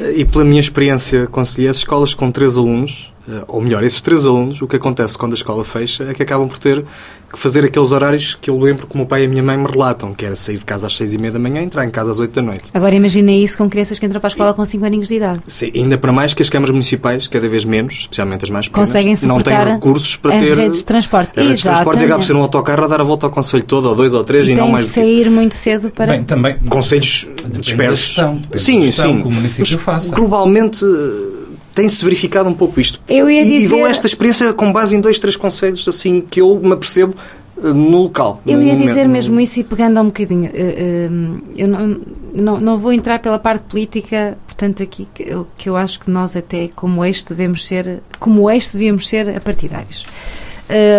é? 0.00 0.12
e 0.12 0.24
pela 0.24 0.44
minha 0.44 0.60
experiência 0.60 1.26
conselhei, 1.26 1.68
as 1.68 1.78
escolas 1.78 2.12
com 2.14 2.30
três 2.30 2.56
alunos, 2.56 3.12
ou 3.48 3.60
melhor, 3.60 3.82
esses 3.82 4.00
três 4.02 4.26
alunos, 4.26 4.60
o 4.62 4.66
que 4.68 4.76
acontece 4.76 5.16
quando 5.16 5.32
a 5.32 5.36
escola 5.36 5.64
fecha 5.64 6.04
é 6.04 6.14
que 6.14 6.22
acabam 6.22 6.48
por 6.48 6.58
ter 6.58 6.84
que 7.32 7.38
fazer 7.40 7.64
aqueles 7.64 7.90
horários 7.90 8.38
que 8.40 8.48
eu 8.48 8.56
lembro 8.60 8.86
que 8.86 8.94
o 8.94 8.98
meu 8.98 9.06
pai 9.06 9.22
e 9.22 9.26
a 9.26 9.28
minha 9.28 9.42
mãe 9.42 9.56
me 9.56 9.66
relatam, 9.66 10.14
que 10.14 10.24
era 10.24 10.36
sair 10.36 10.56
de 10.58 10.64
casa 10.64 10.86
às 10.86 10.96
seis 10.96 11.14
e 11.14 11.18
meia 11.18 11.32
da 11.32 11.38
manhã 11.40 11.62
e 11.62 11.64
entrar 11.64 11.84
em 11.84 11.90
casa 11.90 12.12
às 12.12 12.20
oito 12.20 12.32
da 12.32 12.40
noite. 12.42 12.70
Agora 12.72 12.94
imagina 12.94 13.32
isso 13.32 13.58
com 13.58 13.68
crianças 13.68 13.98
que 13.98 14.06
entram 14.06 14.20
para 14.20 14.28
a 14.28 14.30
escola 14.30 14.54
com 14.54 14.64
5 14.64 14.84
aninhos 14.84 15.08
de 15.08 15.16
idade. 15.16 15.40
Sim, 15.48 15.72
ainda 15.74 15.98
para 15.98 16.12
mais 16.12 16.32
que 16.32 16.42
as 16.42 16.48
câmaras 16.48 16.72
municipais, 16.72 17.26
cada 17.26 17.48
vez 17.48 17.64
menos, 17.64 17.94
especialmente 17.94 18.44
as 18.44 18.50
mais 18.50 18.68
pequenas, 18.68 18.88
Conseguem 18.88 19.16
não 19.22 19.40
têm 19.40 19.56
recursos 19.56 20.14
para 20.14 20.36
As 20.36 20.42
ter 20.42 20.54
redes 20.54 20.78
de 20.78 20.84
transporte. 20.84 21.30
as 21.40 21.44
redes 21.46 21.62
de 21.62 21.68
transportes 21.68 22.02
e 22.02 22.04
acaba 22.04 22.20
por 22.20 22.24
ser 22.26 22.36
um 22.36 22.42
autocarro 22.42 22.84
a 22.84 22.86
dar 22.86 23.00
a 23.00 23.04
volta 23.04 23.26
ao 23.26 23.32
Conselho 23.32 23.64
todo, 23.64 23.88
ou 23.88 23.96
dois 23.96 24.14
ou 24.14 24.22
três, 24.22 24.46
e, 24.46 24.52
E 24.52 24.54
não 24.54 24.68
mais 24.68 24.86
do 24.86 24.92
que 24.92 25.00
isso. 25.00 25.08
sair 25.08 25.28
muito 25.28 25.56
cedo 25.56 25.90
para... 25.90 26.12
Bem, 26.12 26.22
também. 26.22 26.56
Conselhos 26.68 27.26
dispersos. 27.48 28.14
Sim, 28.54 28.88
sim. 28.92 29.22
que 29.22 29.26
o 29.26 29.30
município 29.32 29.76
faça. 29.78 30.14
Globalmente 30.14 30.84
eh, 30.84 31.33
tem-se 31.74 32.02
verificado 32.04 32.48
um 32.48 32.54
pouco 32.54 32.80
isto. 32.80 33.00
Eu 33.08 33.28
ia 33.30 33.42
e, 33.42 33.46
e 33.46 33.58
dizer- 33.60 33.68
dou 33.68 33.86
esta 33.86 34.06
experiência 34.06 34.52
com 34.52 34.72
base 34.72 34.94
em 34.96 35.00
dois, 35.00 35.18
três 35.18 35.36
conselhos 35.36 35.86
assim 35.88 36.20
que 36.20 36.40
eu 36.40 36.58
me 36.60 36.72
apercebo 36.72 37.14
eh, 37.62 37.72
no 37.72 38.02
local. 38.02 38.40
Eu 38.46 38.62
ia 38.62 38.76
dizer 38.76 39.06
mesmo 39.08 39.38
isso 39.40 39.60
e 39.60 39.64
pegando 39.64 40.00
um 40.00 40.06
bocadinho. 40.06 40.50
eh, 40.54 41.08
eh, 41.08 41.08
eu 41.56 41.68
não, 41.68 42.00
não, 42.34 42.60
não 42.60 42.78
vou 42.78 42.92
entrar 42.92 43.18
pela 43.18 43.38
parte 43.38 43.62
política, 43.64 44.36
portanto, 44.46 44.82
aqui 44.82 45.08
que 45.14 45.22
eu, 45.24 45.46
que 45.56 45.68
eu 45.68 45.76
acho 45.76 45.98
que 46.00 46.10
nós, 46.10 46.34
até 46.36 46.68
como 46.74 47.04
eixo, 47.04 47.24
devemos 47.28 47.64
ser, 47.64 48.00
como 48.18 48.48
eixo, 48.50 48.72
devíamos 48.74 49.08
ser 49.08 49.40
partidários. 49.40 50.04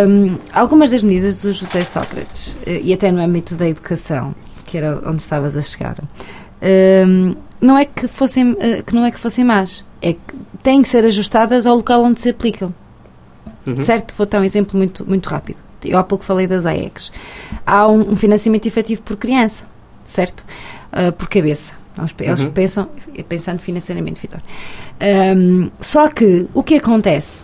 Hum, 0.07 0.35
algumas 0.53 0.91
das 0.91 1.01
medidas 1.01 1.41
do 1.41 1.51
José 1.51 1.83
Sócrates, 1.83 2.55
e 2.67 2.93
até 2.93 3.11
no 3.11 3.19
âmbito 3.19 3.55
da 3.55 3.67
educação, 3.67 4.35
que 4.65 4.77
era 4.77 5.01
onde 5.09 5.21
estavas 5.23 5.57
a 5.57 5.61
chegar, 5.61 5.97
hum, 7.07 7.35
não 7.59 7.77
é 7.77 7.85
que 7.85 8.07
fossem, 8.07 8.55
que 8.85 8.93
não 8.93 9.03
é 9.05 9.11
que 9.11 9.19
fossem 9.19 9.43
más, 9.43 9.83
é 10.07 10.13
que 10.13 10.19
têm 10.61 10.81
que 10.83 10.89
ser 10.89 11.03
ajustadas 11.03 11.65
ao 11.65 11.75
local 11.75 12.03
onde 12.03 12.21
se 12.21 12.29
aplicam. 12.29 12.73
Uhum. 13.65 13.83
Certo? 13.83 14.13
Vou 14.15 14.27
dar 14.27 14.39
um 14.39 14.43
exemplo 14.43 14.77
muito, 14.77 15.03
muito 15.07 15.27
rápido. 15.27 15.57
Eu 15.83 15.97
há 15.97 16.03
pouco 16.03 16.23
falei 16.23 16.45
das 16.47 16.65
AECs. 16.65 17.11
Há 17.65 17.87
um, 17.87 18.11
um 18.11 18.15
financiamento 18.15 18.67
efetivo 18.67 19.01
por 19.01 19.17
criança, 19.17 19.63
certo? 20.05 20.45
Ah, 20.91 21.11
por 21.11 21.27
cabeça. 21.27 21.73
Eles, 22.19 22.41
Uhum. 22.41 22.51
pensam, 22.51 22.89
pensando 23.29 23.57
financeiramente, 23.59 24.19
Vitor. 24.19 24.39
Ahm, 24.99 25.69
só 25.79 26.07
que 26.09 26.45
o 26.53 26.61
que 26.61 26.75
acontece 26.75 27.41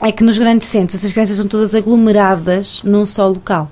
é 0.00 0.12
que 0.12 0.22
nos 0.22 0.38
grandes 0.38 0.68
centros 0.68 0.94
essas 1.00 1.12
crianças 1.12 1.36
são 1.36 1.48
todas 1.48 1.74
aglomeradas 1.74 2.80
num 2.84 3.04
só 3.04 3.26
local. 3.26 3.70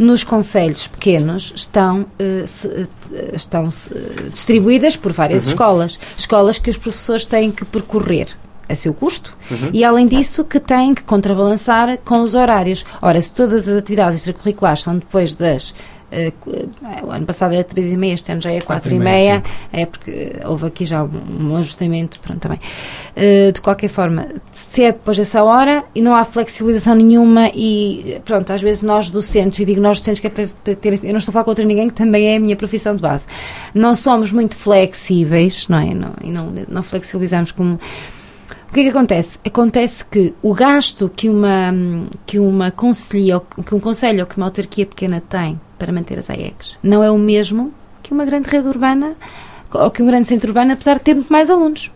Nos 0.00 0.24
conselhos 0.24 0.86
pequenos 0.86 1.52
estão, 1.54 2.06
eh, 2.18 2.44
se- 2.46 2.88
eh, 3.12 3.32
estão 3.34 3.68
eh, 3.68 4.30
distribuídas 4.32 4.96
por 4.96 5.12
várias 5.12 5.44
Uhum. 5.44 5.50
escolas. 5.50 5.98
Escolas 6.16 6.56
que 6.58 6.70
os 6.70 6.78
professores 6.78 7.26
têm 7.26 7.50
que 7.50 7.66
percorrer 7.66 8.28
a 8.66 8.74
seu 8.74 8.94
custo 8.94 9.36
Uhum. 9.50 9.68
e, 9.74 9.84
além 9.84 10.06
disso, 10.06 10.42
que 10.42 10.58
têm 10.58 10.94
que 10.94 11.02
contrabalançar 11.04 11.98
com 12.02 12.22
os 12.22 12.34
horários. 12.34 12.82
Ora, 13.02 13.20
se 13.20 13.34
todas 13.34 13.68
as 13.68 13.76
atividades 13.76 14.16
extracurriculares 14.20 14.82
são 14.82 14.96
depois 14.96 15.34
das. 15.34 15.74
Eh, 16.10 16.32
eh, 16.46 17.04
o 17.04 17.10
ano 17.10 17.24
passado 17.24 17.54
era 17.54 17.62
3 17.62 17.92
e 17.92 17.96
meia, 17.96 18.14
este 18.14 18.32
ano 18.32 18.40
já 18.40 18.50
é 18.50 18.60
4 18.60 18.92
e 18.94 18.98
meia, 18.98 19.42
é 19.72 19.86
porque 19.86 20.36
houve 20.44 20.66
aqui 20.66 20.84
já 20.84 21.04
um, 21.04 21.52
um 21.52 21.56
ajustamento, 21.56 22.18
pronto, 22.20 22.40
também. 22.40 22.60
Eh, 23.14 23.52
de 23.52 23.60
qualquer 23.60 23.88
forma, 23.88 24.28
se 24.50 24.82
é 24.82 24.92
depois 24.92 25.16
dessa 25.16 25.42
hora 25.42 25.84
e 25.94 26.02
não 26.02 26.14
há 26.14 26.24
flexibilização 26.24 26.94
nenhuma 26.94 27.48
e, 27.54 28.20
pronto, 28.24 28.52
às 28.52 28.60
vezes 28.60 28.82
nós 28.82 29.10
docentes, 29.10 29.60
e 29.60 29.64
digo 29.64 29.80
nós 29.80 29.98
docentes 29.98 30.20
que 30.20 30.26
é 30.26 30.30
para, 30.30 30.48
para 30.64 30.74
ter, 30.74 31.04
eu 31.04 31.10
não 31.10 31.18
estou 31.18 31.30
a 31.30 31.34
falar 31.34 31.44
contra 31.44 31.64
ninguém, 31.64 31.88
que 31.88 31.94
também 31.94 32.26
é 32.26 32.36
a 32.36 32.40
minha 32.40 32.56
profissão 32.56 32.94
de 32.94 33.02
base, 33.02 33.26
não 33.72 33.94
somos 33.94 34.32
muito 34.32 34.56
flexíveis, 34.56 35.68
não 35.68 35.78
é? 35.78 35.94
Não, 35.94 36.12
e 36.22 36.30
não, 36.30 36.52
não 36.68 36.82
flexibilizamos 36.82 37.52
como... 37.52 37.78
O 38.68 38.72
que 38.72 38.80
é 38.80 38.82
que 38.84 38.90
acontece? 38.90 39.38
Acontece 39.44 40.04
que 40.04 40.32
o 40.40 40.54
gasto 40.54 41.10
que 41.14 41.28
uma, 41.28 41.74
que 42.24 42.38
uma 42.38 42.70
conselhia, 42.70 43.36
ou 43.36 43.40
que 43.40 43.74
um 43.74 43.80
conselho 43.80 44.20
ou 44.20 44.26
que 44.26 44.36
uma 44.36 44.46
autarquia 44.46 44.86
pequena 44.86 45.20
tem 45.20 45.58
para 45.80 45.92
manter 45.92 46.18
as 46.18 46.28
AECs 46.30 46.78
não 46.82 47.02
é 47.02 47.10
o 47.10 47.18
mesmo 47.18 47.72
que 48.02 48.12
uma 48.12 48.24
grande 48.24 48.48
rede 48.48 48.68
urbana 48.68 49.14
ou 49.72 49.90
que 49.90 50.02
um 50.02 50.06
grande 50.06 50.28
centro 50.28 50.48
urbano, 50.50 50.72
apesar 50.72 50.94
de 50.94 51.00
ter 51.00 51.14
muito 51.14 51.32
mais 51.32 51.48
alunos. 51.50 51.90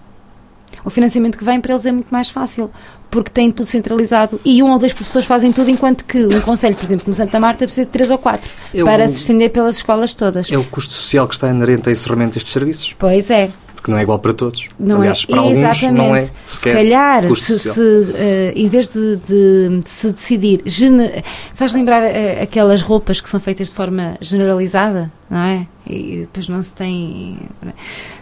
O 0.84 0.90
financiamento 0.90 1.38
que 1.38 1.44
vem 1.44 1.60
para 1.60 1.72
eles 1.72 1.86
é 1.86 1.92
muito 1.92 2.08
mais 2.10 2.28
fácil, 2.28 2.70
porque 3.10 3.30
tem 3.30 3.50
tudo 3.50 3.64
centralizado 3.66 4.38
e 4.44 4.62
um 4.62 4.70
ou 4.70 4.78
dois 4.78 4.92
professores 4.92 5.26
fazem 5.26 5.50
tudo, 5.52 5.70
enquanto 5.70 6.04
que 6.04 6.18
um 6.24 6.40
conselho, 6.40 6.76
por 6.76 6.84
exemplo, 6.84 7.04
como 7.04 7.14
Santa 7.14 7.40
Marta, 7.40 7.64
precisa 7.64 7.84
de 7.86 7.90
três 7.92 8.10
ou 8.10 8.18
quatro 8.18 8.50
É 8.72 8.82
o- 8.82 8.86
para 8.86 9.06
se 9.08 9.14
estender 9.14 9.50
pelas 9.50 9.76
escolas 9.76 10.14
todas. 10.14 10.50
É 10.52 10.58
o 10.58 10.64
custo 10.64 10.92
social 10.92 11.26
que 11.26 11.34
está 11.34 11.48
inerente 11.48 11.88
a 11.88 11.92
encerramento 11.92 12.34
destes 12.34 12.52
serviços, 12.52 12.94
Pois 12.98 13.30
é. 13.30 13.50
Porque 13.84 13.90
não 13.92 13.98
é 13.98 14.02
igual 14.02 14.18
para 14.18 14.32
todos. 14.32 14.66
Não 14.80 14.96
Aliás, 14.96 15.26
é, 15.28 15.30
para 15.30 15.40
alguns 15.42 15.58
exatamente. 15.58 15.92
não 15.92 16.16
é 16.16 16.24
se 16.24 16.32
sequer 16.46 16.74
calhar, 16.74 17.28
custo 17.28 17.58
se, 17.58 17.58
se, 17.58 18.12
eh, 18.14 18.52
em 18.56 18.66
vez 18.66 18.88
de, 18.88 19.16
de- 19.16 19.80
de 19.84 19.90
se 19.90 20.10
decidir, 20.10 20.62
gene- 20.64 21.22
faz 21.52 21.74
lembrar 21.74 22.02
eh, 22.02 22.40
aquelas 22.40 22.80
roupas 22.80 23.20
que 23.20 23.28
são 23.28 23.38
feitas 23.38 23.68
de 23.68 23.74
forma 23.74 24.16
generalizada, 24.22 25.12
não 25.28 25.38
é? 25.38 25.66
E 25.86 26.20
depois 26.20 26.48
não 26.48 26.62
se 26.62 26.72
tem. 26.72 27.36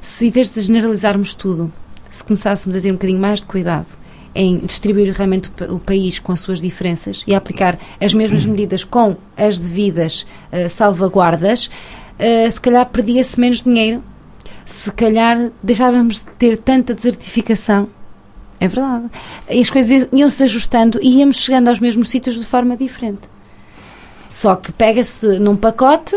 Se 0.01 0.27
em 0.27 0.31
vez 0.31 0.53
de 0.53 0.63
generalizarmos 0.63 1.33
tudo, 1.37 1.73
se 2.11 2.25
começássemos 2.25 2.75
a 2.75 2.81
ter 2.81 2.91
um 2.91 2.95
bocadinho 2.95 3.21
mais 3.21 3.39
de 3.39 3.47
cuidado 3.47 3.87
em 4.35 4.59
distribuir 4.59 5.15
realmente 5.15 5.49
o, 5.49 5.53
pa- 5.53 5.65
o 5.67 5.79
país 5.79 6.19
com 6.19 6.33
as 6.33 6.41
suas 6.41 6.61
diferenças 6.61 7.23
e 7.25 7.37
aplicar 7.37 7.79
as 8.01 8.13
mesmas 8.13 8.45
medidas 8.45 8.83
com 8.83 9.15
as 9.37 9.61
devidas 9.61 10.27
eh, 10.51 10.69
salvaguardas, 10.69 11.71
eh, 12.19 12.51
se 12.51 12.61
calhar 12.61 12.85
perdia-se 12.87 13.39
menos 13.39 13.63
dinheiro 13.63 14.03
se 14.67 14.91
calhar 14.93 15.51
deixávamos 15.63 16.17
de 16.17 16.27
ter 16.39 16.57
tanta 16.59 16.95
desertificação. 16.95 17.89
É 18.61 18.69
verdade. 18.69 19.07
E 19.51 19.61
as 19.61 19.69
coisas 19.71 20.09
iam-se 20.13 20.43
ajustando 20.45 20.99
e 21.03 21.19
íamos 21.19 21.37
chegando 21.39 21.69
aos 21.69 21.81
mesmos 21.81 22.09
sítios 22.09 22.39
de 22.39 22.45
forma 22.47 22.77
diferente. 22.77 23.23
Só 24.31 24.55
que 24.57 24.71
pega-se 24.73 25.39
num 25.41 25.57
pacote 25.57 26.17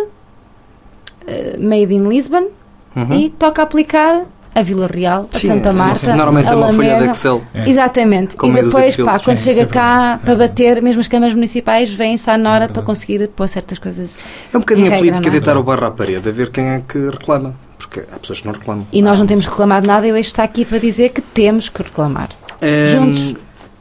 eh, 1.27 1.57
made 1.59 1.93
in 1.93 2.07
Lisbon 2.07 2.47
Uhum. 2.95 3.13
e 3.13 3.29
toca 3.29 3.61
aplicar 3.61 4.23
a 4.53 4.61
Vila 4.61 4.87
Real, 4.87 5.27
a 5.33 5.37
Sim, 5.37 5.49
Santa 5.49 5.73
Marta, 5.73 6.07
Normalmente 6.15 6.47
a 6.47 6.51
é 6.53 6.55
uma 6.55 6.71
folha 6.71 6.97
de. 6.99 7.09
Excel. 7.09 7.41
É. 7.53 7.69
Exatamente. 7.69 8.37
Com 8.37 8.47
e 8.47 8.53
de 8.53 8.61
depois, 8.61 8.95
pá, 8.95 9.19
quando 9.19 9.35
Sim, 9.37 9.43
chega 9.43 9.61
é 9.63 9.65
cá 9.65 9.99
verdade. 10.17 10.21
para 10.23 10.33
É. 10.33 10.35
bater, 10.47 10.81
mesmo 10.81 11.01
as 11.01 11.07
câmaras 11.09 11.33
municipais 11.35 11.91
vêm-se 11.91 12.29
à 12.29 12.37
Nora 12.37 12.65
É 12.65 12.67
para 12.69 12.81
conseguir 12.83 13.27
pôr 13.35 13.49
certas 13.49 13.77
coisas. 13.79 14.15
É 14.53 14.55
um 14.55 14.61
bocadinho 14.61 14.93
a 14.93 14.97
política 14.97 15.19
não 15.23 15.27
é? 15.27 15.31
deitar 15.31 15.57
o 15.57 15.63
barro 15.63 15.85
à 15.87 15.91
parede, 15.91 16.29
a 16.29 16.31
ver 16.31 16.51
quem 16.51 16.67
é 16.69 16.81
que 16.87 16.97
reclama. 17.09 17.53
Porque 17.95 18.13
há 18.13 18.19
pessoas 18.19 18.41
que 18.41 18.47
não 18.47 18.53
reclamam. 18.53 18.85
E 18.91 19.01
nós 19.01 19.17
não 19.17 19.25
temos 19.25 19.45
reclamado 19.45 19.87
nada, 19.87 20.05
eu 20.05 20.17
este 20.17 20.31
está 20.31 20.43
aqui 20.43 20.65
para 20.65 20.77
dizer 20.77 21.09
que 21.09 21.21
temos 21.21 21.69
que 21.69 21.81
reclamar. 21.81 22.29
Ehm, 22.61 23.15
Juntos. 23.15 23.35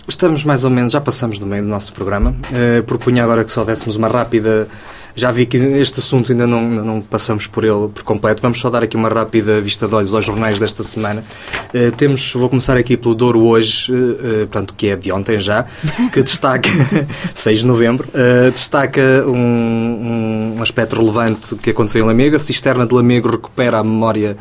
Estamos 0.06 0.44
mais 0.44 0.64
ou 0.64 0.70
menos, 0.70 0.92
já 0.92 1.00
passamos 1.00 1.38
do 1.38 1.46
meio 1.46 1.62
do 1.62 1.68
nosso 1.68 1.92
programa. 1.92 2.34
Eh, 2.52 2.82
propunha 2.82 3.24
agora 3.24 3.42
que 3.42 3.50
só 3.50 3.64
dessemos 3.64 3.96
uma 3.96 4.08
rápida. 4.08 4.68
Já 5.16 5.30
vi 5.30 5.46
que 5.46 5.56
este 5.56 6.00
assunto 6.00 6.30
ainda 6.30 6.46
não, 6.46 6.60
não 6.60 7.00
passamos 7.00 7.46
por 7.46 7.64
ele 7.64 7.88
por 7.88 8.02
completo. 8.02 8.42
Vamos 8.42 8.60
só 8.60 8.68
dar 8.68 8.82
aqui 8.82 8.96
uma 8.96 9.08
rápida 9.08 9.60
vista 9.60 9.88
de 9.88 9.94
olhos 9.94 10.12
aos 10.12 10.24
jornais 10.24 10.58
desta 10.58 10.82
semana. 10.82 11.24
Eh, 11.72 11.90
temos, 11.92 12.32
vou 12.34 12.50
começar 12.50 12.76
aqui 12.76 12.96
pelo 12.98 13.14
Douro 13.14 13.44
hoje, 13.44 13.94
eh, 13.94 13.96
eh, 13.96 14.38
portanto, 14.40 14.74
que 14.76 14.88
é 14.88 14.96
de 14.96 15.10
ontem 15.10 15.38
já, 15.38 15.64
que 16.12 16.20
destaca, 16.22 16.68
6 17.34 17.60
de 17.60 17.66
novembro, 17.66 18.06
eh, 18.12 18.50
destaca 18.50 19.24
um, 19.26 20.56
um 20.58 20.62
aspecto 20.62 20.96
relevante 20.96 21.54
que 21.56 21.70
aconteceu 21.70 22.04
em 22.04 22.06
Lamego. 22.06 22.36
A 22.36 22.40
cisterna 22.40 22.84
de 22.84 22.92
Lamego 22.92 23.30
recupera 23.30 23.78
a 23.78 23.84
memória 23.84 24.36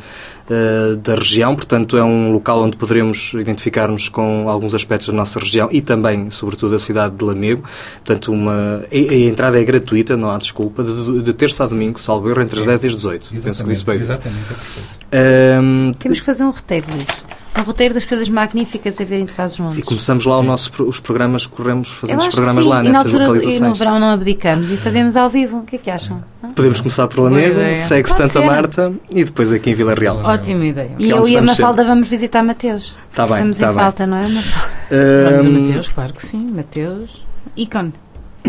eh, 0.50 0.96
da 0.98 1.16
região, 1.16 1.56
portanto 1.56 1.96
é 1.96 2.04
um 2.04 2.32
local 2.32 2.62
onde 2.64 2.76
poderemos 2.76 3.32
identificar-nos 3.34 4.10
com 4.10 4.50
alguns 4.50 4.76
aspectos 4.76 5.08
da 5.08 5.14
nossa 5.14 5.40
região 5.40 5.70
e 5.72 5.82
também, 5.82 6.30
sobretudo, 6.30 6.72
da 6.74 6.80
cidade 6.80 7.16
de 7.16 7.24
Lamego. 7.24 7.64
Portanto, 8.04 8.32
uma, 8.32 8.84
a, 8.84 9.14
a 9.14 9.16
entrada 9.16 9.60
é 9.60 9.64
gratuita, 9.64 10.18
não 10.18 10.30
há 10.32 10.38
desculpa, 10.38 10.84
de, 10.84 11.22
de 11.22 11.34
terça 11.34 11.64
a 11.64 11.68
domingo, 11.68 12.00
salvo 12.00 12.30
erro, 12.30 12.42
entre 12.42 12.60
as 12.60 12.66
10 12.66 12.84
e 12.84 12.88
as 12.88 12.94
18. 12.94 13.30
Penso 13.42 13.64
que 13.64 13.70
disse 13.70 13.86
bem. 13.86 13.96
Exatamente, 13.96 14.44
é 14.44 14.54
perfeito. 14.54 14.90
Ahm, 15.14 15.92
Temos 16.00 16.20
que 16.20 16.26
fazer 16.26 16.44
um 16.44 16.50
roteiro, 16.52 16.88
Luís. 16.92 17.08
Um 17.56 17.62
roteiro 17.62 17.94
das 17.94 18.04
coisas 18.04 18.28
magníficas 18.28 19.00
a 19.00 19.04
ver 19.04 19.20
em 19.20 19.26
trás 19.28 19.54
os 19.54 19.60
montes. 19.60 19.80
e 19.80 19.82
começamos 19.84 20.26
lá 20.26 20.40
o 20.40 20.44
nosso, 20.44 20.72
os 20.84 21.00
programas, 21.00 21.46
corremos, 21.46 21.90
fazemos 21.90 22.28
programas 22.30 22.66
lá 22.66 22.80
e 22.80 22.84
na 22.84 22.90
nessas 22.90 23.06
altura, 23.06 23.24
e 23.24 23.28
no 23.28 23.34
localizações. 23.34 23.78
verão 23.78 24.00
não 24.00 24.10
abdicamos 24.10 24.72
e 24.72 24.78
fazemos 24.78 25.16
ao 25.16 25.30
vivo. 25.30 25.60
O 25.60 25.64
que 25.64 25.76
é 25.76 25.80
que 25.80 25.90
acham? 25.92 26.24
Podemos 26.56 26.82
começar 26.82 27.08
por 27.08 27.32
ideia. 27.32 27.78
segue-se 27.78 28.16
Pode 28.16 28.28
Santa 28.32 28.40
ser. 28.42 28.46
Marta 28.52 28.94
e 29.12 29.24
depois 29.24 29.54
aqui 29.54 29.70
em 29.70 29.76
Vila 29.76 29.94
Real. 29.94 30.18
Ótima 30.24 30.66
ideia. 30.66 30.92
E 30.98 31.12
é 31.12 31.14
eu 31.14 31.28
e 31.28 31.38
a 31.38 31.42
Mafalda 31.42 31.86
vamos 31.86 32.10
visitar 32.10 32.42
Mateus. 32.44 32.96
Está 33.12 33.26
bem, 33.28 33.36
Estamos 33.36 33.58
está 33.58 33.72
em 33.72 33.76
bem. 33.76 33.84
falta, 33.84 34.08
não 34.08 34.18
é, 34.18 34.28
Mafalda? 34.28 34.70
Vamos 34.90 35.46
a 35.46 35.50
Ahm, 35.50 35.60
Mateus, 35.62 35.90
claro 35.90 36.14
que 36.14 36.26
sim. 36.26 36.52
Mateus, 36.56 37.26
ícone. 37.56 37.94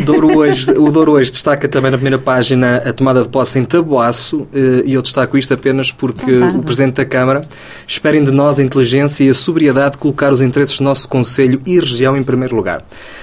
Douro 0.02 0.36
hoje, 0.36 0.72
o 0.72 0.90
Douro 0.90 1.12
hoje 1.12 1.30
destaca 1.30 1.68
também 1.68 1.90
na 1.90 1.96
primeira 1.96 2.18
página 2.18 2.78
a 2.78 2.92
tomada 2.92 3.22
de 3.22 3.28
posse 3.28 3.60
em 3.60 3.64
Taboaço 3.64 4.46
eh, 4.52 4.82
e 4.86 4.94
eu 4.94 5.02
destaco 5.02 5.38
isto 5.38 5.54
apenas 5.54 5.92
porque 5.92 6.32
Então 6.32 6.48
tá. 6.48 6.58
o 6.58 6.62
Presidente 6.62 6.94
da 6.96 7.04
Câmara 7.04 7.42
esperem 7.86 8.24
de 8.24 8.32
nós 8.32 8.58
a 8.58 8.62
inteligência 8.62 9.22
e 9.22 9.28
a 9.28 9.34
sobriedade 9.34 9.92
de 9.92 9.98
colocar 9.98 10.32
os 10.32 10.42
interesses 10.42 10.78
do 10.78 10.84
nosso 10.84 11.08
Conselho 11.08 11.62
e 11.64 11.78
região 11.78 12.16
em 12.16 12.24
primeiro 12.24 12.56
lugar. 12.56 12.82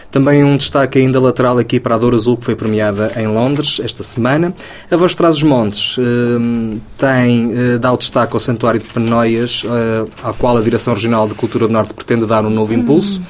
Também 0.10 0.44
um 0.44 0.56
destaque 0.56 0.98
ainda 1.00 1.20
lateral 1.20 1.58
aqui 1.58 1.80
para 1.80 1.96
a 1.96 1.98
Douro 1.98 2.16
Azul 2.16 2.38
que 2.38 2.46
foi 2.46 2.56
premiada 2.56 3.12
em 3.18 3.28
Londres 3.28 3.82
esta 3.84 4.02
semana. 4.02 4.54
A 4.90 4.96
Voz 4.96 5.14
Trás 5.14 5.36
os 5.36 5.44
Montes 5.44 5.98
eh, 6.00 6.78
tem, 6.98 7.52
eh, 7.54 7.78
dá 7.80 7.92
o 7.92 7.98
destaque 7.98 8.34
ao 8.34 8.40
Santuário 8.40 8.80
de 8.80 8.88
Penóias, 8.88 9.64
eh, 9.66 10.06
ao 10.24 10.34
qual 10.34 10.58
a 10.58 10.62
Direção 10.62 10.94
Regional 10.94 11.28
de 11.28 11.34
Cultura 11.34 11.68
do 11.68 11.74
Norte 11.74 11.94
pretende 11.94 12.26
dar 12.26 12.46
um 12.46 12.50
novo 12.50 12.74
impulso. 12.74 13.22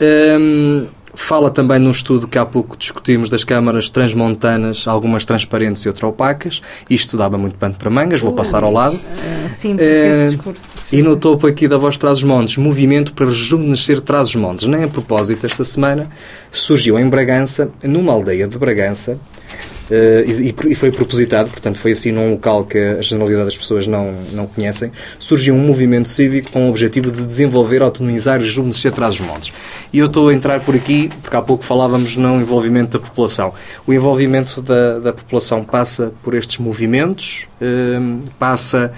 Hum, 0.00 0.86
fala 1.14 1.50
também 1.50 1.78
num 1.78 1.90
estudo 1.90 2.26
que 2.28 2.38
há 2.38 2.44
pouco 2.46 2.76
discutimos 2.76 3.28
das 3.28 3.44
câmaras 3.44 3.90
transmontanas, 3.90 4.86
algumas 4.86 5.24
transparentes 5.24 5.82
e 5.84 5.88
outras 5.88 6.08
opacas. 6.08 6.60
Isto 6.88 7.16
dava 7.16 7.36
muito 7.38 7.56
pano 7.56 7.74
para 7.74 7.90
mangas, 7.90 8.20
vou 8.20 8.32
passar 8.32 8.62
ao 8.62 8.72
lado. 8.72 9.00
Ah, 9.04 9.48
sim, 9.56 9.76
Eh, 9.78 10.28
discurso. 10.30 10.66
E 10.92 11.02
no 11.02 11.16
topo 11.16 11.46
aqui 11.46 11.68
da 11.68 11.76
voz 11.76 11.96
Trás-os-Montes, 11.98 12.56
movimento 12.56 13.12
para 13.12 13.26
rejuvenescer 13.26 14.00
Trás-os-Montes. 14.00 14.66
Nem 14.66 14.84
a 14.84 14.88
propósito, 14.88 15.44
esta 15.46 15.64
semana 15.64 16.08
surgiu 16.50 16.98
em 16.98 17.08
Bragança, 17.08 17.70
numa 17.82 18.12
aldeia 18.12 18.46
de 18.48 18.58
Bragança, 18.58 19.12
eh, 19.12 19.56
e, 19.90 20.54
e 20.68 20.74
foi 20.74 20.90
propositado, 20.90 21.50
portanto 21.50 21.78
foi 21.78 21.92
assim 21.92 22.12
num 22.12 22.32
local 22.32 22.64
que 22.64 22.78
a 22.78 23.00
generalidade 23.00 23.46
das 23.46 23.56
pessoas 23.56 23.86
não, 23.86 24.14
não 24.32 24.46
conhecem, 24.46 24.92
surgiu 25.18 25.54
um 25.54 25.66
movimento 25.66 26.08
cívico 26.08 26.52
com 26.52 26.66
o 26.66 26.70
objetivo 26.70 27.10
de 27.10 27.24
desenvolver, 27.24 27.82
autonomizar 27.82 28.40
e 28.40 28.44
rejuvenescer 28.44 28.92
Trás-os-Montes. 28.92 29.52
E 29.92 29.98
eu 29.98 30.06
estou 30.06 30.28
a 30.28 30.34
entrar 30.34 30.60
por 30.60 30.74
aqui, 30.74 31.10
porque 31.22 31.36
há 31.36 31.42
pouco 31.42 31.64
falávamos 31.64 32.16
no 32.16 32.40
envolvimento 32.40 32.98
da 32.98 33.06
população. 33.06 33.52
O 33.86 33.92
envolvimento 33.92 34.60
da, 34.60 34.98
da 34.98 35.12
população 35.12 35.64
passa 35.64 36.12
por 36.22 36.34
estes 36.34 36.58
movimentos, 36.58 37.46
eh, 37.60 37.98
passa... 38.38 38.92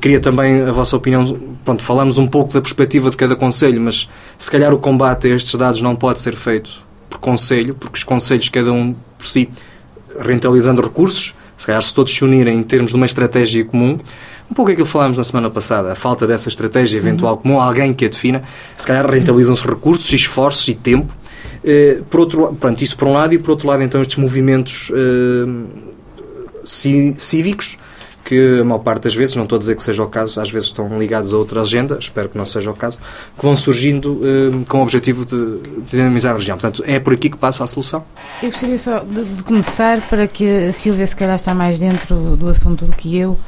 Queria 0.00 0.18
também 0.18 0.62
a 0.62 0.72
vossa 0.72 0.96
opinião. 0.96 1.38
Pronto, 1.64 1.82
falamos 1.82 2.18
um 2.18 2.26
pouco 2.26 2.52
da 2.52 2.60
perspectiva 2.60 3.10
de 3.10 3.16
cada 3.16 3.36
conselho, 3.36 3.80
mas 3.80 4.08
se 4.36 4.50
calhar 4.50 4.72
o 4.72 4.78
combate 4.78 5.30
a 5.30 5.36
estes 5.36 5.54
dados 5.54 5.80
não 5.80 5.94
pode 5.94 6.18
ser 6.18 6.34
feito 6.34 6.80
por 7.08 7.18
conselho, 7.18 7.74
porque 7.74 7.98
os 7.98 8.02
conselhos, 8.02 8.48
cada 8.48 8.72
um 8.72 8.94
por 9.16 9.26
si, 9.26 9.48
rentabilizando 10.20 10.82
recursos, 10.82 11.34
se 11.56 11.66
calhar 11.66 11.82
se 11.82 11.94
todos 11.94 12.14
se 12.14 12.24
unirem 12.24 12.58
em 12.58 12.62
termos 12.62 12.90
de 12.90 12.96
uma 12.96 13.06
estratégia 13.06 13.64
comum, 13.64 13.98
um 14.50 14.54
pouco 14.54 14.70
aquilo 14.70 14.86
que 14.86 14.92
falámos 14.92 15.16
na 15.16 15.24
semana 15.24 15.50
passada, 15.50 15.92
a 15.92 15.94
falta 15.94 16.26
dessa 16.26 16.48
estratégia 16.48 16.98
eventual 16.98 17.36
comum, 17.38 17.60
alguém 17.60 17.92
que 17.92 18.04
a 18.04 18.08
defina, 18.08 18.42
se 18.76 18.86
calhar 18.86 19.08
rentabilizam-se 19.08 19.66
recursos, 19.66 20.12
esforços 20.12 20.68
e 20.68 20.74
tempo. 20.74 21.12
Eh, 21.64 22.02
por 22.08 22.20
outro, 22.20 22.56
pronto, 22.60 22.82
isso 22.82 22.96
por 22.96 23.08
um 23.08 23.12
lado, 23.12 23.34
e 23.34 23.38
por 23.38 23.50
outro 23.50 23.66
lado, 23.66 23.82
então, 23.82 24.00
estes 24.00 24.16
movimentos 24.16 24.92
eh, 24.94 25.46
cívicos 26.64 27.76
que 28.26 28.58
a 28.60 28.64
maior 28.64 28.80
parte 28.80 29.04
das 29.04 29.14
vezes, 29.14 29.36
não 29.36 29.44
estou 29.44 29.56
a 29.56 29.58
dizer 29.60 29.76
que 29.76 29.82
seja 29.84 30.02
o 30.02 30.08
caso, 30.08 30.40
às 30.40 30.50
vezes 30.50 30.68
estão 30.68 30.98
ligados 30.98 31.32
a 31.32 31.36
outra 31.38 31.60
agenda, 31.62 31.96
espero 32.00 32.28
que 32.28 32.36
não 32.36 32.44
seja 32.44 32.70
o 32.70 32.74
caso, 32.74 32.98
que 33.38 33.42
vão 33.44 33.54
surgindo 33.54 34.20
eh, 34.24 34.64
com 34.68 34.78
o 34.80 34.82
objetivo 34.82 35.24
de, 35.24 35.60
de 35.82 35.90
dinamizar 35.92 36.34
a 36.34 36.38
região. 36.38 36.56
Portanto, 36.58 36.82
é 36.86 36.98
por 36.98 37.12
aqui 37.14 37.30
que 37.30 37.36
passa 37.36 37.62
a 37.62 37.66
solução. 37.68 38.04
Eu 38.42 38.50
gostaria 38.50 38.76
só 38.78 38.98
de, 38.98 39.24
de 39.24 39.42
começar 39.44 40.00
para 40.08 40.26
que 40.26 40.66
a 40.68 40.72
Silvia, 40.72 41.06
se 41.06 41.14
calhar, 41.14 41.36
está 41.36 41.54
mais 41.54 41.78
dentro 41.78 42.36
do 42.36 42.48
assunto 42.48 42.84
do 42.84 42.92
que 42.96 43.16
eu 43.16 43.38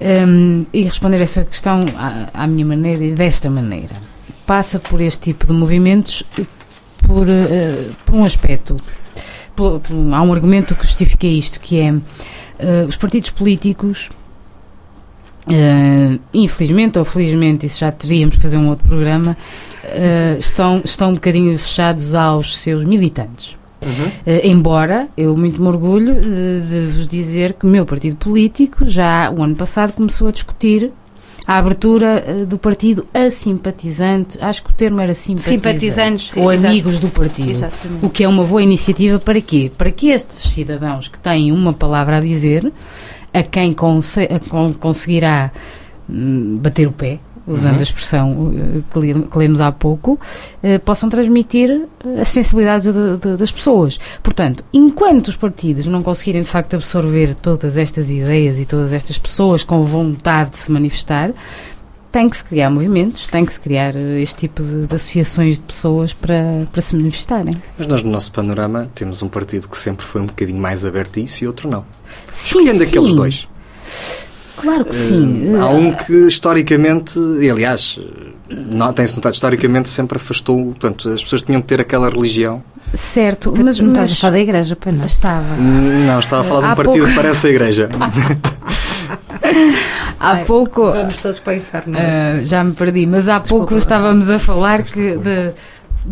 hum, 0.00 0.64
e 0.72 0.82
responder 0.82 1.20
essa 1.22 1.42
questão 1.44 1.80
à, 1.96 2.28
à 2.44 2.46
minha 2.46 2.66
maneira 2.66 3.04
e 3.04 3.12
desta 3.14 3.48
maneira. 3.48 3.94
Passa 4.46 4.78
por 4.78 5.00
este 5.00 5.20
tipo 5.32 5.46
de 5.46 5.52
movimentos 5.54 6.22
por, 7.06 7.26
eh, 7.28 7.88
por 8.04 8.14
um 8.14 8.24
aspecto. 8.24 8.76
Por- 9.56 9.80
por- 9.80 9.96
há 10.14 10.22
um 10.22 10.32
argumento 10.32 10.74
que 10.74 10.84
justifica 10.86 11.26
isto, 11.26 11.58
que 11.60 11.80
é 11.80 11.94
eh, 12.58 12.84
os 12.86 12.96
partidos 12.96 13.30
políticos. 13.30 14.08
Eh, 15.50 16.18
infelizmente 16.34 16.98
ou 16.98 17.04
felizmente, 17.04 17.66
isso 17.66 17.80
já 17.80 17.90
teríamos 17.90 18.36
que 18.36 18.42
fazer 18.42 18.56
um 18.56 18.68
outro 18.68 18.88
programa, 18.88 19.36
eh, 19.84 20.36
estão, 20.38 20.80
estão 20.84 21.10
um 21.10 21.14
bocadinho 21.14 21.58
fechados 21.58 22.14
aos 22.14 22.58
seus 22.58 22.84
militantes. 22.84 23.56
Eh, 24.26 24.48
embora 24.48 25.08
eu 25.16 25.36
muito 25.36 25.60
me 25.62 25.68
orgulho 25.68 26.14
de, 26.16 26.60
de 26.68 26.86
vos 26.88 27.06
dizer 27.06 27.52
que 27.52 27.64
o 27.64 27.68
meu 27.68 27.86
partido 27.86 28.16
político 28.16 28.86
já 28.86 29.30
o 29.30 29.42
ano 29.42 29.54
passado 29.54 29.92
começou 29.92 30.28
a 30.28 30.32
discutir 30.32 30.90
a 31.46 31.56
abertura 31.56 32.44
do 32.46 32.58
partido 32.58 33.06
a 33.14 33.30
simpatizantes, 33.30 34.36
acho 34.38 34.62
que 34.62 34.70
o 34.70 34.74
termo 34.74 35.00
era 35.00 35.14
simpatizantes, 35.14 35.62
Simpatizantes, 35.62 36.36
ou 36.36 36.50
amigos 36.50 36.98
do 36.98 37.08
partido. 37.08 37.50
Exatamente. 37.50 38.04
O 38.04 38.10
que 38.10 38.22
é 38.22 38.28
uma 38.28 38.44
boa 38.44 38.62
iniciativa 38.62 39.18
para 39.18 39.40
quê? 39.40 39.72
Para 39.78 39.90
que 39.90 40.10
estes 40.10 40.52
cidadãos 40.52 41.08
que 41.08 41.18
têm 41.18 41.50
uma 41.50 41.72
palavra 41.72 42.18
a 42.18 42.20
dizer, 42.20 42.70
a 43.32 43.42
quem 43.42 43.72
conse 43.72 44.28
conseguirá 44.78 45.50
hum, 46.08 46.58
bater 46.62 46.86
o 46.86 46.92
pé, 46.92 47.18
usando 47.46 47.74
Uhum. 47.74 47.78
a 47.78 47.82
expressão 47.82 48.54
eh, 48.56 48.80
que, 48.92 48.98
li- 49.00 49.22
que 49.22 49.38
lemos 49.38 49.60
há 49.60 49.72
pouco, 49.72 50.18
eh, 50.62 50.78
possam 50.78 51.08
transmitir 51.08 51.86
as 52.20 52.28
sensibilidades 52.28 52.84
de- 52.92 53.16
de- 53.16 53.36
das 53.36 53.50
pessoas. 53.50 53.98
Portanto, 54.22 54.62
enquanto 54.72 55.28
os 55.28 55.36
partidos 55.36 55.86
não 55.86 56.02
conseguirem 56.02 56.42
de 56.42 56.48
facto 56.48 56.74
absorver 56.74 57.34
todas 57.34 57.76
estas 57.78 58.10
ideias 58.10 58.58
e 58.60 58.66
todas 58.66 58.92
estas 58.92 59.16
pessoas 59.18 59.62
com 59.62 59.82
vontade 59.82 60.50
de 60.50 60.58
se 60.58 60.70
manifestar, 60.70 61.30
tem 62.12 62.28
que 62.28 62.36
se 62.38 62.44
criar 62.44 62.70
movimentos, 62.70 63.28
tem 63.28 63.44
que 63.44 63.52
se 63.52 63.60
criar 63.60 63.94
eh, 63.96 64.20
este 64.20 64.36
tipo 64.40 64.62
de, 64.62 64.86
de 64.86 64.94
associações 64.94 65.56
de 65.56 65.62
pessoas 65.62 66.12
para, 66.12 66.66
para 66.72 66.82
se 66.82 66.94
manifestarem. 66.96 67.54
Mas 67.78 67.86
nós, 67.86 68.02
no 68.02 68.10
nosso 68.10 68.30
panorama, 68.32 68.90
temos 68.94 69.22
um 69.22 69.28
partido 69.28 69.68
que 69.68 69.76
sempre 69.78 70.04
foi 70.04 70.20
um 70.22 70.26
bocadinho 70.26 70.58
mais 70.60 70.84
aberto 70.84 71.18
a 71.18 71.22
isso 71.22 71.44
e 71.44 71.46
outro 71.46 71.68
não. 71.70 71.84
Sim, 72.32 72.60
Escolhendo 72.60 72.82
aqueles 72.82 73.08
sim. 73.10 73.16
dois. 73.16 73.48
Claro 74.56 74.84
que 74.84 74.94
sim. 74.94 75.54
Eh, 75.54 75.60
há 75.60 75.68
um 75.68 75.92
que 75.92 76.12
historicamente, 76.26 77.18
e 77.40 77.48
aliás, 77.48 77.98
eh, 78.50 78.92
tem-se 78.94 79.14
notado 79.16 79.32
historicamente, 79.34 79.88
sempre 79.88 80.16
afastou. 80.16 80.66
Portanto, 80.66 81.08
as 81.10 81.22
pessoas 81.22 81.42
tinham 81.42 81.60
que 81.60 81.68
ter 81.68 81.80
aquela 81.80 82.10
religião. 82.10 82.62
Certo, 82.94 83.52
Mas, 83.54 83.64
mas, 83.64 83.78
não 83.80 83.88
estás 83.88 84.12
a 84.12 84.16
falar 84.16 84.30
da 84.32 84.40
igreja, 84.40 84.76
pois 84.80 84.96
não. 84.96 85.04
estava. 85.04 85.56
Não, 85.56 86.18
estava 86.18 86.42
a 86.42 86.44
falar 86.44 86.60
de 86.60 86.66
um 86.66 86.70
Há 86.70 86.76
partido 86.76 86.92
pouco- 86.98 87.08
que 87.10 87.14
parece 87.14 87.46
a 87.46 87.50
igreja. 87.50 87.88
Há 90.20 90.32
Ai, 90.32 90.44
pouco. 90.44 90.90
Vamos 90.90 91.18
todos 91.20 91.38
para 91.38 91.52
o 91.52 91.56
inferno. 91.56 91.96
ah, 91.98 92.38
já 92.44 92.64
me 92.64 92.72
perdi, 92.72 93.06
mas 93.06 93.28
há 93.28 93.38
Desculpa. 93.38 93.66
pouco 93.66 93.78
estávamos 93.78 94.30
a 94.30 94.38
falar 94.38 94.82
que 94.82 95.16
de, 95.16 95.52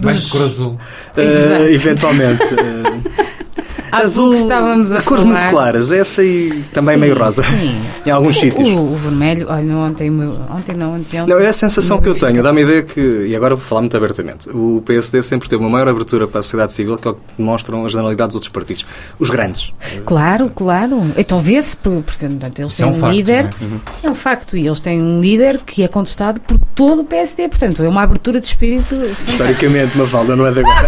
Mais 0.02 0.16
dos- 0.18 0.24
de 0.26 0.30
cor 0.30 0.42
azul. 0.42 0.78
Exato. 1.16 1.62
eventualmente. 1.64 2.44
azul, 3.92 4.34
estávamos 4.34 4.92
a 4.92 5.02
cores 5.02 5.22
falar. 5.24 5.38
muito 5.38 5.50
claras, 5.50 5.92
essa 5.92 6.22
e 6.22 6.62
também 6.72 6.94
Sim, 6.94 7.00
meio 7.00 7.18
rosa. 7.18 7.42
Sim. 7.42 7.80
Em 8.04 8.10
alguns 8.10 8.38
sítios. 8.38 8.68
O, 8.68 8.78
o 8.78 8.96
vermelho, 8.96 9.46
olha, 9.48 9.76
ontem, 9.76 10.10
o 10.10 10.14
ontem 10.54 10.74
não, 10.76 10.94
ontem, 10.94 11.20
ontem 11.20 11.32
Não, 11.34 11.40
é 11.40 11.48
a 11.48 11.52
sensação 11.52 11.98
o 11.98 12.02
que 12.02 12.08
eu 12.08 12.14
tenho, 12.14 12.42
dá-me 12.42 12.60
a 12.60 12.64
ideia 12.64 12.82
que, 12.82 13.00
e 13.28 13.34
agora 13.36 13.54
vou 13.56 13.64
falar 13.64 13.80
muito 13.82 13.96
abertamente, 13.96 14.48
o 14.50 14.82
PSD 14.84 15.22
sempre 15.22 15.48
teve 15.48 15.60
uma 15.62 15.70
maior 15.70 15.88
abertura 15.88 16.26
para 16.26 16.40
a 16.40 16.42
sociedade 16.42 16.72
civil 16.72 16.96
que 16.96 17.08
é 17.08 17.10
o 17.10 17.14
que 17.14 17.20
demonstram 17.38 17.84
as 17.84 17.92
generalidades 17.92 18.28
dos 18.28 18.36
outros 18.36 18.52
partidos. 18.52 18.86
Os 19.18 19.30
grandes. 19.30 19.72
Claro, 20.04 20.50
claro. 20.54 21.02
Então 21.16 21.38
vê-se, 21.38 21.76
por- 21.76 22.02
portanto, 22.02 22.58
eles 22.58 22.72
Isso 22.72 22.82
é 22.82 22.84
têm 22.84 22.92
um 22.94 22.96
um, 22.96 23.00
facto, 23.00 23.12
líder, 23.14 23.50
não 23.60 23.80
é? 24.04 24.10
um 24.10 24.14
facto, 24.14 24.56
e 24.56 24.66
eles 24.66 24.80
têm 24.80 25.02
um 25.02 25.20
líder 25.20 25.58
que 25.64 25.82
é 25.82 25.88
contestado 25.88 26.40
por 26.40 26.58
todo 26.76 27.00
o 27.00 27.04
PSD, 27.04 27.48
portanto, 27.48 27.82
é 27.82 27.88
uma 27.88 28.02
abertura 28.02 28.38
de 28.38 28.46
espírito. 28.46 28.94
fantástica. 28.94 29.30
Historicamente, 29.30 29.96
Mafalda, 29.98 30.36
não 30.36 30.46
é 30.46 30.52
de 30.52 30.60
agora. 30.60 30.86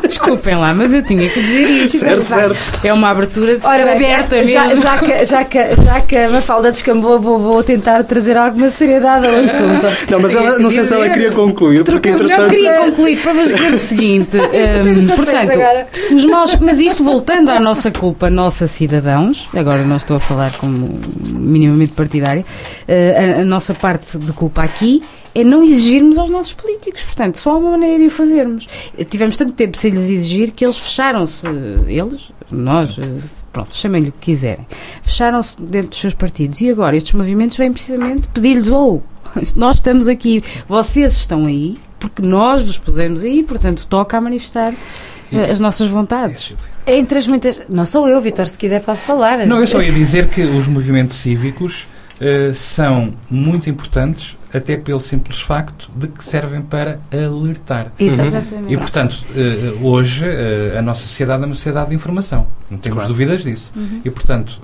Desculpem 0.08 0.56
lá, 0.56 0.74
mas 0.74 0.94
eu 0.94 1.02
tinha 1.04 1.28
que 1.28 1.38
dizer 1.40 1.84
isto. 1.84 1.98
certo, 1.98 2.20
certo. 2.22 2.80
É 2.82 2.90
uma 2.92 3.10
abertura 3.10 3.58
Ora, 3.62 3.92
aberta 3.92 4.42
já, 4.46 4.64
mesmo. 4.66 4.82
já, 4.82 4.98
que, 4.98 5.24
já, 5.26 5.44
que, 5.44 5.58
já 5.84 6.00
que 6.00 6.16
a 6.16 6.30
Mafalda 6.30 6.72
descambou, 6.72 7.20
vou, 7.20 7.38
vou 7.38 7.62
tentar 7.62 8.02
trazer 8.04 8.34
alguma 8.34 8.70
seriedade 8.70 9.26
ao 9.26 9.34
assunto. 9.40 9.86
Não, 10.10 10.20
mas 10.20 10.34
ela, 10.34 10.58
não 10.58 10.70
sei 10.70 10.84
se 10.84 10.94
ela 10.94 11.08
queria 11.10 11.30
concluir, 11.32 11.84
porque 11.84 12.10
Não 12.10 12.16
entretanto. 12.20 12.50
queria 12.50 12.78
concluir 12.78 13.20
para 13.20 13.32
vos 13.34 13.48
dizer 13.48 13.74
o 13.74 13.78
seguinte, 13.78 14.38
hum, 14.40 15.06
portanto, 15.14 16.14
os 16.14 16.24
maus, 16.24 16.56
mas 16.56 16.80
isto 16.80 17.04
voltando 17.04 17.50
à 17.50 17.60
nossa 17.60 17.90
culpa, 17.90 18.30
nossa 18.30 18.66
cidadãos, 18.66 19.48
agora 19.54 19.82
não 19.84 19.96
estou 19.96 20.16
a 20.16 20.20
falar 20.20 20.50
como 20.52 20.98
minimamente 21.28 21.92
partidária, 21.92 22.44
eh, 22.88 23.34
a, 23.36 23.42
a 23.42 23.44
nossa 23.44 23.74
parte 23.74 24.16
de 24.16 24.32
culpa 24.32 24.62
aqui 24.62 25.02
é 25.34 25.44
não 25.44 25.62
exigirmos 25.62 26.18
aos 26.18 26.30
nossos 26.30 26.52
políticos, 26.52 27.02
portanto, 27.04 27.36
só 27.36 27.52
há 27.52 27.56
uma 27.56 27.70
maneira 27.72 27.98
de 27.98 28.06
o 28.06 28.10
fazermos. 28.10 28.66
Eh, 28.96 29.04
Tivemos 29.04 29.36
tanto 29.36 29.52
tempo 29.52 29.76
sem 29.76 29.92
lhes 29.92 30.10
exigir 30.10 30.50
que 30.50 30.64
eles 30.64 30.78
fecharam-se, 30.78 31.46
eles, 31.86 32.30
nós, 32.50 32.98
eh, 32.98 33.22
pronto, 33.52 33.74
chamem-lhe 33.74 34.08
o 34.08 34.12
que 34.12 34.32
quiserem, 34.32 34.66
fecharam-se 35.02 35.60
dentro 35.62 35.90
dos 35.90 36.00
seus 36.00 36.14
partidos 36.14 36.60
e 36.60 36.70
agora 36.70 36.96
estes 36.96 37.12
movimentos 37.12 37.56
vêm 37.56 37.72
precisamente 37.72 38.28
pedir-lhes, 38.28 38.68
ou 38.68 39.02
oh, 39.36 39.40
nós 39.56 39.76
estamos 39.76 40.08
aqui, 40.08 40.42
vocês 40.68 41.12
estão 41.12 41.46
aí, 41.46 41.76
porque 41.98 42.22
nós 42.22 42.64
vos 42.64 42.78
pusemos 42.78 43.22
aí, 43.22 43.42
portanto 43.42 43.86
toca 43.86 44.16
a 44.16 44.20
manifestar 44.20 44.72
uh, 44.72 45.50
as 45.50 45.60
nossas 45.60 45.88
vontades. 45.88 46.54
Entre 46.86 47.18
as 47.18 47.26
muitas. 47.26 47.60
Não 47.68 47.84
sou 47.84 48.08
eu, 48.08 48.20
Vitor, 48.20 48.48
se 48.48 48.56
quiser 48.56 48.80
pode 48.80 48.98
falar. 49.00 49.46
Não, 49.46 49.60
eu 49.60 49.66
só 49.66 49.80
ia 49.80 49.92
dizer 49.92 50.28
que 50.28 50.42
os 50.42 50.66
movimentos 50.66 51.18
cívicos 51.18 51.86
uh, 52.20 52.54
são 52.54 53.12
muito 53.30 53.68
importantes 53.68 54.34
até 54.52 54.76
pelo 54.76 55.00
simples 55.00 55.40
facto 55.40 55.90
de 55.94 56.08
que 56.08 56.24
servem 56.24 56.60
para 56.60 57.00
alertar. 57.12 57.92
Exatamente. 57.98 58.72
E, 58.72 58.76
portanto, 58.76 59.24
uh, 59.30 59.86
hoje 59.86 60.24
uh, 60.26 60.78
a 60.78 60.82
nossa 60.82 61.02
sociedade 61.02 61.42
é 61.42 61.46
uma 61.46 61.54
sociedade 61.54 61.90
de 61.90 61.94
informação. 61.94 62.46
Não 62.70 62.78
temos 62.78 62.96
claro. 62.96 63.08
dúvidas 63.12 63.42
disso. 63.42 63.72
Uhum. 63.74 64.00
E, 64.04 64.10
portanto, 64.10 64.60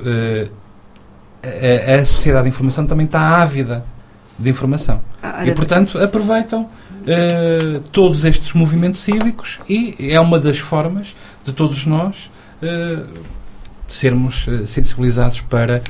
a, 1.43 1.95
a, 2.01 2.05
sociedade 2.05 2.45
de 2.45 2.49
informação 2.51 2.87
também 2.87 3.07
está 3.07 3.21
ávida 3.21 3.85
de 4.39 4.51
informação. 4.51 5.01
Ah, 5.23 5.47
e, 5.47 5.53
portanto, 5.53 5.99
aproveitam 5.99 6.69
todos 7.93 8.25
estes 8.25 8.53
movimentos 8.53 9.01
cívicos 9.01 9.61
e 9.69 9.95
é 10.11 10.21
uma 10.21 10.41
das 10.41 10.59
formas 10.59 11.15
de 11.45 11.53
todos 11.53 11.87
nós 11.87 12.29
sermos 13.89 14.45
sensibilizados 14.67 15.41
para 15.41 15.81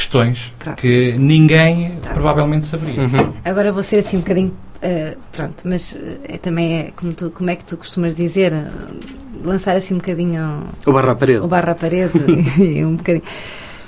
questões 0.00 0.54
pronto. 0.58 0.80
que 0.80 1.12
ninguém 1.18 1.92
tá. 2.02 2.12
provavelmente 2.14 2.66
saberia. 2.66 3.02
Uhum. 3.02 3.32
Agora 3.44 3.70
vou 3.70 3.82
ser 3.82 3.98
assim 3.98 4.16
um 4.16 4.20
bocadinho. 4.20 4.56
Uh, 4.82 5.16
pronto, 5.30 5.68
mas 5.68 5.96
é, 6.24 6.38
também 6.38 6.78
é 6.78 6.90
como, 6.96 7.12
tu, 7.12 7.30
como 7.30 7.50
é 7.50 7.56
que 7.56 7.64
tu 7.64 7.76
costumas 7.76 8.16
dizer, 8.16 8.52
uh, 8.52 9.46
lançar 9.46 9.76
assim 9.76 9.94
um 9.94 9.98
bocadinho. 9.98 10.64
O 10.86 10.92
barra 10.92 11.12
à 11.12 11.14
parede. 11.14 11.40
O 11.40 11.48
barra 11.48 11.72
à 11.72 11.74
parede, 11.74 12.12
um 12.82 12.96
bocadinho. 12.96 13.24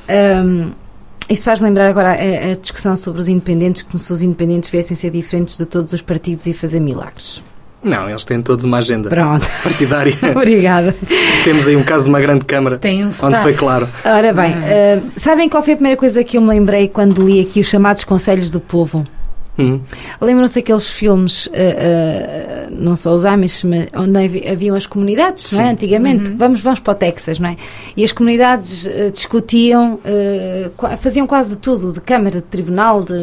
Um, 0.09 0.73
isto 1.29 1.45
faz 1.45 1.63
lembrar 1.63 1.89
agora 1.89 2.11
a, 2.11 2.53
a, 2.53 2.55
discussão 2.57 2.95
sobre 2.95 3.21
os 3.23 3.29
independentes, 3.29 3.83
como 3.83 3.99
se 3.99 4.13
os 4.13 4.21
independentes 4.21 4.69
viessem 4.69 4.95
ser 4.95 5.11
diferentes 5.11 5.57
de 5.57 5.65
todos 5.65 5.95
os 5.95 6.03
partidos 6.03 6.47
e 6.47 6.53
fazer 6.53 6.81
milagres. 6.81 7.43
Não, 7.83 8.09
eles 8.09 8.25
têm 8.25 8.41
todos 8.41 8.65
uma 8.65 8.79
agenda 8.79 9.09
Pronto. 9.09 9.49
partidária. 9.63 10.15
Obrigada. 10.35 10.95
Temos 11.45 11.67
aí 11.67 11.77
um 11.77 11.83
caso 11.83 12.05
de 12.05 12.11
uma 12.11 12.21
grande 12.21 12.45
Câmara, 12.45 12.79
Tem 12.79 13.05
um 13.05 13.09
onde 13.09 13.39
foi 13.41 13.55
claro. 13.55 13.89
Ora 14.05 14.33
bem, 14.33 14.53
uh, 14.53 15.11
sabem 15.17 15.49
qual 15.49 15.63
foi 15.63 15.75
a 15.75 15.77
primeira 15.77 15.97
coisa 15.97 16.23
que 16.23 16.37
eu 16.37 16.41
me 16.41 16.49
lembrei 16.49 16.89
quando 16.89 17.27
li 17.27 17.41
aqui 17.41 17.61
os 17.61 17.67
chamados 17.67 18.05
Conselhos 18.05 18.51
do 18.51 18.61
Povo? 18.61 19.05
Hum. 19.59 19.81
Lembram-se 20.21 20.59
aqueles 20.59 20.89
filmes, 20.89 21.47
uh, 21.47 21.51
uh, 21.51 21.53
não 22.71 22.97
só 22.97 23.15
os 23.15 23.25
Amish, 23.25 23.65
mas 23.65 23.87
onde 23.95 24.49
haviam 24.49 24.75
as 24.75 24.87
comunidades, 24.87 25.45
Sim. 25.45 25.57
não 25.57 25.65
é? 25.65 25.71
Antigamente, 25.71 26.31
uhum. 26.31 26.37
vamos, 26.37 26.61
vamos 26.61 26.81
para 26.81 26.93
o 26.93 26.95
Texas, 26.95 27.39
não 27.39 27.51
é? 27.51 27.57
E 27.97 28.03
as 28.03 28.13
comunidades 28.13 28.87
uh, 28.87 29.11
discutiam, 29.13 29.99
faziam 31.01 31.27
quase 31.27 31.51
de 31.51 31.57
tudo, 31.57 31.93
de 31.93 32.01
Câmara, 32.01 32.37
de 32.37 32.43
Tribunal, 32.43 33.03
de, 33.03 33.15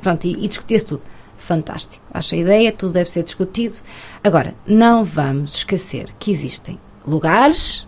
pronto, 0.00 0.24
e, 0.24 0.44
e 0.44 0.48
discutia-se 0.48 0.86
tudo 0.86 1.02
fantástico. 1.44 2.04
Acho 2.12 2.34
a 2.34 2.38
ideia, 2.38 2.72
tudo 2.72 2.92
deve 2.92 3.10
ser 3.10 3.22
discutido. 3.22 3.76
Agora, 4.22 4.54
não 4.66 5.04
vamos 5.04 5.56
esquecer 5.56 6.06
que 6.18 6.30
existem 6.30 6.78
lugares 7.06 7.86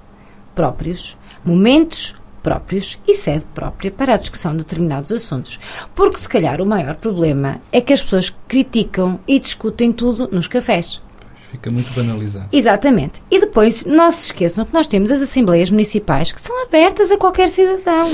próprios, 0.54 1.16
momentos 1.44 2.14
próprios 2.42 2.96
e 3.08 3.14
sede 3.14 3.44
própria 3.52 3.90
para 3.90 4.14
a 4.14 4.16
discussão 4.16 4.52
de 4.52 4.58
determinados 4.58 5.10
assuntos. 5.10 5.58
Porque, 5.94 6.18
se 6.18 6.28
calhar, 6.28 6.60
o 6.60 6.66
maior 6.66 6.94
problema 6.94 7.60
é 7.72 7.80
que 7.80 7.92
as 7.92 8.00
pessoas 8.00 8.32
criticam 8.46 9.18
e 9.26 9.40
discutem 9.40 9.92
tudo 9.92 10.28
nos 10.30 10.46
cafés. 10.46 11.02
Fica 11.50 11.70
muito 11.70 11.92
banalizado. 11.92 12.48
Exatamente. 12.52 13.22
E 13.30 13.40
depois, 13.40 13.84
não 13.84 14.10
se 14.10 14.26
esqueçam 14.26 14.64
que 14.64 14.74
nós 14.74 14.86
temos 14.86 15.10
as 15.10 15.20
Assembleias 15.20 15.70
Municipais 15.70 16.30
que 16.30 16.40
são 16.40 16.62
abertas 16.62 17.10
a 17.10 17.16
qualquer 17.16 17.48
cidadão. 17.48 18.08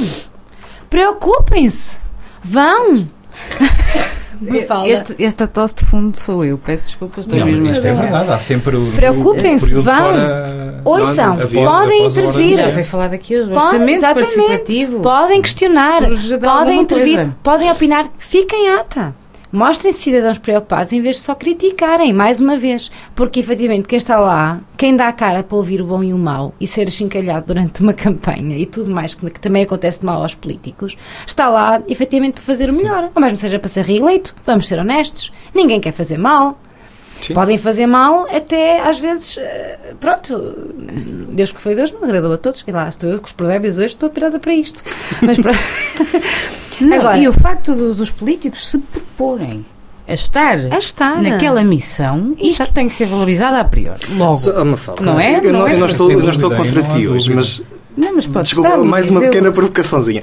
Preocupem-se. 0.88 1.98
Vão. 2.42 3.06
Este, 4.90 5.14
este 5.18 5.46
tosse 5.46 5.76
de 5.76 5.84
fundo 5.84 6.16
sou 6.16 6.44
eu, 6.44 6.58
peço 6.58 6.86
desculpa, 6.86 7.20
estou 7.20 7.38
não, 7.38 7.46
mesmo 7.46 7.66
Isto 7.66 7.86
é 7.86 7.92
verdade, 7.92 8.30
há 8.30 8.38
sempre 8.38 8.76
o. 8.76 8.86
Preocupem-se, 8.92 9.74
vão. 9.74 9.82
Fora... 9.82 10.80
Ouçam, 10.84 11.36
podem 11.36 12.06
intervir. 12.06 12.56
Já 12.56 12.70
foi 12.70 12.82
falado 12.82 13.14
aqui 13.14 13.36
hoje, 13.36 13.52
o 13.52 13.54
orçamento 13.54 14.00
participativo. 14.00 15.00
Podem 15.00 15.40
questionar, 15.40 16.00
podem 16.40 16.80
intervir, 16.80 17.16
coisa. 17.16 17.36
podem 17.42 17.70
opinar, 17.70 18.10
fiquem 18.18 18.70
ata. 18.70 19.14
Mostrem-se 19.52 19.98
cidadãos 19.98 20.38
preocupados 20.38 20.94
em 20.94 21.02
vez 21.02 21.16
de 21.16 21.22
só 21.22 21.34
criticarem, 21.34 22.10
mais 22.10 22.40
uma 22.40 22.56
vez. 22.56 22.90
Porque, 23.14 23.40
efetivamente, 23.40 23.86
quem 23.86 23.98
está 23.98 24.18
lá, 24.18 24.60
quem 24.78 24.96
dá 24.96 25.08
a 25.08 25.12
cara 25.12 25.42
para 25.42 25.58
ouvir 25.58 25.82
o 25.82 25.86
bom 25.86 26.02
e 26.02 26.14
o 26.14 26.18
mau 26.18 26.54
e 26.58 26.66
ser 26.66 26.88
achincalhado 26.88 27.48
durante 27.48 27.82
uma 27.82 27.92
campanha 27.94 28.56
e 28.56 28.64
tudo 28.64 28.90
mais 28.90 29.14
que, 29.14 29.28
que 29.28 29.40
também 29.40 29.64
acontece 29.64 30.00
de 30.00 30.06
mal 30.06 30.22
aos 30.22 30.34
políticos, 30.34 30.96
está 31.26 31.50
lá, 31.50 31.82
efetivamente, 31.86 32.34
para 32.34 32.42
fazer 32.42 32.70
o 32.70 32.72
melhor. 32.72 33.10
Ou 33.14 33.20
mesmo 33.20 33.36
seja 33.36 33.58
para 33.58 33.68
ser 33.68 33.84
reeleito, 33.84 34.34
vamos 34.46 34.66
ser 34.66 34.78
honestos. 34.78 35.30
Ninguém 35.54 35.80
quer 35.80 35.92
fazer 35.92 36.16
mal. 36.16 36.58
Sim. 37.22 37.34
Podem 37.34 37.56
fazer 37.56 37.86
mal 37.86 38.26
até 38.28 38.80
às 38.80 38.98
vezes, 38.98 39.38
eh, 39.38 39.78
pronto, 40.00 40.56
Deus 41.30 41.52
que 41.52 41.60
foi 41.60 41.74
Deus 41.74 41.92
não 41.92 42.02
agradou 42.02 42.32
a 42.32 42.36
todos, 42.36 42.64
e 42.66 42.70
lá 42.72 42.88
estou 42.88 43.08
eu 43.08 43.18
com 43.20 43.26
os 43.26 43.32
provérbios 43.32 43.78
hoje, 43.78 43.88
estou 43.88 44.10
pirada 44.10 44.40
para 44.40 44.52
isto. 44.52 44.82
Mas 45.22 45.38
não, 46.80 46.96
Agora, 46.98 47.18
e 47.18 47.28
o 47.28 47.32
facto 47.32 47.74
dos, 47.74 47.96
dos 47.96 48.10
políticos 48.10 48.68
se 48.68 48.78
proporem 48.78 49.64
a 50.06 50.14
estar, 50.14 50.58
a 50.70 50.78
estar 50.78 51.22
naquela 51.22 51.62
missão, 51.62 52.34
isto 52.38 52.66
tem 52.72 52.88
que 52.88 52.94
ser 52.94 53.06
valorizado 53.06 53.56
a 53.56 53.64
priori. 53.64 54.00
Logo. 54.16 54.40
não 55.00 55.18
é? 55.20 55.38
Eu 55.38 55.52
não, 55.52 55.68
eu 55.68 55.78
não 55.78 55.86
estou, 55.86 56.10
eu 56.10 56.20
não 56.20 56.30
estou 56.30 56.50
contra 56.50 56.82
ti 56.82 57.06
hoje, 57.06 57.32
mas. 57.32 57.62
Não, 57.96 58.16
mas 58.16 58.26
pode 58.26 58.46
Desculpa, 58.46 58.70
estar, 58.70 58.84
mais 58.84 59.10
uma 59.10 59.20
pequena 59.20 59.52
provocaçãozinha. 59.52 60.22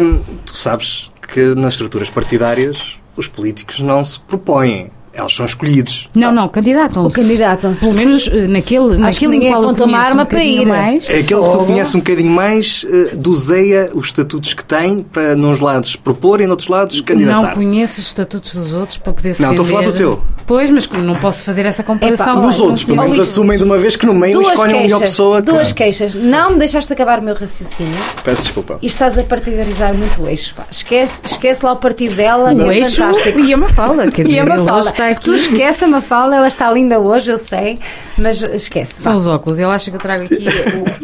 Um, 0.00 0.20
tu 0.46 0.56
sabes 0.56 1.10
que 1.28 1.54
nas 1.54 1.74
estruturas 1.74 2.08
partidárias 2.08 2.98
os 3.16 3.26
políticos 3.26 3.80
não 3.80 4.04
se 4.04 4.18
propõem 4.20 4.90
eles 5.16 5.34
são 5.34 5.46
escolhidos. 5.46 6.08
Não, 6.14 6.32
não, 6.32 6.48
candidatam-se. 6.48 7.14
Candidatam-se. 7.14 7.80
Pelo 7.80 7.94
menos 7.94 8.26
uh, 8.26 8.48
naquele, 8.48 9.02
Acho 9.04 9.20
que 9.20 9.28
ninguém 9.28 9.52
aponta 9.52 9.84
uma 9.84 9.98
arma 9.98 10.22
um 10.24 10.26
para 10.26 10.44
ir. 10.44 10.66
Mais. 10.66 11.08
É 11.08 11.18
aquele 11.18 11.40
que 11.40 11.50
tu 11.50 11.58
conheces 11.64 11.94
um 11.94 11.98
bocadinho 11.98 12.30
mais, 12.30 12.84
uh, 12.84 13.16
doseia 13.16 13.90
os 13.94 14.06
estatutos 14.06 14.54
que 14.54 14.64
tem 14.64 15.02
para, 15.02 15.36
nos 15.36 15.60
lados, 15.60 15.94
propor 15.94 16.40
e, 16.40 16.46
noutros 16.46 16.68
lados, 16.68 17.00
candidatar. 17.00 17.48
Não 17.48 17.54
conheço 17.54 18.00
os 18.00 18.06
estatutos 18.06 18.54
dos 18.54 18.74
outros 18.74 18.98
para 18.98 19.12
poder 19.12 19.30
defender. 19.30 19.46
Não, 19.46 19.54
estou 19.54 19.66
a 19.66 19.68
falar 19.68 19.90
do 19.90 19.96
teu. 19.96 20.22
Pois, 20.46 20.70
mas 20.70 20.88
não 20.88 21.14
posso 21.14 21.44
fazer 21.44 21.64
essa 21.64 21.82
comparação. 21.82 22.38
Epa, 22.38 22.46
os 22.46 22.60
outros, 22.60 22.84
pelo 22.84 23.00
menos, 23.00 23.18
assumem 23.18 23.56
de 23.56 23.64
uma 23.64 23.78
vez 23.78 23.96
que 23.96 24.04
no 24.04 24.14
meio 24.14 24.34
duas 24.34 24.48
escolhem 24.48 24.72
queixas, 24.72 24.92
a 24.92 24.94
melhor 24.94 25.00
pessoa. 25.00 25.42
Que... 25.42 25.50
Duas 25.50 25.72
queixas. 25.72 26.14
Não 26.14 26.50
me 26.50 26.58
deixaste 26.58 26.92
acabar 26.92 27.18
o 27.18 27.22
meu 27.22 27.34
raciocínio. 27.34 27.94
Peço 28.22 28.42
desculpa. 28.42 28.78
E 28.82 28.86
estás 28.86 29.16
a 29.18 29.22
partidarizar 29.22 29.94
muito 29.94 30.22
o 30.22 30.28
eixo. 30.28 30.54
Pá. 30.54 30.64
Esquece, 30.70 31.20
esquece 31.24 31.64
lá 31.64 31.72
o 31.72 31.76
partido 31.76 32.14
dela. 32.14 32.52
O 32.52 32.70
é 32.70 32.78
eixo 32.78 32.96
fantástico. 32.96 33.40
e 33.40 33.54
a 33.54 33.56
Mafalda. 33.56 34.10
Quer 34.10 34.24
dizer, 34.26 34.36
e 34.36 34.40
a 34.40 34.44
Mafalda. 34.46 34.90
Está 35.04 35.08
aqui. 35.08 35.24
Tu 35.24 35.34
esquece 35.34 35.84
a 35.84 35.88
Mafalda, 35.88 36.36
ela 36.36 36.48
está 36.48 36.70
linda 36.70 36.98
hoje, 36.98 37.30
eu 37.30 37.38
sei, 37.38 37.78
mas 38.16 38.42
esquece. 38.42 39.02
São 39.02 39.14
os 39.14 39.26
óculos. 39.26 39.58
Ele 39.58 39.70
acha 39.70 39.90
que 39.90 39.96
eu 39.96 40.00
trago 40.00 40.24
aqui 40.24 40.46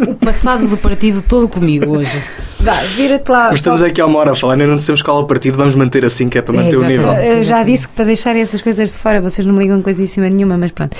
o, 0.06 0.10
o 0.10 0.14
passado 0.14 0.66
do 0.66 0.76
partido 0.76 1.22
todo 1.22 1.48
comigo 1.48 1.98
hoje. 1.98 2.22
Vá, 2.60 2.72
vira-te 2.72 3.28
lá. 3.30 3.48
Mas 3.48 3.56
estamos 3.56 3.82
aqui 3.82 4.00
há 4.00 4.06
uma 4.06 4.18
hora 4.18 4.32
a 4.32 4.34
falar, 4.36 4.56
não 4.56 4.76
dissemos 4.76 5.02
qual 5.02 5.18
é 5.18 5.22
o 5.22 5.26
partido, 5.26 5.56
vamos 5.56 5.74
manter 5.74 6.04
assim, 6.04 6.28
que 6.28 6.38
é 6.38 6.42
para 6.42 6.54
manter 6.54 6.74
é, 6.74 6.78
o 6.78 6.84
nível. 6.84 7.12
Eu 7.14 7.42
já 7.42 7.62
disse 7.62 7.88
que 7.88 7.94
para 7.94 8.04
deixar 8.04 8.36
essas 8.36 8.60
coisas 8.60 8.92
de 8.92 8.98
fora, 8.98 9.20
vocês 9.20 9.46
não 9.46 9.54
me 9.54 9.62
ligam 9.62 9.80
coisíssima 9.82 10.28
nenhuma, 10.28 10.56
mas 10.56 10.70
pronto. 10.70 10.96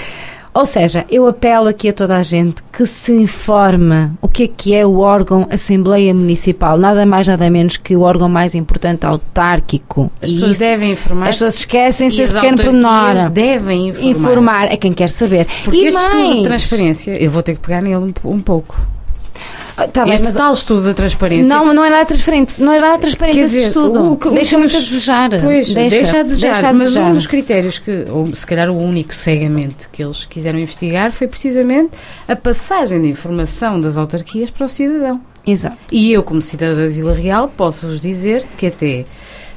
Ou 0.53 0.67
seja, 0.67 1.05
eu 1.09 1.27
apelo 1.29 1.69
aqui 1.69 1.89
a 1.89 1.93
toda 1.93 2.17
a 2.17 2.23
gente 2.23 2.63
que 2.73 2.85
se 2.87 3.13
informe 3.13 4.11
o 4.21 4.29
que 4.29 4.45
é 4.45 4.49
que 4.49 4.75
é 4.75 4.85
o 4.85 4.99
órgão 4.99 5.47
Assembleia 5.51 6.13
Municipal, 6.13 6.77
nada 6.77 7.07
mais 7.07 7.29
nada 7.29 7.49
menos 7.49 7.77
que 7.77 7.95
o 7.95 8.01
órgão 8.01 8.29
mais 8.29 8.55
importante 8.55 9.07
autárquico. 9.07 10.11
As 10.21 10.33
pessoas 10.33 10.53
Isso, 10.53 10.61
devem 10.61 10.93
informar. 10.93 11.29
As 11.29 11.37
pessoas 11.37 11.55
esquecem-se 11.55 12.21
esse 12.21 12.35
pequeno 12.35 12.57
pormenor. 12.57 13.31
devem 13.31 13.89
informar. 13.89 14.11
informar 14.11 14.65
a 14.73 14.77
quem 14.77 14.93
quer 14.93 15.09
saber. 15.09 15.47
Porque 15.65 15.79
e 15.79 15.87
este 15.87 16.01
mais, 16.01 16.15
estudo 16.15 16.37
de 16.37 16.43
transparência, 16.43 17.23
eu 17.23 17.31
vou 17.31 17.43
ter 17.43 17.55
que 17.55 17.61
pegar 17.61 17.81
nele 17.81 17.97
um, 17.97 18.13
um 18.25 18.41
pouco. 18.41 18.77
Ah, 19.81 19.89
tá 19.89 20.07
este 20.09 20.27
bem, 20.27 20.35
tal 20.35 20.53
estudo 20.53 20.83
da 20.83 20.93
transparência. 20.93 21.55
Não, 21.55 21.73
não 21.73 21.83
é 21.83 21.89
nada 21.89 22.05
transparente. 22.05 22.63
Não 22.63 22.71
é 22.71 22.81
nada 22.81 22.99
transparente 22.99 23.37
Quer 23.37 23.45
esse 23.47 23.55
dizer, 23.55 23.69
estudo. 23.69 24.13
O, 24.13 24.17
que, 24.17 24.29
deixa 24.29 24.59
muito 24.59 24.77
a 24.77 24.81
desejar. 24.81 25.31
Pois, 25.31 25.73
deixa, 25.73 25.97
deixa 25.97 26.21
a 26.21 26.23
desejar. 26.23 26.53
Deixa 26.53 26.69
a 26.69 26.73
mas 26.75 26.89
desejar. 26.89 27.05
um 27.11 27.15
dos 27.15 27.27
critérios 27.27 27.79
que, 27.79 28.05
ou 28.11 28.35
se 28.35 28.47
calhar 28.47 28.69
o 28.69 28.77
único 28.77 29.15
cegamente 29.15 29.89
que 29.89 30.03
eles 30.03 30.27
quiseram 30.27 30.59
investigar 30.59 31.13
foi 31.13 31.27
precisamente 31.27 31.93
a 32.29 32.37
passagem 32.37 33.01
de 33.01 33.09
informação 33.09 33.81
das 33.81 33.97
autarquias 33.97 34.51
para 34.51 34.67
o 34.67 34.69
cidadão. 34.69 35.19
Exato. 35.47 35.79
E 35.91 36.13
eu, 36.13 36.23
como 36.23 36.43
cidadã 36.43 36.87
de 36.87 36.93
Vila 36.93 37.15
Real, 37.15 37.49
posso-vos 37.57 38.03
dizer 38.03 38.45
que 38.59 38.67
até 38.67 39.07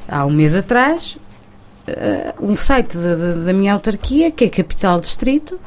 há 0.08 0.26
um 0.26 0.32
mês 0.32 0.56
atrás, 0.56 1.18
uh, 1.86 2.50
um 2.50 2.56
site 2.56 2.98
da, 2.98 3.14
da, 3.14 3.32
da 3.34 3.54
minha 3.54 3.74
autarquia, 3.74 4.32
que 4.32 4.46
é 4.46 4.50
Capital 4.50 5.02
Distrito, 5.02 5.60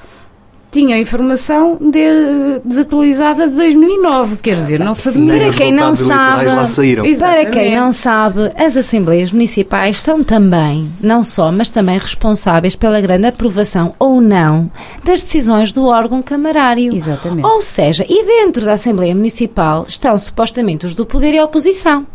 tinha 0.71 0.99
informação 0.99 1.79
de, 1.81 2.61
desatualizada 2.65 3.49
de 3.49 3.55
2009, 3.57 4.37
quer 4.37 4.57
dizer, 4.57 4.79
não 4.81 4.93
sabia. 4.95 5.23
Nem 5.23 5.39
Para 5.41 5.49
os 5.49 5.57
quem 5.57 5.73
não 5.73 5.95
sabe- 5.95 6.45
lá 6.47 6.67
saíram. 6.67 7.05
Exatamente. 7.07 7.43
Para 7.45 7.51
quem 7.61 7.77
não 7.77 7.93
sabe, 7.93 8.53
as 8.57 8.77
Assembleias 8.77 9.33
Municipais 9.33 9.99
são 9.99 10.23
também, 10.23 10.91
não 11.01 11.25
só, 11.25 11.51
mas 11.51 11.71
também 11.71 11.97
responsáveis 11.99 12.77
pela 12.77 13.01
grande 13.01 13.27
aprovação 13.27 13.95
ou 13.99 14.21
não 14.21 14.71
das 15.03 15.23
decisões 15.23 15.73
do 15.73 15.87
órgão 15.87 16.21
camarário. 16.21 16.95
Exatamente. 16.95 17.47
Ou 17.47 17.63
seja, 17.63 18.05
e 18.09 18.27
dentro 18.27 18.65
da 18.65 18.75
Assembleia 18.75 19.15
Municipal 19.15 19.85
estão 19.89 20.19
supostamente 20.19 20.85
os 20.85 20.95
do 20.95 21.07
poder 21.07 21.33
e 21.33 21.39
a 21.39 21.45
oposição. 21.45 22.07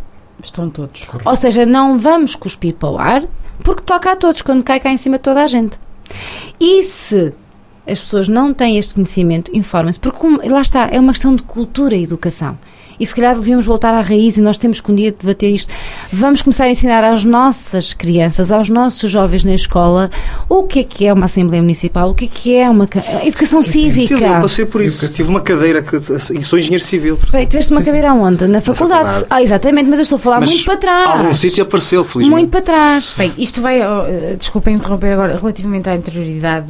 Estão 0.43 0.69
todos. 0.69 1.07
Ou 1.25 1.35
seja, 1.35 1.65
não 1.65 1.97
vamos 1.97 2.35
cuspir 2.35 2.75
para 2.75 2.89
o 2.89 2.97
ar, 2.99 3.23
porque 3.63 3.81
toca 3.83 4.11
a 4.11 4.15
todos 4.15 4.41
quando 4.43 4.63
cai 4.63 4.79
cá 4.79 4.91
em 4.91 4.97
cima 4.97 5.17
de 5.17 5.23
toda 5.23 5.41
a 5.41 5.47
gente. 5.47 5.79
E 6.59 6.83
se 6.83 7.33
as 7.91 7.99
pessoas 7.99 8.27
não 8.27 8.53
têm 8.53 8.77
este 8.77 8.93
conhecimento, 8.93 9.51
informem-se, 9.53 9.99
porque 9.99 10.17
como- 10.17 10.39
lá 10.49 10.61
está, 10.61 10.87
é 10.91 10.99
uma 10.99 11.11
questão 11.11 11.35
de 11.35 11.43
cultura 11.43 11.95
e 11.95 12.03
educação. 12.03 12.57
E 12.99 13.05
se 13.05 13.15
calhar 13.15 13.33
devíamos 13.33 13.65
voltar 13.65 13.95
à 13.95 14.01
raiz 14.01 14.37
e 14.37 14.41
nós 14.41 14.59
temos 14.59 14.79
que 14.79 14.91
um 14.91 14.93
dia 14.93 15.11
debater 15.19 15.49
isto. 15.51 15.73
Vamos 16.13 16.43
começar 16.43 16.65
a 16.65 16.69
ensinar 16.69 17.03
às 17.03 17.25
nossas 17.25 17.93
crianças, 17.95 18.51
aos 18.51 18.69
nossos 18.69 19.09
jovens 19.09 19.43
na 19.43 19.55
escola, 19.55 20.11
o 20.47 20.61
que 20.65 20.81
é 20.81 20.83
que 20.83 21.07
é 21.07 21.11
uma 21.13 21.25
Assembleia 21.25 21.63
Municipal, 21.63 22.11
o 22.11 22.13
que 22.13 22.25
é 22.25 22.27
que 22.31 22.55
é 22.55 22.69
uma 22.69 22.85
ca- 22.85 23.01
educação 23.25 23.59
cívica. 23.63 24.05
Silvia, 24.05 24.27
eu 24.27 24.41
passei 24.41 24.65
por 24.67 24.81
isso. 24.83 24.97
Educação. 24.97 25.15
Tive 25.15 25.29
uma 25.31 25.41
cadeira 25.41 25.81
que, 25.81 25.95
e 25.95 26.43
sou 26.43 26.59
engenheiro 26.59 26.83
civil. 26.83 27.17
Bem, 27.31 27.47
tiveste 27.47 27.71
uma 27.71 27.81
cadeira 27.81 28.11
aonde? 28.11 28.45
Na 28.45 28.61
faculdade. 28.61 29.03
faculdade. 29.03 29.25
Ah, 29.31 29.41
exatamente, 29.41 29.89
mas 29.89 29.97
eu 29.97 30.03
estou 30.03 30.17
a 30.17 30.19
falar 30.19 30.39
Mas 30.41 30.49
muito 30.51 30.65
para 30.65 30.77
trás. 30.77 31.09
Algum 31.21 31.33
sítio 31.33 31.63
apareceu, 31.63 32.03
felizmente. 32.05 32.29
Muito 32.29 32.51
para 32.51 32.61
trás. 32.61 33.15
Bem, 33.17 33.33
isto 33.35 33.61
vai. 33.61 33.81
oh, 33.81 34.35
desculpem 34.37 34.75
interromper 34.75 35.13
agora, 35.13 35.35
relativamente 35.37 35.89
à 35.89 35.95
interioridade, 35.95 36.67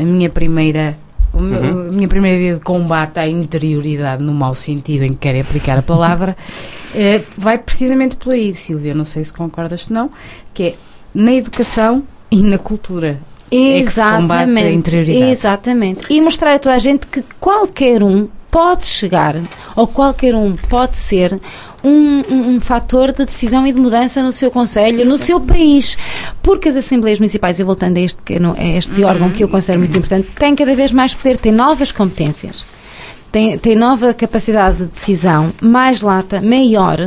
a 0.00 0.04
minha 0.04 0.30
primeira. 0.30 0.96
Uhum. 1.32 1.88
A 1.88 1.92
minha 1.92 2.08
primeira 2.08 2.36
ideia 2.36 2.54
de 2.54 2.60
combate 2.60 3.20
à 3.20 3.28
interioridade, 3.28 4.22
no 4.22 4.34
mau 4.34 4.52
sentido 4.52 5.04
em 5.04 5.10
que 5.10 5.18
querem 5.18 5.40
aplicar 5.42 5.78
a 5.78 5.82
palavra, 5.82 6.36
eh, 6.92 7.22
vai 7.38 7.56
precisamente 7.56 8.16
por 8.16 8.32
aí, 8.32 8.52
Silvia. 8.52 8.94
Não 8.94 9.04
sei 9.04 9.22
se 9.22 9.32
concordas 9.32 9.84
se 9.84 9.92
não, 9.92 10.10
que 10.52 10.62
é 10.64 10.74
na 11.14 11.32
educação 11.32 12.02
e 12.30 12.42
na 12.42 12.58
cultura. 12.58 13.20
É 13.52 13.82
se 13.82 14.00
combate 14.00 14.58
a 14.58 14.72
interioridade. 14.72 15.30
Exatamente. 15.30 16.12
E 16.12 16.20
mostrar 16.20 16.54
a 16.54 16.58
toda 16.58 16.74
a 16.74 16.78
gente 16.78 17.06
que 17.06 17.22
qualquer 17.38 18.02
um 18.02 18.28
pode 18.50 18.86
chegar, 18.86 19.36
ou 19.76 19.86
qualquer 19.86 20.34
um 20.34 20.56
pode 20.56 20.96
ser, 20.96 21.40
um, 21.82 22.22
um, 22.30 22.56
um 22.56 22.60
fator 22.60 23.12
de 23.12 23.24
decisão 23.24 23.66
e 23.66 23.72
de 23.72 23.80
mudança 23.80 24.22
no 24.22 24.32
seu 24.32 24.50
conselho, 24.50 25.04
no 25.04 25.18
seu 25.18 25.40
país. 25.40 25.96
Porque 26.42 26.68
as 26.68 26.76
Assembleias 26.76 27.18
Municipais, 27.18 27.58
e 27.58 27.64
voltando 27.64 27.96
a 27.96 28.00
este, 28.00 28.20
a 28.58 28.64
este 28.76 29.04
órgão 29.04 29.30
que 29.30 29.42
eu 29.42 29.48
considero 29.48 29.80
muito 29.80 29.96
importante, 29.96 30.28
têm 30.38 30.54
cada 30.54 30.74
vez 30.74 30.92
mais 30.92 31.14
poder, 31.14 31.36
têm 31.36 31.52
novas 31.52 31.92
competências. 31.92 32.79
Tem, 33.32 33.56
tem 33.56 33.76
nova 33.76 34.12
capacidade 34.12 34.78
de 34.78 34.84
decisão, 34.86 35.52
mais 35.60 36.02
lata, 36.02 36.40
maior, 36.40 36.98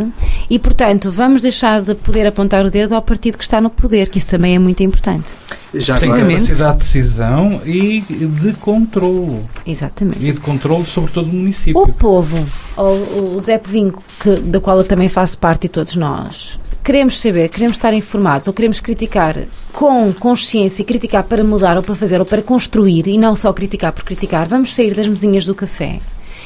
e 0.49 0.57
portanto 0.57 1.11
vamos 1.11 1.41
deixar 1.41 1.81
de 1.81 1.95
poder 1.95 2.25
apontar 2.25 2.65
o 2.65 2.71
dedo 2.71 2.95
ao 2.95 3.01
partido 3.01 3.37
que 3.37 3.43
está 3.43 3.59
no 3.59 3.69
poder, 3.69 4.07
que 4.07 4.17
isso 4.17 4.27
também 4.29 4.55
é 4.55 4.59
muito 4.59 4.81
importante. 4.81 5.25
Já 5.73 5.97
Tem 5.97 6.09
capacidade 6.09 6.73
de 6.73 6.77
decisão 6.77 7.59
e 7.65 7.99
de 8.01 8.53
controlo. 8.53 9.43
Exatamente. 9.65 10.23
E 10.23 10.31
de 10.31 10.39
controlo 10.39 10.85
sobre 10.85 11.11
todo 11.11 11.29
o 11.29 11.33
município. 11.33 11.81
O 11.81 11.91
povo, 11.91 12.45
ou 12.77 13.35
o 13.35 13.39
Zé 13.39 13.57
Povinho, 13.57 13.93
que, 14.21 14.35
da 14.37 14.61
qual 14.61 14.77
eu 14.77 14.83
também 14.83 15.09
faço 15.09 15.37
parte 15.37 15.65
e 15.65 15.69
todos 15.69 15.97
nós, 15.97 16.57
queremos 16.83 17.19
saber, 17.19 17.49
queremos 17.49 17.75
estar 17.75 17.93
informados 17.93 18.47
ou 18.47 18.53
queremos 18.53 18.79
criticar 18.79 19.35
com 19.73 20.13
consciência 20.13 20.83
e 20.83 20.85
criticar 20.85 21.23
para 21.23 21.43
mudar 21.43 21.75
ou 21.75 21.83
para 21.83 21.95
fazer 21.95 22.19
ou 22.19 22.25
para 22.25 22.41
construir 22.41 23.07
e 23.07 23.17
não 23.17 23.35
só 23.35 23.51
criticar 23.51 23.91
por 23.91 24.03
criticar, 24.05 24.47
vamos 24.47 24.73
sair 24.73 24.93
das 24.93 25.07
mesinhas 25.07 25.45
do 25.45 25.55
café 25.55 25.99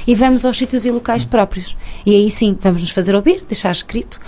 e 0.07 0.15
vamos 0.15 0.45
aos 0.45 0.57
sítios 0.57 0.85
e 0.85 0.89
locais 0.91 1.25
próprios. 1.25 1.77
E 2.05 2.15
aí 2.15 2.29
sim, 2.29 2.57
vamos 2.59 2.81
nos 2.81 2.91
fazer 2.91 3.13
ouvir, 3.13 3.43
deixar 3.47 3.71
escrito 3.71 4.19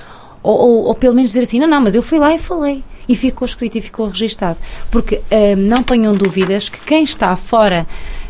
ou, 0.42 0.58
ou, 0.58 0.84
ou 0.86 0.96
pelo 0.96 1.16
menos 1.16 1.32
dizer 1.32 1.44
assim, 1.44 1.60
não, 1.60 1.68
não, 1.68 1.82
mas 1.82 1.96
eu 1.96 2.02
fui 2.02 2.20
lá 2.20 2.34
e 2.34 2.40
falei. 2.40 2.84
E 3.08 3.16
ficou 3.16 3.46
escrito 3.46 3.78
e 3.78 3.82
ficou 3.82 4.08
registado. 4.08 4.58
Porque 4.92 5.18
hum, 5.18 5.56
não 5.58 5.82
ponham 5.82 6.14
dúvidas 6.14 6.70
que 6.70 6.80
quem 6.82 7.04
está 7.04 7.36
fora, 7.36 7.86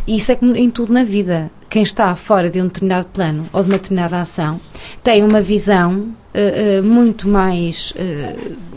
e 0.07 0.15
isso 0.15 0.31
é 0.31 0.35
como 0.35 0.55
em 0.55 0.69
tudo 0.69 0.93
na 0.93 1.03
vida, 1.03 1.51
quem 1.69 1.83
está 1.83 2.15
fora 2.15 2.49
de 2.49 2.61
um 2.61 2.67
determinado 2.67 3.07
plano 3.07 3.45
ou 3.51 3.61
de 3.61 3.69
uma 3.69 3.77
determinada 3.77 4.19
ação, 4.19 4.59
tem 5.03 5.23
uma 5.23 5.41
visão 5.41 6.07
uh, 6.33 6.79
uh, 6.79 6.83
muito 6.83 7.27
mais. 7.27 7.91
uh, 7.91 8.69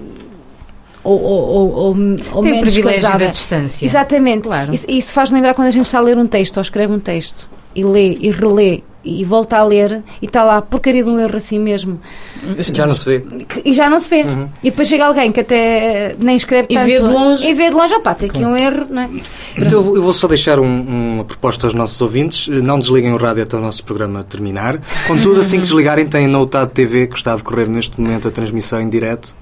ou, 1.05 1.21
ou, 1.21 1.49
ou, 1.49 1.73
ou, 1.75 1.95
Tem 1.95 2.23
o 2.33 2.43
menos 2.43 2.61
privilégio 2.61 3.03
casada. 3.03 3.25
da 3.25 3.31
distância. 3.31 3.85
Exatamente. 3.85 4.43
Claro. 4.45 4.73
Isso, 4.73 4.87
isso 4.89 5.13
faz 5.13 5.31
lembrar 5.31 5.53
quando 5.53 5.67
a 5.67 5.71
gente 5.73 5.85
está 5.85 5.99
a 5.99 6.01
ler 6.01 6.17
um 6.17 6.29
texto 6.29 6.59
ou 6.59 6.61
escreve 6.61 6.93
um 6.93 7.01
texto 7.01 7.49
e 7.75 7.85
lê 7.85 8.17
e 8.21 8.31
relê 8.31 8.83
e 9.05 9.25
volta 9.25 9.57
a 9.57 9.65
ler 9.65 10.01
e 10.21 10.27
está 10.27 10.45
lá 10.45 10.59
a 10.59 10.63
porcaria 10.63 11.03
de 11.03 11.11
um 11.11 11.19
erro 11.19 11.37
assim 11.37 11.59
mesmo 11.59 12.01
já 12.73 12.87
não 12.87 12.95
se 12.95 13.05
vê. 13.05 13.25
e 13.65 13.73
já 13.73 13.91
não 13.91 13.99
se 13.99 14.09
vê. 14.09 14.23
Uhum. 14.23 14.49
E 14.63 14.71
depois 14.71 14.87
chega 14.87 15.07
alguém 15.07 15.33
que 15.33 15.41
até 15.41 16.15
nem 16.21 16.37
escreve 16.37 16.69
E 16.71 16.75
tanto. 16.75 16.87
vê 16.87 16.99
de 16.99 17.05
longe. 17.05 17.49
E 17.49 17.53
vê 17.53 17.69
de 17.69 17.75
longe, 17.75 17.95
opá, 17.95 18.15
tem 18.15 18.31
aqui 18.31 18.45
um 18.45 18.57
erro, 18.57 18.87
não 18.89 19.03
é? 19.03 19.09
Então 19.57 19.73
eu 19.79 19.83
vou- 19.83 19.97
eu 19.97 20.03
vou 20.03 20.13
só 20.13 20.29
deixar 20.29 20.61
um- 20.61 21.15
uma 21.15 21.25
proposta 21.25 21.67
aos 21.67 21.75
nossos 21.75 22.01
ouvintes. 22.01 22.47
Não 22.47 22.79
desliguem 22.79 23.13
o 23.13 23.17
rádio 23.17 23.43
até 23.43 23.57
o 23.57 23.61
nosso 23.61 23.83
programa 23.85 24.23
terminar. 24.23 24.81
Contudo, 25.09 25.41
assim 25.41 25.57
que 25.57 25.63
desligarem, 25.63 26.07
têm 26.07 26.29
na 26.29 26.41
UTAD 26.41 26.71
TV, 26.73 27.09
que 27.09 27.17
está 27.17 27.33
a 27.33 27.37
decorrer 27.37 27.69
neste 27.69 28.01
momento 28.01 28.29
a 28.29 28.31
transmissão 28.31 28.81
em 28.81 28.89
direto 28.89 29.35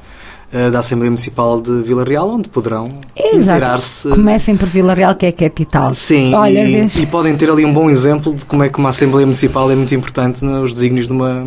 da 0.73 0.81
Assembleia 0.81 1.11
Municipal 1.11 1.61
de 1.61 1.81
Vila 1.83 2.05
Real, 2.05 2.29
onde 2.29 2.49
poderão 2.49 2.99
Exato. 3.17 3.37
inteirar-se. 3.41 4.09
Comecem 4.09 4.57
por 4.57 4.69
Vila 4.69 4.95
Real, 4.95 5.15
que 5.15 5.27
é 5.27 5.29
a 5.29 5.33
capital. 5.33 5.95
Sim, 5.95 6.35
Olha, 6.35 6.65
e, 6.65 6.87
e 7.03 7.07
podem 7.07 7.37
ter 7.37 7.49
ali 7.49 7.65
um 7.65 7.73
bom 7.73 7.89
exemplo 7.89 8.35
de 8.35 8.45
como 8.45 8.65
é 8.65 8.69
que 8.69 8.79
uma 8.79 8.89
Assembleia 8.89 9.27
Municipal 9.27 9.71
é 9.71 9.75
muito 9.77 9.95
importante 9.95 10.45
nos 10.45 10.75
desígnios 10.75 11.07
de 11.07 11.13
uma, 11.13 11.47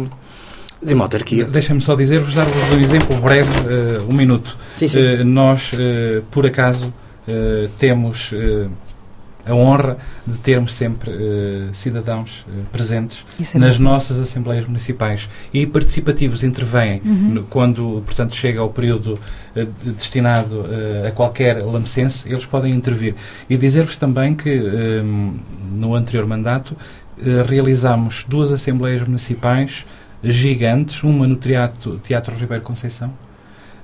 de 0.81 0.93
uma 0.93 1.03
autarquia. 1.03 1.43
Deixem-me 1.45 1.81
só 1.81 1.95
dizer-vos, 1.95 2.33
dar-vos 2.33 2.55
um 2.73 2.79
exemplo 2.79 3.15
breve, 3.17 3.49
eh, 3.67 4.01
um 4.09 4.15
minuto. 4.15 4.57
Sim, 4.73 4.87
sim. 4.87 4.99
Eh, 4.99 5.23
nós, 5.23 5.71
eh, 5.77 6.21
por 6.31 6.45
acaso, 6.45 6.93
eh, 7.27 7.67
temos 7.77 8.31
eh, 8.33 8.67
a 9.45 9.53
honra 9.53 9.97
de 10.25 10.37
termos 10.39 10.73
sempre 10.73 11.11
eh, 11.11 11.67
cidadãos 11.73 12.45
eh, 12.47 12.61
presentes 12.71 13.25
é 13.53 13.57
nas 13.59 13.77
bom. 13.77 13.83
nossas 13.83 14.19
Assembleias 14.19 14.65
Municipais 14.65 15.29
e 15.53 15.67
participativos 15.67 16.43
intervêm 16.43 17.01
Uhum. 17.03 17.11
no- 17.33 17.43
quando, 17.43 18.01
portanto, 18.05 18.35
chega 18.35 18.61
ao 18.61 18.69
período 18.69 19.19
de- 19.53 19.91
destinado 19.91 20.65
a 21.07 21.11
qualquer 21.11 21.61
lamecense, 21.61 22.27
eles 22.29 22.45
podem 22.45 22.73
intervir. 22.73 23.15
E 23.49 23.57
dizer-vos 23.57 23.97
também 23.97 24.33
que 24.33 24.49
eh, 24.49 25.03
no 25.71 25.93
anterior 25.95 26.25
mandato 26.25 26.75
realizámos 27.47 28.25
duas 28.27 28.51
Assembleias 28.51 29.05
Municipais 29.07 29.85
gigantes, 30.23 31.03
uma 31.03 31.27
no 31.27 31.35
Teatro, 31.35 31.99
Teatro 31.99 32.35
Ribeiro 32.35 32.63
Conceição 32.63 33.11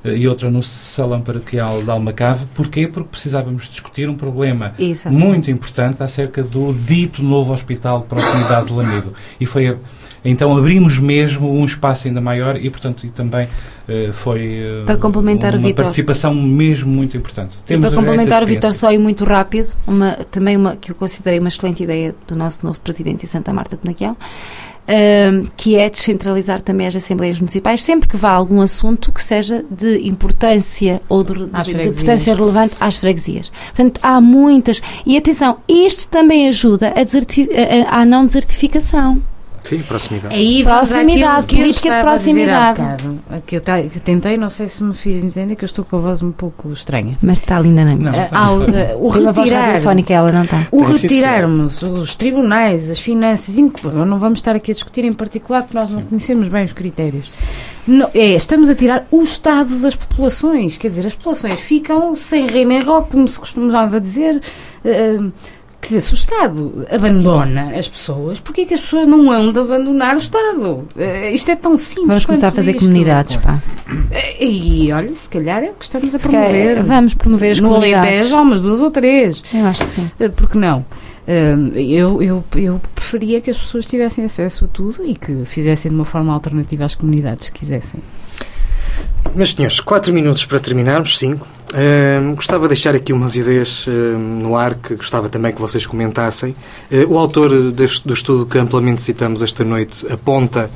e 0.03 0.27
outra 0.27 0.49
no 0.49 0.63
Salão 0.63 1.21
Paroquial 1.21 1.83
de 1.83 1.91
Almacave. 1.91 2.45
Porquê? 2.55 2.87
Porque 2.87 3.09
precisávamos 3.11 3.67
discutir 3.69 4.09
um 4.09 4.15
problema 4.15 4.71
Exato. 4.79 5.13
muito 5.15 5.51
importante 5.51 6.01
acerca 6.01 6.41
do 6.41 6.73
dito 6.73 7.21
novo 7.21 7.51
hospital 7.53 7.99
de 7.99 8.05
proximidade 8.05 8.67
de 8.67 8.73
Lamido. 8.73 9.13
E 9.39 9.45
foi 9.45 9.67
a- 9.67 9.75
então 10.23 10.57
abrimos 10.57 10.99
mesmo 10.99 11.49
um 11.53 11.63
espaço 11.65 12.07
ainda 12.07 12.19
maior 12.19 12.57
e, 12.57 12.69
portanto, 12.69 13.05
e 13.05 13.09
também 13.09 13.47
eh, 13.87 14.09
foi 14.11 14.59
eh, 14.61 14.83
Para 14.85 14.97
complementar 14.97 15.53
o 15.53 15.57
uma 15.57 15.67
Vítor. 15.67 15.85
participação 15.85 16.33
mesmo 16.33 16.91
muito 16.91 17.15
importante. 17.17 17.57
E 17.63 17.67
Temos 17.67 17.89
para 17.89 17.95
complementar 17.97 18.43
o 18.43 18.45
Vitor 18.45 18.73
só 18.73 18.91
e 18.91 18.97
muito 18.97 19.23
rápido, 19.25 19.73
uma, 19.87 20.11
também 20.29 20.55
uma 20.57 20.75
que 20.75 20.91
eu 20.91 20.95
considerei 20.95 21.39
uma 21.39 21.47
excelente 21.47 21.83
ideia 21.83 22.13
do 22.27 22.35
nosso 22.35 22.65
novo 22.65 22.79
presidente 22.81 23.23
em 23.23 23.27
Santa 23.27 23.53
Marta 23.53 23.77
de 23.77 23.85
Naquião, 23.87 24.15
ahm, 24.89 25.45
que 25.55 25.75
é 25.77 25.89
descentralizar 25.89 26.61
também 26.61 26.87
as 26.87 26.95
Assembleias 26.95 27.39
Municipais, 27.39 27.83
sempre 27.83 28.07
que 28.09 28.17
vá 28.17 28.31
algum 28.31 28.59
assunto 28.61 29.11
que 29.11 29.21
seja 29.21 29.63
de 29.69 30.07
importância 30.07 31.01
ou 31.07 31.23
de, 31.23 31.33
de- 31.33 31.51
de 31.73 31.89
importância 31.89 32.35
relevante 32.35 32.73
às 32.79 32.95
freguesias. 32.97 33.51
Portanto, 33.75 33.99
há 34.01 34.19
muitas. 34.19 34.81
E 35.05 35.15
atenção, 35.17 35.57
isto 35.67 36.07
também 36.09 36.47
ajuda 36.47 36.87
a, 36.89 36.99
a- 37.01 37.97
a- 37.97 38.01
à 38.01 38.05
não 38.05 38.25
desertificação. 38.25 39.21
Sim, 39.64 39.80
proximidade. 39.80 40.34
Aí 40.36 40.64
Proximidade, 40.64 41.45
que 41.47 41.55
eu 41.55 41.60
política 41.60 41.89
de 41.95 42.01
proximidade. 42.01 42.82
bocado, 42.82 43.20
a 43.30 43.39
que 43.39 43.55
eu, 43.57 43.62
que 43.91 43.99
tentei, 43.99 44.38
não 44.38 44.49
sei 44.49 44.68
se 44.70 44.84
me 44.84 44.93
fiz 44.93 45.24
entender, 45.24 45.55
que 45.55 45.64
eu 45.64 45.68
estou 45.68 45.86
com 45.86 45.97
a 45.97 45.99
voz 45.99 46.22
um 46.24 46.32
pouco 46.32 46.72
estranha. 46.72 47.18
Mas 47.22 47.39
está 47.39 47.60
linda 47.60 47.84
na 47.84 47.91
Não, 47.91 47.97
minha. 48.12 48.26
está- 48.26 48.30
Ah, 48.38 48.51
o, 48.51 48.64
eh, 48.64 48.95
o 48.99 49.10
retirar, 49.10 49.66
radiofónica, 49.68 50.14
ela 50.14 50.32
não 50.32 50.43
está. 50.43 50.68
o 50.72 50.84
retirarmos 50.84 51.82
os 51.82 52.16
tribunais, 52.16 52.89
as 52.89 52.99
finanças, 52.99 53.55
não 53.57 54.18
vamos 54.20 54.39
estar 54.39 54.55
aqui 54.55 54.72
a 54.72 54.74
discutir 54.74 55.05
em 55.05 55.14
particular 55.14 55.62
porque 55.64 55.78
nós 55.78 55.89
não 55.89 56.01
conhecemos 56.01 56.47
bem 56.49 56.64
os 56.66 56.74
critérios. 56.74 57.32
Não, 57.88 58.10
é, 58.14 58.34
estamos 58.36 58.70
a 58.70 58.76
tirar 58.76 59.07
o 59.10 59.24
estado 59.24 59.76
das 59.80 59.95
populações, 59.95 60.78
quer 60.78 60.89
dizer, 60.89 61.07
as 61.07 61.14
populações 61.16 61.60
ficam 61.60 62.14
sem 62.14 62.45
rei 62.45 62.64
nem 62.66 62.82
rock, 62.84 63.12
como 63.12 63.28
se 63.28 63.39
costumava 63.39 63.99
dizer. 63.99 64.41
eh, 64.86 65.20
Quer 65.82 65.88
dizer, 65.88 66.01
se 66.01 66.13
o 66.13 66.15
Estado 66.15 66.86
abandona 66.91 67.77
as 67.77 67.88
pessoas, 67.88 68.39
porquê 68.39 68.61
é 68.61 68.65
que 68.65 68.73
as 68.73 68.82
pessoas 68.82 69.07
não 69.07 69.32
hão 69.32 69.51
de 69.53 69.59
abandonar 69.59 70.13
o 70.15 70.17
Estado? 70.17 70.88
Eh, 70.97 71.32
isto 71.34 71.49
é 71.51 71.55
tão 71.55 71.77
simples. 71.77 72.07
Vamos 72.07 72.25
começar 72.25 72.49
a 72.49 72.51
fazer 72.51 72.73
comunidades, 72.73 73.38
pá. 73.38 73.59
Eh, 74.11 74.43
E 74.45 74.91
olha, 74.91 75.13
se 75.13 75.30
calhar 75.30 75.63
é 75.63 75.69
o 75.69 75.73
que 75.73 75.86
estamos 75.86 76.13
a 76.13 76.19
Se 76.19 76.27
calhar, 76.27 76.49
promover. 76.49 76.84
Vamos 76.84 77.13
promover 77.13 77.51
as 77.51 77.59
no 77.61 77.69
comunidades. 77.69 78.09
Alentejo, 78.09 78.36
há 78.36 78.41
umas 78.41 78.61
duas 78.61 78.82
ou 78.82 78.91
três. 78.91 79.41
Eu 79.53 79.65
acho 79.65 79.84
que 79.86 79.89
sim. 79.89 80.11
Eh, 80.19 80.27
Porque 80.30 80.57
não? 80.57 80.80
Uh, 81.27 81.77
eu, 81.77 82.21
eu, 82.23 82.43
eu 82.55 82.82
preferia 82.95 83.39
que 83.39 83.51
as 83.51 83.57
pessoas 83.57 83.86
tivessem 83.86 84.25
acesso 84.25 84.65
a 84.65 84.67
tudo 84.67 85.05
e 85.05 85.13
que 85.15 85.45
fizessem 85.45 85.89
de 85.91 85.95
uma 85.95 86.03
forma 86.05 86.34
alternativa 86.34 86.84
às 86.86 86.95
comunidades 86.95 87.49
que 87.51 87.59
quisessem. 87.59 88.01
Meus 89.36 89.51
senhores, 89.51 89.80
quatro 89.80 90.11
minutos 90.11 90.43
para 90.45 90.59
terminarmos, 90.59 91.17
cinco. 91.19 91.45
Gostava 92.36 92.63
de 92.63 92.70
deixar 92.70 92.95
aqui 92.95 93.13
umas 93.13 93.36
ideias 93.36 93.86
uh, 93.86 93.91
no 93.91 94.55
ar 94.55 94.76
que 94.76 94.95
gostava 94.95 95.30
também 95.30 95.53
que 95.53 95.61
vocês 95.61 95.86
comentassem. 95.86 96.55
Uh, 96.91 97.13
o 97.13 97.17
autor 97.17 97.72
deste, 97.72 98.07
do 98.07 98.13
estudo 98.13 98.45
que 98.45 98.57
amplamente 98.57 99.01
citamos 99.01 99.41
esta 99.41 99.63
noite 99.63 100.05
aponta 100.11 100.70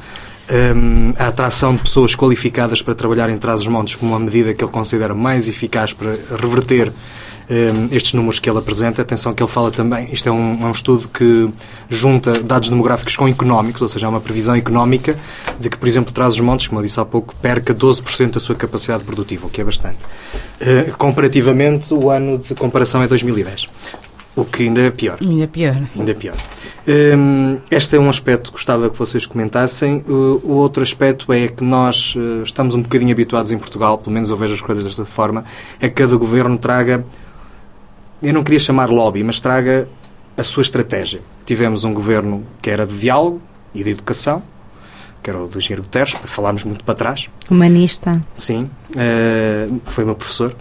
um, 0.51 1.13
a 1.17 1.27
atração 1.27 1.75
de 1.75 1.83
pessoas 1.83 2.15
qualificadas 2.15 2.81
para 2.81 2.93
trabalhar 2.93 3.29
em 3.29 3.37
Trás-os-Montes 3.37 3.95
como 3.95 4.11
uma 4.11 4.19
medida 4.19 4.53
que 4.53 4.63
ele 4.63 4.71
considera 4.71 5.13
mais 5.13 5.47
eficaz 5.47 5.93
para 5.93 6.15
reverter 6.39 6.91
estes 7.91 8.13
números 8.13 8.39
que 8.39 8.49
ele 8.49 8.59
apresenta. 8.59 9.01
Atenção 9.01 9.33
que 9.33 9.41
ele 9.41 9.49
fala 9.49 9.71
também, 9.71 10.07
isto 10.11 10.27
é 10.27 10.31
um, 10.31 10.63
é 10.63 10.65
um, 10.65 10.71
estudo 10.71 11.07
que 11.07 11.49
junta 11.89 12.41
dados 12.41 12.69
demográficos 12.69 13.15
com 13.15 13.27
económicos, 13.27 13.81
ou 13.81 13.89
seja, 13.89 14.05
é 14.05 14.09
uma 14.09 14.21
previsão 14.21 14.55
económica 14.55 15.17
de 15.59 15.69
que, 15.69 15.77
por 15.77 15.87
exemplo, 15.87 16.13
Trás-os-Montes, 16.13 16.67
como 16.67 16.79
eu 16.79 16.85
disse 16.85 16.99
há 16.99 17.05
pouco, 17.05 17.35
perca 17.35 17.73
12% 17.73 18.31
da 18.31 18.39
sua 18.39 18.55
capacidade 18.55 19.03
produtiva, 19.03 19.47
o 19.47 19.49
que 19.49 19.61
é 19.61 19.63
bastante. 19.63 19.97
Uh, 20.61 20.95
comparativamente, 20.97 21.93
o 21.93 22.09
ano 22.09 22.37
de 22.37 22.55
comparação 22.55 23.01
é 23.01 23.07
2010. 23.07 23.67
O 24.35 24.43
que 24.43 24.63
ainda 24.63 24.81
é 24.81 24.89
pior. 24.89 25.19
Ainda 25.21 25.43
é 25.43 25.47
pior. 25.47 25.83
Ainda 25.95 26.11
é 26.11 26.13
pior. 26.13 26.35
Um, 26.87 27.59
este 27.69 27.95
é 27.95 27.99
um 27.99 28.09
aspecto 28.09 28.51
que 28.51 28.53
gostava 28.53 28.89
que 28.89 28.97
vocês 28.97 29.27
comentassem. 29.27 30.03
O, 30.07 30.41
o 30.43 30.51
outro 30.53 30.81
aspecto 30.81 31.31
é 31.31 31.47
que 31.47 31.63
nós 31.63 32.15
uh, 32.15 32.41
estamos 32.43 32.73
um 32.73 32.81
bocadinho 32.81 33.11
habituados 33.11 33.51
em 33.51 33.57
Portugal, 33.59 33.97
pelo 33.99 34.11
menos 34.11 34.31
eu 34.31 34.37
vejo 34.37 34.53
as 34.53 34.61
coisas 34.61 34.83
desta 34.83 35.05
forma, 35.05 35.45
é 35.79 35.87
que 35.87 35.93
cada 35.93 36.15
governo 36.15 36.57
traga, 36.57 37.05
eu 38.23 38.33
não 38.33 38.41
queria 38.43 38.59
chamar 38.59 38.89
lobby, 38.89 39.23
mas 39.23 39.39
traga 39.39 39.87
a 40.37 40.43
sua 40.43 40.61
estratégia. 40.61 41.21
Tivemos 41.45 41.83
um 41.83 41.93
governo 41.93 42.45
que 42.61 42.69
era 42.69 42.87
de 42.87 42.97
diálogo 42.97 43.41
e 43.75 43.83
de 43.83 43.89
educação, 43.89 44.41
que 45.21 45.29
era 45.29 45.39
o 45.39 45.47
do 45.47 45.57
Engenheiro 45.57 45.83
Guterres, 45.83 46.15
falámos 46.25 46.63
muito 46.63 46.83
para 46.83 46.95
trás. 46.95 47.29
Humanista. 47.49 48.21
Sim, 48.37 48.69
uh, 48.91 49.81
foi 49.85 50.05
meu 50.05 50.15
professor. 50.15 50.55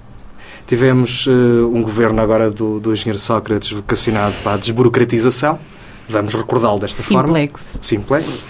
Tivemos 0.67 1.27
uh, 1.27 1.71
um 1.73 1.83
governo 1.83 2.21
agora 2.21 2.51
do, 2.51 2.81
do 2.81 2.93
engenheiro 2.93 3.19
Sócrates 3.19 3.73
vocacionado 3.73 4.35
para 4.43 4.55
a 4.55 4.57
desburocratização. 4.57 5.59
Vamos 6.09 6.35
recordá-lo 6.35 6.79
desta 6.79 7.03
Simplex. 7.03 7.63
forma. 7.63 7.83
Simplex. 7.83 8.45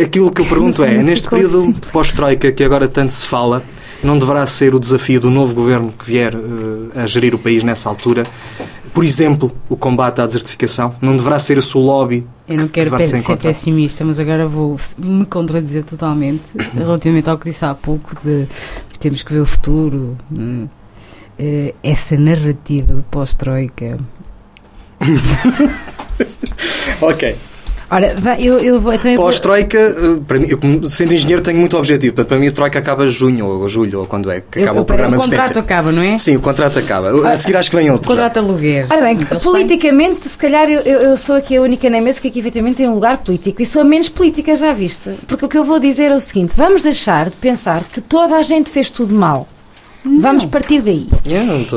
Aquilo 0.00 0.30
que 0.30 0.40
eu 0.40 0.46
pergunto 0.46 0.84
é, 0.84 0.94
neste 1.02 1.28
período 1.28 1.74
pós-Troika 1.92 2.52
que 2.52 2.62
agora 2.62 2.86
tanto 2.88 3.12
se 3.12 3.26
fala, 3.26 3.62
não 4.02 4.18
deverá 4.18 4.46
ser 4.46 4.74
o 4.74 4.80
desafio 4.80 5.20
do 5.20 5.30
novo 5.30 5.54
governo 5.54 5.92
que 5.92 6.04
vier 6.04 6.34
uh, 6.34 6.90
a 6.94 7.06
gerir 7.06 7.34
o 7.34 7.38
país 7.38 7.62
nessa 7.62 7.88
altura, 7.88 8.24
por 8.92 9.04
exemplo, 9.04 9.52
o 9.68 9.76
combate 9.76 10.20
à 10.20 10.26
desertificação? 10.26 10.94
Não 11.00 11.16
deverá 11.16 11.38
ser 11.38 11.58
o 11.58 11.62
seu 11.62 11.80
lobby? 11.80 12.26
Eu 12.46 12.56
não 12.56 12.68
quero 12.68 12.96
que 12.96 13.06
ser, 13.06 13.22
ser 13.22 13.36
pessimista, 13.36 14.04
mas 14.04 14.18
agora 14.18 14.46
vou 14.46 14.76
me 14.98 15.26
contradizer 15.26 15.84
totalmente 15.84 16.42
relativamente 16.74 17.28
ao 17.28 17.38
que 17.38 17.50
disse 17.50 17.64
há 17.64 17.74
pouco 17.74 18.16
de 18.24 18.46
temos 18.98 19.22
que 19.22 19.32
ver 19.32 19.40
o 19.40 19.46
futuro. 19.46 20.16
Uh, 20.30 20.68
essa 21.82 22.16
narrativa 22.16 22.94
do 22.94 23.02
pós-Troika. 23.04 23.98
ok. 27.00 27.36
Ora, 27.90 28.14
eu, 28.38 28.58
eu 28.58 28.80
vou 28.80 28.96
também. 28.98 29.16
Pós-Troika, 29.16 29.78
eh, 29.78 30.20
para 30.26 30.38
mim, 30.38 30.46
eu, 30.48 30.88
sendo 30.88 31.14
engenheiro, 31.14 31.42
tenho 31.42 31.58
muito 31.58 31.76
objetivo. 31.76 32.14
Portanto, 32.14 32.28
para 32.28 32.38
mim, 32.38 32.48
a 32.48 32.52
Troika 32.52 32.78
acaba 32.78 33.06
junho 33.06 33.46
ou 33.46 33.68
julho, 33.68 34.00
ou 34.00 34.06
quando 34.06 34.30
é 34.30 34.42
que 34.42 34.60
acaba 34.60 34.78
eu, 34.78 34.82
o 34.82 34.84
programa 34.84 35.16
de 35.16 35.16
assistência. 35.16 35.44
O 35.44 35.46
contrato 35.46 35.64
acaba, 35.64 35.92
não 35.92 36.02
é? 36.02 36.18
Sim, 36.18 36.36
o 36.36 36.40
contrato 36.40 36.78
acaba. 36.78 37.28
A 37.30 37.38
seguir, 37.38 37.56
acho 37.56 37.70
que 37.70 37.76
vem 37.76 37.90
outro. 37.90 38.10
O 38.10 38.14
contrato 38.14 38.38
aluguer. 38.38 38.86
Ora 38.90 39.00
bem, 39.00 39.14
então, 39.14 39.38
politicamente, 39.38 40.28
se 40.28 40.36
calhar 40.36 40.68
eu, 40.68 40.80
eu, 40.80 41.16
sou 41.16 41.36
aqui 41.36 41.56
a 41.56 41.62
única 41.62 41.88
na 41.88 42.00
mesa 42.00 42.20
que 42.20 42.28
aqui, 42.28 42.38
efetivamente, 42.38 42.76
tem 42.76 42.88
um 42.88 42.94
lugar 42.94 43.18
político. 43.18 43.62
E 43.62 43.66
sou 43.66 43.80
a 43.80 43.84
menos 43.84 44.08
política, 44.08 44.54
já 44.54 44.72
viste? 44.72 45.10
Porque 45.26 45.46
o 45.46 45.48
que 45.48 45.56
eu 45.56 45.64
vou 45.64 45.80
dizer 45.80 46.10
é 46.10 46.16
o 46.16 46.20
seguinte: 46.20 46.52
vamos 46.54 46.82
deixar 46.82 47.30
de 47.30 47.36
pensar 47.36 47.84
que 47.84 48.00
toda 48.00 48.36
a 48.36 48.42
gente 48.42 48.68
fez 48.68 48.90
tudo 48.90 49.14
mal. 49.14 49.48
Não. 50.04 50.20
Vamos 50.20 50.44
partir 50.44 50.80
daí. 50.80 51.08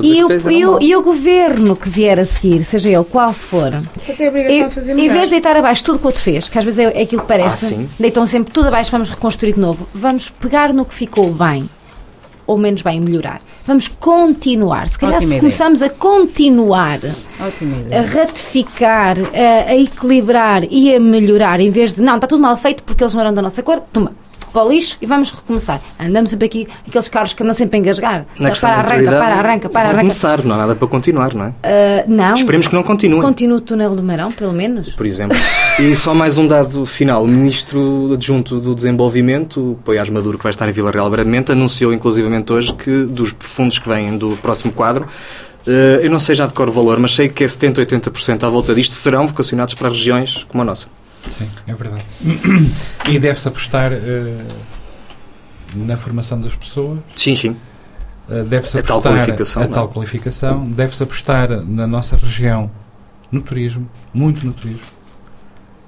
e, 0.03 0.23
o, 0.23 0.51
e, 0.51 0.65
o, 0.65 0.81
e 0.81 0.95
o 0.95 1.01
governo 1.01 1.75
que 1.75 1.89
vier 1.89 2.19
a 2.19 2.25
seguir, 2.25 2.63
seja 2.63 2.89
ele 2.89 3.03
qual 3.03 3.33
for, 3.33 3.73
e, 4.07 5.01
em 5.01 5.09
vez 5.09 5.23
de 5.25 5.31
deitar 5.31 5.55
abaixo 5.57 5.83
tudo 5.83 5.95
o 5.95 5.99
que 5.99 6.05
outro 6.05 6.21
fez, 6.21 6.47
que 6.47 6.57
às 6.57 6.63
vezes 6.63 6.79
é, 6.79 6.99
é 6.99 7.01
aquilo 7.01 7.21
que 7.21 7.27
parece, 7.27 7.75
ah, 7.75 7.85
deitam 7.99 8.25
sempre 8.27 8.53
tudo 8.53 8.67
abaixo, 8.67 8.91
vamos 8.91 9.09
reconstruir 9.09 9.53
de 9.53 9.59
novo. 9.59 9.87
Vamos 9.93 10.29
pegar 10.29 10.73
no 10.73 10.85
que 10.85 10.93
ficou 10.93 11.31
bem 11.33 11.67
ou 12.51 12.57
menos 12.57 12.81
bem 12.81 12.99
melhorar. 12.99 13.41
Vamos 13.65 13.87
continuar. 13.87 14.87
Se 14.87 14.97
calhar, 14.97 15.17
Ótima 15.17 15.31
se 15.31 15.39
começamos 15.39 15.79
ideia. 15.79 15.91
a 15.91 15.95
continuar, 15.95 16.99
a 17.91 18.01
ratificar, 18.01 19.17
a, 19.19 19.69
a, 19.69 19.75
equilibrar 19.77 20.63
e 20.69 20.93
a 20.95 20.99
melhorar, 20.99 21.59
em 21.59 21.69
vez 21.69 21.93
de 21.93 22.01
não, 22.01 22.15
está 22.15 22.27
tudo 22.27 22.41
mal 22.41 22.57
feito 22.57 22.83
porque 22.83 23.03
eles 23.03 23.13
não 23.13 23.21
eram 23.21 23.33
da 23.33 23.41
nossa 23.41 23.63
cor, 23.63 23.79
toma, 23.93 24.13
para 24.51 24.63
o 24.63 24.71
lixo 24.71 24.97
e 25.01 25.05
vamos 25.05 25.31
recomeçar. 25.31 25.81
Andamos 25.99 26.29
sempre 26.29 26.45
aqui, 26.45 26.67
aqueles 26.87 27.09
carros 27.09 27.33
que 27.33 27.43
andam 27.43 27.53
sempre 27.53 27.77
a 27.77 27.79
engasgar. 27.79 28.25
Na 28.39 28.51
para, 28.51 28.69
arranca, 28.69 29.11
para, 29.11 29.35
arranca, 29.35 29.69
para, 29.69 29.81
arranca. 29.81 29.99
começar, 29.99 30.43
não 30.43 30.55
há 30.55 30.57
nada 30.59 30.75
para 30.75 30.87
continuar, 30.87 31.33
não 31.33 31.45
é? 31.45 31.47
Uh, 31.49 31.53
não. 32.07 32.35
Esperemos 32.35 32.67
que 32.67 32.75
não 32.75 32.83
continue. 32.83 33.21
Continue 33.21 33.57
o 33.57 33.61
túnel 33.61 33.95
do 33.95 34.03
Marão, 34.03 34.31
pelo 34.31 34.53
menos. 34.53 34.89
Por 34.89 35.05
exemplo. 35.05 35.37
e 35.79 35.95
só 35.95 36.13
mais 36.13 36.37
um 36.37 36.47
dado 36.47 36.85
final. 36.85 37.23
O 37.23 37.27
Ministro 37.27 38.11
Adjunto 38.13 38.59
do 38.59 38.75
Desenvolvimento, 38.75 39.71
o 39.71 39.79
Poiás 39.83 40.09
Maduro, 40.09 40.37
que 40.37 40.43
vai 40.43 40.51
estar 40.51 40.67
em 40.67 40.71
Vila 40.71 40.91
Real 40.91 41.09
brevemente, 41.09 41.51
anunciou 41.51 41.93
inclusivamente 41.93 42.51
hoje 42.51 42.73
que 42.73 43.05
dos 43.05 43.35
fundos 43.39 43.79
que 43.79 43.87
vêm 43.87 44.17
do 44.17 44.37
próximo 44.37 44.71
quadro, 44.71 45.07
Uh, 45.61 46.01
eu 46.01 46.09
não 46.09 46.17
sei 46.17 46.33
já 46.33 46.47
de 46.47 46.53
cor 46.53 46.67
o 46.69 46.71
valor, 46.71 46.99
mas 46.99 47.13
sei 47.13 47.29
que 47.29 47.43
é 47.43 47.47
70, 47.47 47.85
80% 47.85 48.43
à 48.43 48.49
volta 48.49 48.73
disto 48.73 48.93
serão 48.93 49.27
vocacionados 49.27 49.75
para 49.75 49.89
regiões 49.89 50.43
como 50.45 50.63
a 50.63 50.65
nossa. 50.65 50.87
Sim, 51.29 51.49
é 51.67 51.73
verdade. 51.73 52.05
E 53.09 53.19
deve-se 53.19 53.47
apostar 53.47 53.91
uh, 53.91 53.97
na 55.75 55.97
formação 55.97 56.39
das 56.39 56.55
pessoas. 56.55 56.99
Sim, 57.15 57.35
sim. 57.35 57.49
Uh, 58.29 58.43
deve-se 58.43 58.79
apostar 58.79 58.97
a 58.97 59.01
tal 59.01 59.01
qualificação. 59.01 59.63
A 59.63 59.67
tal 59.67 59.89
qualificação. 59.89 60.69
Deve-se 60.69 61.03
apostar 61.03 61.49
na 61.49 61.85
nossa 61.85 62.17
região 62.17 62.71
no 63.31 63.41
turismo, 63.41 63.89
muito 64.13 64.45
no 64.45 64.53
turismo. 64.53 64.81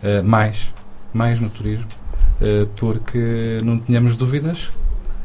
Uh, 0.03 0.23
mais, 0.23 0.71
mais 1.13 1.39
no 1.39 1.49
turismo. 1.49 1.87
porque 2.75 3.59
não 3.63 3.79
tenhamos 3.79 4.15
dúvidas 4.15 4.69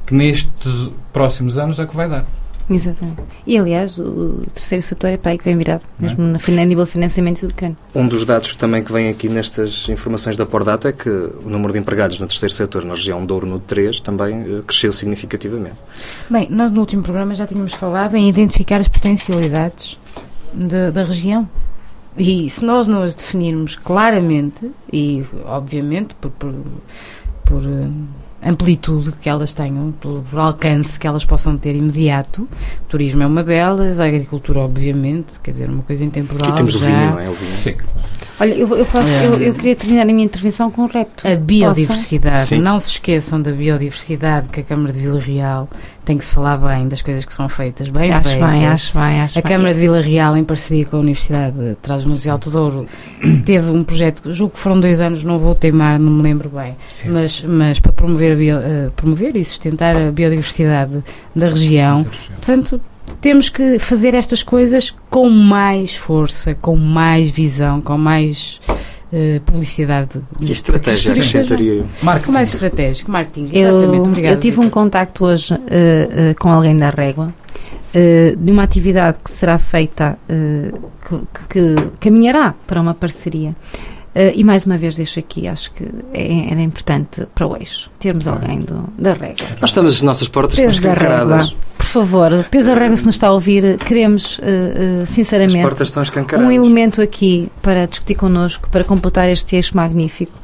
que 0.06 0.14
nestes 0.14 0.90
próximos 1.12 1.58
anos 1.58 1.78
é 1.78 1.86
que 1.86 1.94
vai 1.94 2.08
dar. 2.08 2.24
Exatamente. 2.70 3.22
E, 3.46 3.56
aliás, 3.56 3.98
o 3.98 4.42
terceiro 4.52 4.82
setor 4.82 5.10
é 5.10 5.16
para 5.16 5.32
aí 5.32 5.38
que 5.38 5.44
vem 5.44 5.56
virado, 5.56 5.84
é? 5.98 6.02
mesmo 6.02 6.36
é? 6.36 6.62
a 6.62 6.64
nível 6.64 6.84
de 6.84 6.90
financiamento 6.90 7.46
do 7.46 7.54
crânio. 7.54 7.76
Um 7.94 8.06
dos 8.06 8.24
dados 8.24 8.54
também 8.56 8.82
que 8.82 8.92
vem 8.92 9.08
aqui 9.08 9.28
nestas 9.28 9.88
informações 9.88 10.36
da 10.36 10.44
Pordata 10.44 10.88
é 10.88 10.92
que 10.92 11.08
o 11.08 11.48
número 11.48 11.72
de 11.72 11.78
empregados 11.78 12.18
no 12.18 12.26
terceiro 12.26 12.52
setor 12.52 12.84
na 12.84 12.94
região 12.94 13.24
Douro 13.24 13.46
no 13.46 13.58
3 13.58 14.00
também 14.00 14.58
uh, 14.58 14.62
cresceu 14.62 14.92
significativamente. 14.92 15.76
Bem, 16.28 16.48
nós 16.50 16.70
no 16.70 16.80
último 16.80 17.02
programa 17.02 17.34
já 17.34 17.46
tínhamos 17.46 17.72
falado 17.72 18.16
em 18.16 18.28
identificar 18.28 18.80
as 18.80 18.88
potencialidades 18.88 19.98
de, 20.52 20.90
da 20.90 21.04
região. 21.04 21.48
E 22.16 22.50
se 22.50 22.64
nós 22.64 22.88
não 22.88 23.02
as 23.02 23.14
definirmos 23.14 23.76
claramente, 23.76 24.70
e 24.92 25.24
obviamente 25.44 26.14
por, 26.16 26.30
por, 26.32 26.52
por 27.44 27.62
uh, 27.64 27.92
amplitude 28.42 29.12
que 29.12 29.28
elas 29.28 29.52
tenham, 29.52 29.92
por, 29.92 30.22
por, 30.22 30.38
alcance 30.38 30.98
que 30.98 31.06
elas 31.06 31.24
possam 31.24 31.56
ter 31.56 31.74
imediato. 31.74 32.42
O 32.82 32.84
turismo 32.88 33.22
é 33.22 33.26
uma 33.26 33.42
delas, 33.42 34.00
a 34.00 34.06
agricultura, 34.06 34.60
obviamente, 34.60 35.40
quer 35.40 35.52
dizer, 35.52 35.68
uma 35.68 35.82
coisa 35.82 36.04
intemporal. 36.04 36.52
E 36.52 36.54
temos 36.54 36.72
já. 36.72 36.78
o 36.78 36.82
vinho, 36.82 37.10
não 37.10 37.18
é? 37.20 37.28
O 37.28 37.32
vinho. 37.32 37.54
Sim. 37.54 37.76
Olha, 38.40 38.54
eu, 38.54 38.68
eu, 38.76 38.86
posso, 38.86 39.08
é. 39.08 39.26
eu, 39.26 39.34
eu, 39.42 39.54
queria 39.54 39.74
terminar 39.74 40.02
a 40.02 40.06
minha 40.06 40.24
intervenção 40.24 40.70
com 40.70 40.82
um 40.82 40.86
repto. 40.86 41.26
A 41.26 41.34
biodiversidade. 41.34 42.56
Não 42.56 42.78
se 42.78 42.90
esqueçam 42.90 43.42
da 43.42 43.50
biodiversidade 43.50 44.48
que 44.48 44.60
a 44.60 44.62
Câmara 44.62 44.92
de 44.92 45.00
Vila 45.00 45.18
Real 45.18 45.68
tem 46.04 46.16
que 46.16 46.24
se 46.24 46.32
falar 46.32 46.56
bem 46.56 46.88
das 46.88 47.02
coisas 47.02 47.24
que 47.24 47.34
são 47.34 47.48
feitas, 47.48 47.88
bem 47.88 48.10
acho 48.10 48.30
feitas. 48.30 48.50
Bem, 48.50 48.66
acho 48.66 48.98
bem, 48.98 49.20
acho 49.20 49.38
A 49.38 49.42
bem. 49.42 49.52
Câmara 49.52 49.74
de 49.74 49.80
Vila 49.80 50.00
Real, 50.00 50.36
em 50.36 50.44
parceria 50.44 50.84
com 50.86 50.96
a 50.96 51.00
Universidade 51.00 51.58
de 51.58 51.74
Trás-os-Montes 51.76 52.24
e 52.24 52.30
Alto 52.30 52.50
Douro, 52.50 52.86
teve 53.44 53.70
um 53.70 53.84
projeto, 53.84 54.32
julgo 54.32 54.54
que 54.54 54.60
foram 54.60 54.80
dois 54.80 55.00
anos, 55.00 55.22
não 55.24 55.38
vou 55.38 55.54
teimar, 55.54 55.98
não 55.98 56.10
me 56.10 56.22
lembro 56.22 56.48
bem, 56.48 56.76
é. 57.04 57.08
mas, 57.08 57.42
mas 57.42 57.80
para 57.80 57.92
promover, 57.92 58.36
bio, 58.36 58.56
uh, 58.56 58.90
promover 58.92 59.36
e 59.36 59.44
sustentar 59.44 59.96
a 59.96 60.10
biodiversidade 60.10 61.04
da 61.34 61.48
região. 61.48 62.06
Portanto, 62.40 62.80
temos 63.20 63.48
que 63.48 63.78
fazer 63.78 64.14
estas 64.14 64.42
coisas 64.42 64.94
com 65.10 65.28
mais 65.28 65.96
força, 65.96 66.54
com 66.54 66.76
mais 66.76 67.28
visão, 67.28 67.80
com 67.80 67.96
mais 67.98 68.60
uh, 69.12 69.40
publicidade. 69.44 70.20
E 70.40 70.52
estratégia, 70.52 71.10
acrescentaria 71.10 71.74
eu. 71.74 71.86
Marketing. 72.02 72.32
Mais 72.32 72.52
estratégico, 72.52 73.10
marketing. 73.10 73.50
Exatamente. 73.52 73.96
Eu, 73.96 74.02
Obrigada, 74.04 74.34
eu 74.34 74.40
tive 74.40 74.60
um 74.60 74.70
contacto 74.70 75.24
hoje 75.24 75.54
uh, 75.54 75.56
uh, 75.56 75.60
com 76.38 76.50
alguém 76.50 76.76
da 76.76 76.90
Régua. 76.90 77.32
de 77.92 78.52
uma 78.52 78.62
atividade 78.62 79.18
que 79.24 79.30
será 79.30 79.58
feita, 79.58 80.18
que, 80.28 81.16
que, 81.48 81.74
caminhará 81.98 82.54
para 82.66 82.80
uma 82.80 82.94
parceria. 82.94 83.56
Uh, 84.18 84.32
e 84.34 84.42
mais 84.42 84.66
uma 84.66 84.76
vez 84.76 84.96
deixo 84.96 85.20
aqui, 85.20 85.46
acho 85.46 85.70
que 85.70 85.84
é, 86.12 86.50
era 86.50 86.60
importante 86.60 87.24
para 87.36 87.46
o 87.46 87.56
eixo 87.56 87.88
termos 88.00 88.26
alguém 88.26 88.58
do, 88.62 88.84
da 88.98 89.12
regra. 89.12 89.46
Nós 89.60 89.70
estamos 89.70 89.92
as 89.92 90.02
nossas 90.02 90.26
portas 90.26 90.58
estão 90.58 90.72
escancaradas. 90.72 91.54
Por 91.76 91.86
favor, 91.86 92.44
Pedro 92.50 92.72
Arrega, 92.72 92.96
se 92.96 93.06
nos 93.06 93.14
está 93.14 93.28
a 93.28 93.32
ouvir, 93.32 93.76
queremos, 93.76 94.38
uh, 94.38 95.02
uh, 95.02 95.06
sinceramente, 95.06 95.58
As 95.58 95.62
portas 95.62 95.88
estão 95.88 96.02
escancaradas. 96.02 96.48
um 96.48 96.52
elemento 96.52 97.00
aqui 97.00 97.48
para 97.62 97.86
discutir 97.86 98.16
connosco, 98.16 98.68
para 98.70 98.82
completar 98.82 99.28
este 99.28 99.54
eixo 99.54 99.76
magnífico. 99.76 100.36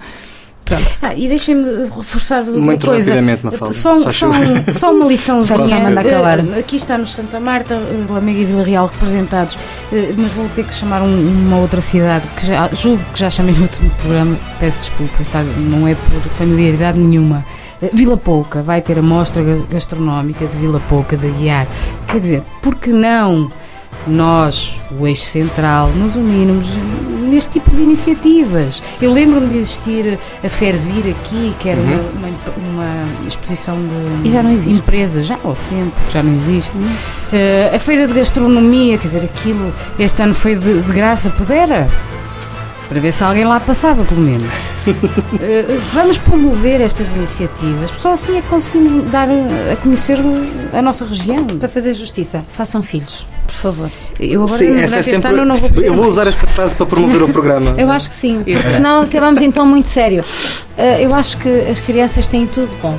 Pronto. 0.77 0.99
Ah, 1.03 1.15
e 1.15 1.29
deixem-me 1.29 1.85
reforçar-vos 1.85 2.49
outra 2.49 2.63
Muito 2.65 2.87
coisa. 2.87 3.11
rapidamente, 3.13 3.45
Mafalda. 3.45 3.75
Só, 3.75 3.95
Só 3.97 4.11
só, 4.11 4.33
chega. 4.33 4.73
só 4.75 4.93
uma 4.93 5.07
liçãozinha. 5.07 5.89
Acabar. 6.01 6.39
Eh, 6.41 6.59
Aqui 6.61 6.77
está 6.77 6.97
nos 6.99 7.13
Santa 7.15 7.39
Marta, 7.41 7.75
eh, 7.75 8.05
Lamega 8.09 8.39
e 8.41 8.45
Vila 8.45 8.63
Real 8.65 8.87
representados, 8.87 9.59
eh, 9.93 10.13
mas 10.17 10.33
vou 10.33 10.49
ter 10.55 10.65
que 10.65 10.75
chamar 10.75 11.03
um- 11.03 11.29
uma 11.47 11.57
outra 11.59 11.81
cidade 11.81 12.25
que 12.37 12.47
já, 12.47 12.69
julgo 12.73 13.03
que 13.13 13.21
já 13.21 13.31
chamei 13.31 13.55
no 13.55 13.63
último 13.63 13.91
programa, 14.01 14.37
peço 14.59 14.81
desculpa, 14.81 15.21
está, 15.23 15.43
não 15.43 15.87
é 15.87 15.95
por 15.95 16.21
familiaridade 16.33 16.99
nenhuma. 16.99 17.45
Vila 17.93 18.17
Pouca 18.17 18.63
vai 18.63 18.81
ter 18.81 18.99
a 18.99 19.03
mostra 19.03 19.43
gas- 19.43 19.63
gastronómica 19.71 20.47
de 20.47 20.57
Vila 20.57 20.81
Pouca 20.89 21.17
da 21.17 21.29
Guiar. 21.29 21.67
Quer 22.09 22.21
dizer, 22.21 22.43
por 22.63 22.75
que 22.77 22.91
não 22.91 23.51
nós, 24.07 24.79
o 24.99 25.07
eixo 25.07 25.25
central, 25.25 25.89
nos 25.97 26.15
unirmos 26.17 26.67
neste 27.35 27.51
tipo 27.61 27.71
de 27.71 27.83
iniciativas? 27.83 28.83
Eu 29.03 29.13
lembro-me 29.13 29.49
de 29.49 29.59
existir 29.59 30.19
a 30.43 30.49
Fervir 30.49 31.15
aqui, 31.21 31.55
que 31.59 31.69
era 31.69 31.81
Uhum. 31.81 32.01
uma, 32.17 32.29
uma- 32.29 33.05
uma 33.21 33.27
exposição 33.29 33.77
de 34.23 34.29
E 34.29 34.33
já 34.33 34.43
não 34.43 34.51
existe. 34.53 34.83
empresas, 34.83 35.27
já 35.27 35.35
há 35.35 35.39
tempo, 35.39 35.93
já 36.13 36.23
não 36.23 36.35
existe. 36.37 36.73
Eh, 37.33 37.73
a 37.75 37.79
feira 37.79 38.07
de 38.07 38.15
gastronomia, 38.15 38.97
quer 38.99 39.07
dizer, 39.09 39.25
aquilo 39.25 39.73
este 39.99 40.23
ano 40.23 40.35
foi 40.35 40.55
de, 40.55 40.81
de 40.83 40.93
graça, 40.93 41.31
pudera. 41.31 41.89
Para 42.89 43.01
ver 43.01 43.13
se 43.13 43.25
alguém 43.25 43.45
lá 43.45 43.59
passava, 43.61 44.05
pelo 44.05 44.21
menos. 44.21 44.53
Eh, 45.41 45.79
vamos 45.93 46.19
promover 46.19 46.81
estas 46.81 47.11
iniciativas, 47.13 47.91
só 47.97 48.13
assim 48.13 48.37
é 48.39 48.43
que 48.43 48.49
conseguimos 48.49 49.11
dar 49.11 49.29
eh, 49.29 49.73
a 49.73 49.77
conhecer 49.77 50.19
a 50.73 50.83
nossa 50.83 51.05
região. 51.07 51.45
Para 51.47 51.69
fazer 51.69 51.95
justiça, 51.95 52.45
façam 52.53 52.83
filhos, 52.83 53.27
por 53.47 53.55
favor. 53.55 53.91
Eu 54.21 54.43
agora, 54.43 54.59
Sim, 54.59 54.79
essa 54.79 54.99
é 54.99 55.03
sempre. 55.03 55.29
ano, 55.31 55.39
eu 55.39 55.47
não 55.47 55.55
vou 55.57 55.71
Eu 55.83 55.93
vou 55.95 56.03
mais. 56.03 56.13
usar 56.15 56.27
essa 56.27 56.47
frase 56.47 56.75
para 56.75 56.85
promover 56.87 57.23
o 57.23 57.29
programa. 57.31 57.75
Eu 57.79 57.91
acho 57.91 58.11
que 58.11 58.17
sim, 58.17 58.43
porque 58.45 58.71
senão 58.71 59.01
acabamos 59.01 59.41
então 59.41 59.65
muito 59.67 59.89
sério. 59.89 60.23
Uh, 60.77 60.83
eu 61.01 61.15
acho 61.15 61.39
que 61.39 61.49
as 61.49 61.81
crianças 61.81 62.29
têm 62.29 62.47
tudo 62.47 62.69
de 62.69 62.77
bom. 62.77 62.99